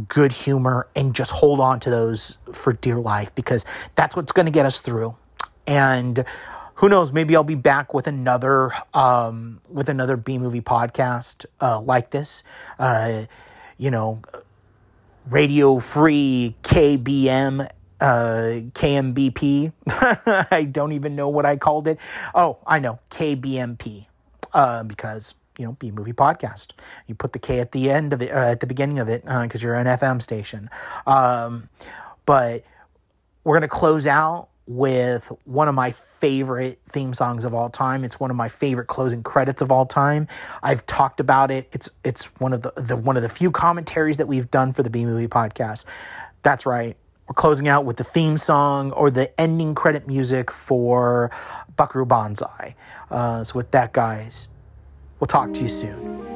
good 0.07 0.31
humor 0.31 0.87
and 0.95 1.13
just 1.13 1.31
hold 1.31 1.59
on 1.59 1.81
to 1.81 1.89
those 1.89 2.37
for 2.53 2.71
dear 2.71 2.97
life 2.97 3.35
because 3.35 3.65
that's 3.95 4.15
what's 4.15 4.31
going 4.31 4.45
to 4.45 4.51
get 4.53 4.65
us 4.65 4.79
through 4.79 5.17
and 5.67 6.23
who 6.75 6.87
knows 6.87 7.11
maybe 7.11 7.35
i'll 7.35 7.43
be 7.43 7.55
back 7.55 7.93
with 7.93 8.07
another 8.07 8.71
um, 8.93 9.59
with 9.69 9.89
another 9.89 10.15
b 10.15 10.37
movie 10.37 10.61
podcast 10.61 11.45
uh, 11.59 11.79
like 11.81 12.11
this 12.11 12.41
uh, 12.79 13.23
you 13.77 13.91
know 13.91 14.21
radio 15.29 15.77
free 15.79 16.55
kbm 16.63 17.69
uh, 18.01 18.59
KMBP. 18.73 19.71
I 20.51 20.67
don't 20.69 20.91
even 20.91 21.15
know 21.15 21.29
what 21.29 21.45
I 21.45 21.55
called 21.55 21.87
it. 21.87 21.99
Oh, 22.35 22.57
I 22.67 22.79
know 22.79 22.99
KBMP 23.09 24.07
uh, 24.53 24.83
because 24.83 25.35
you 25.57 25.65
know 25.65 25.73
B 25.73 25.91
movie 25.91 26.13
podcast. 26.13 26.71
You 27.07 27.15
put 27.15 27.33
the 27.33 27.39
K 27.39 27.59
at 27.59 27.71
the 27.71 27.89
end 27.89 28.13
of 28.13 28.21
it, 28.21 28.31
uh, 28.31 28.51
at 28.51 28.59
the 28.59 28.67
beginning 28.67 28.99
of 28.99 29.09
it, 29.09 29.23
because 29.23 29.63
uh, 29.63 29.67
you're 29.67 29.75
an 29.75 29.87
FM 29.87 30.21
station. 30.21 30.69
Um, 31.05 31.69
but 32.25 32.63
we're 33.43 33.55
gonna 33.55 33.67
close 33.67 34.07
out 34.07 34.49
with 34.65 35.29
one 35.43 35.67
of 35.67 35.75
my 35.75 35.91
favorite 35.91 36.79
theme 36.87 37.13
songs 37.13 37.43
of 37.43 37.53
all 37.53 37.69
time. 37.69 38.05
It's 38.05 38.19
one 38.19 38.31
of 38.31 38.37
my 38.37 38.47
favorite 38.47 38.87
closing 38.87 39.21
credits 39.21 39.61
of 39.61 39.71
all 39.71 39.85
time. 39.85 40.27
I've 40.61 40.85
talked 40.85 41.19
about 41.19 41.51
it. 41.51 41.67
It's 41.73 41.89
it's 42.03 42.25
one 42.39 42.53
of 42.53 42.61
the, 42.61 42.71
the 42.77 42.95
one 42.95 43.17
of 43.17 43.23
the 43.23 43.29
few 43.29 43.51
commentaries 43.51 44.17
that 44.17 44.27
we've 44.27 44.49
done 44.49 44.73
for 44.73 44.83
the 44.83 44.89
B 44.89 45.05
movie 45.05 45.27
podcast. 45.27 45.85
That's 46.43 46.65
right 46.65 46.97
we're 47.27 47.35
closing 47.35 47.67
out 47.67 47.85
with 47.85 47.97
the 47.97 48.03
theme 48.03 48.37
song 48.37 48.91
or 48.91 49.09
the 49.09 49.39
ending 49.39 49.75
credit 49.75 50.07
music 50.07 50.51
for 50.51 51.31
Buckaroo 51.75 52.05
Banzai. 52.05 52.75
Uh, 53.09 53.43
so, 53.43 53.55
with 53.55 53.71
that, 53.71 53.93
guys, 53.93 54.49
we'll 55.19 55.27
talk 55.27 55.53
to 55.53 55.61
you 55.61 55.69
soon. 55.69 56.32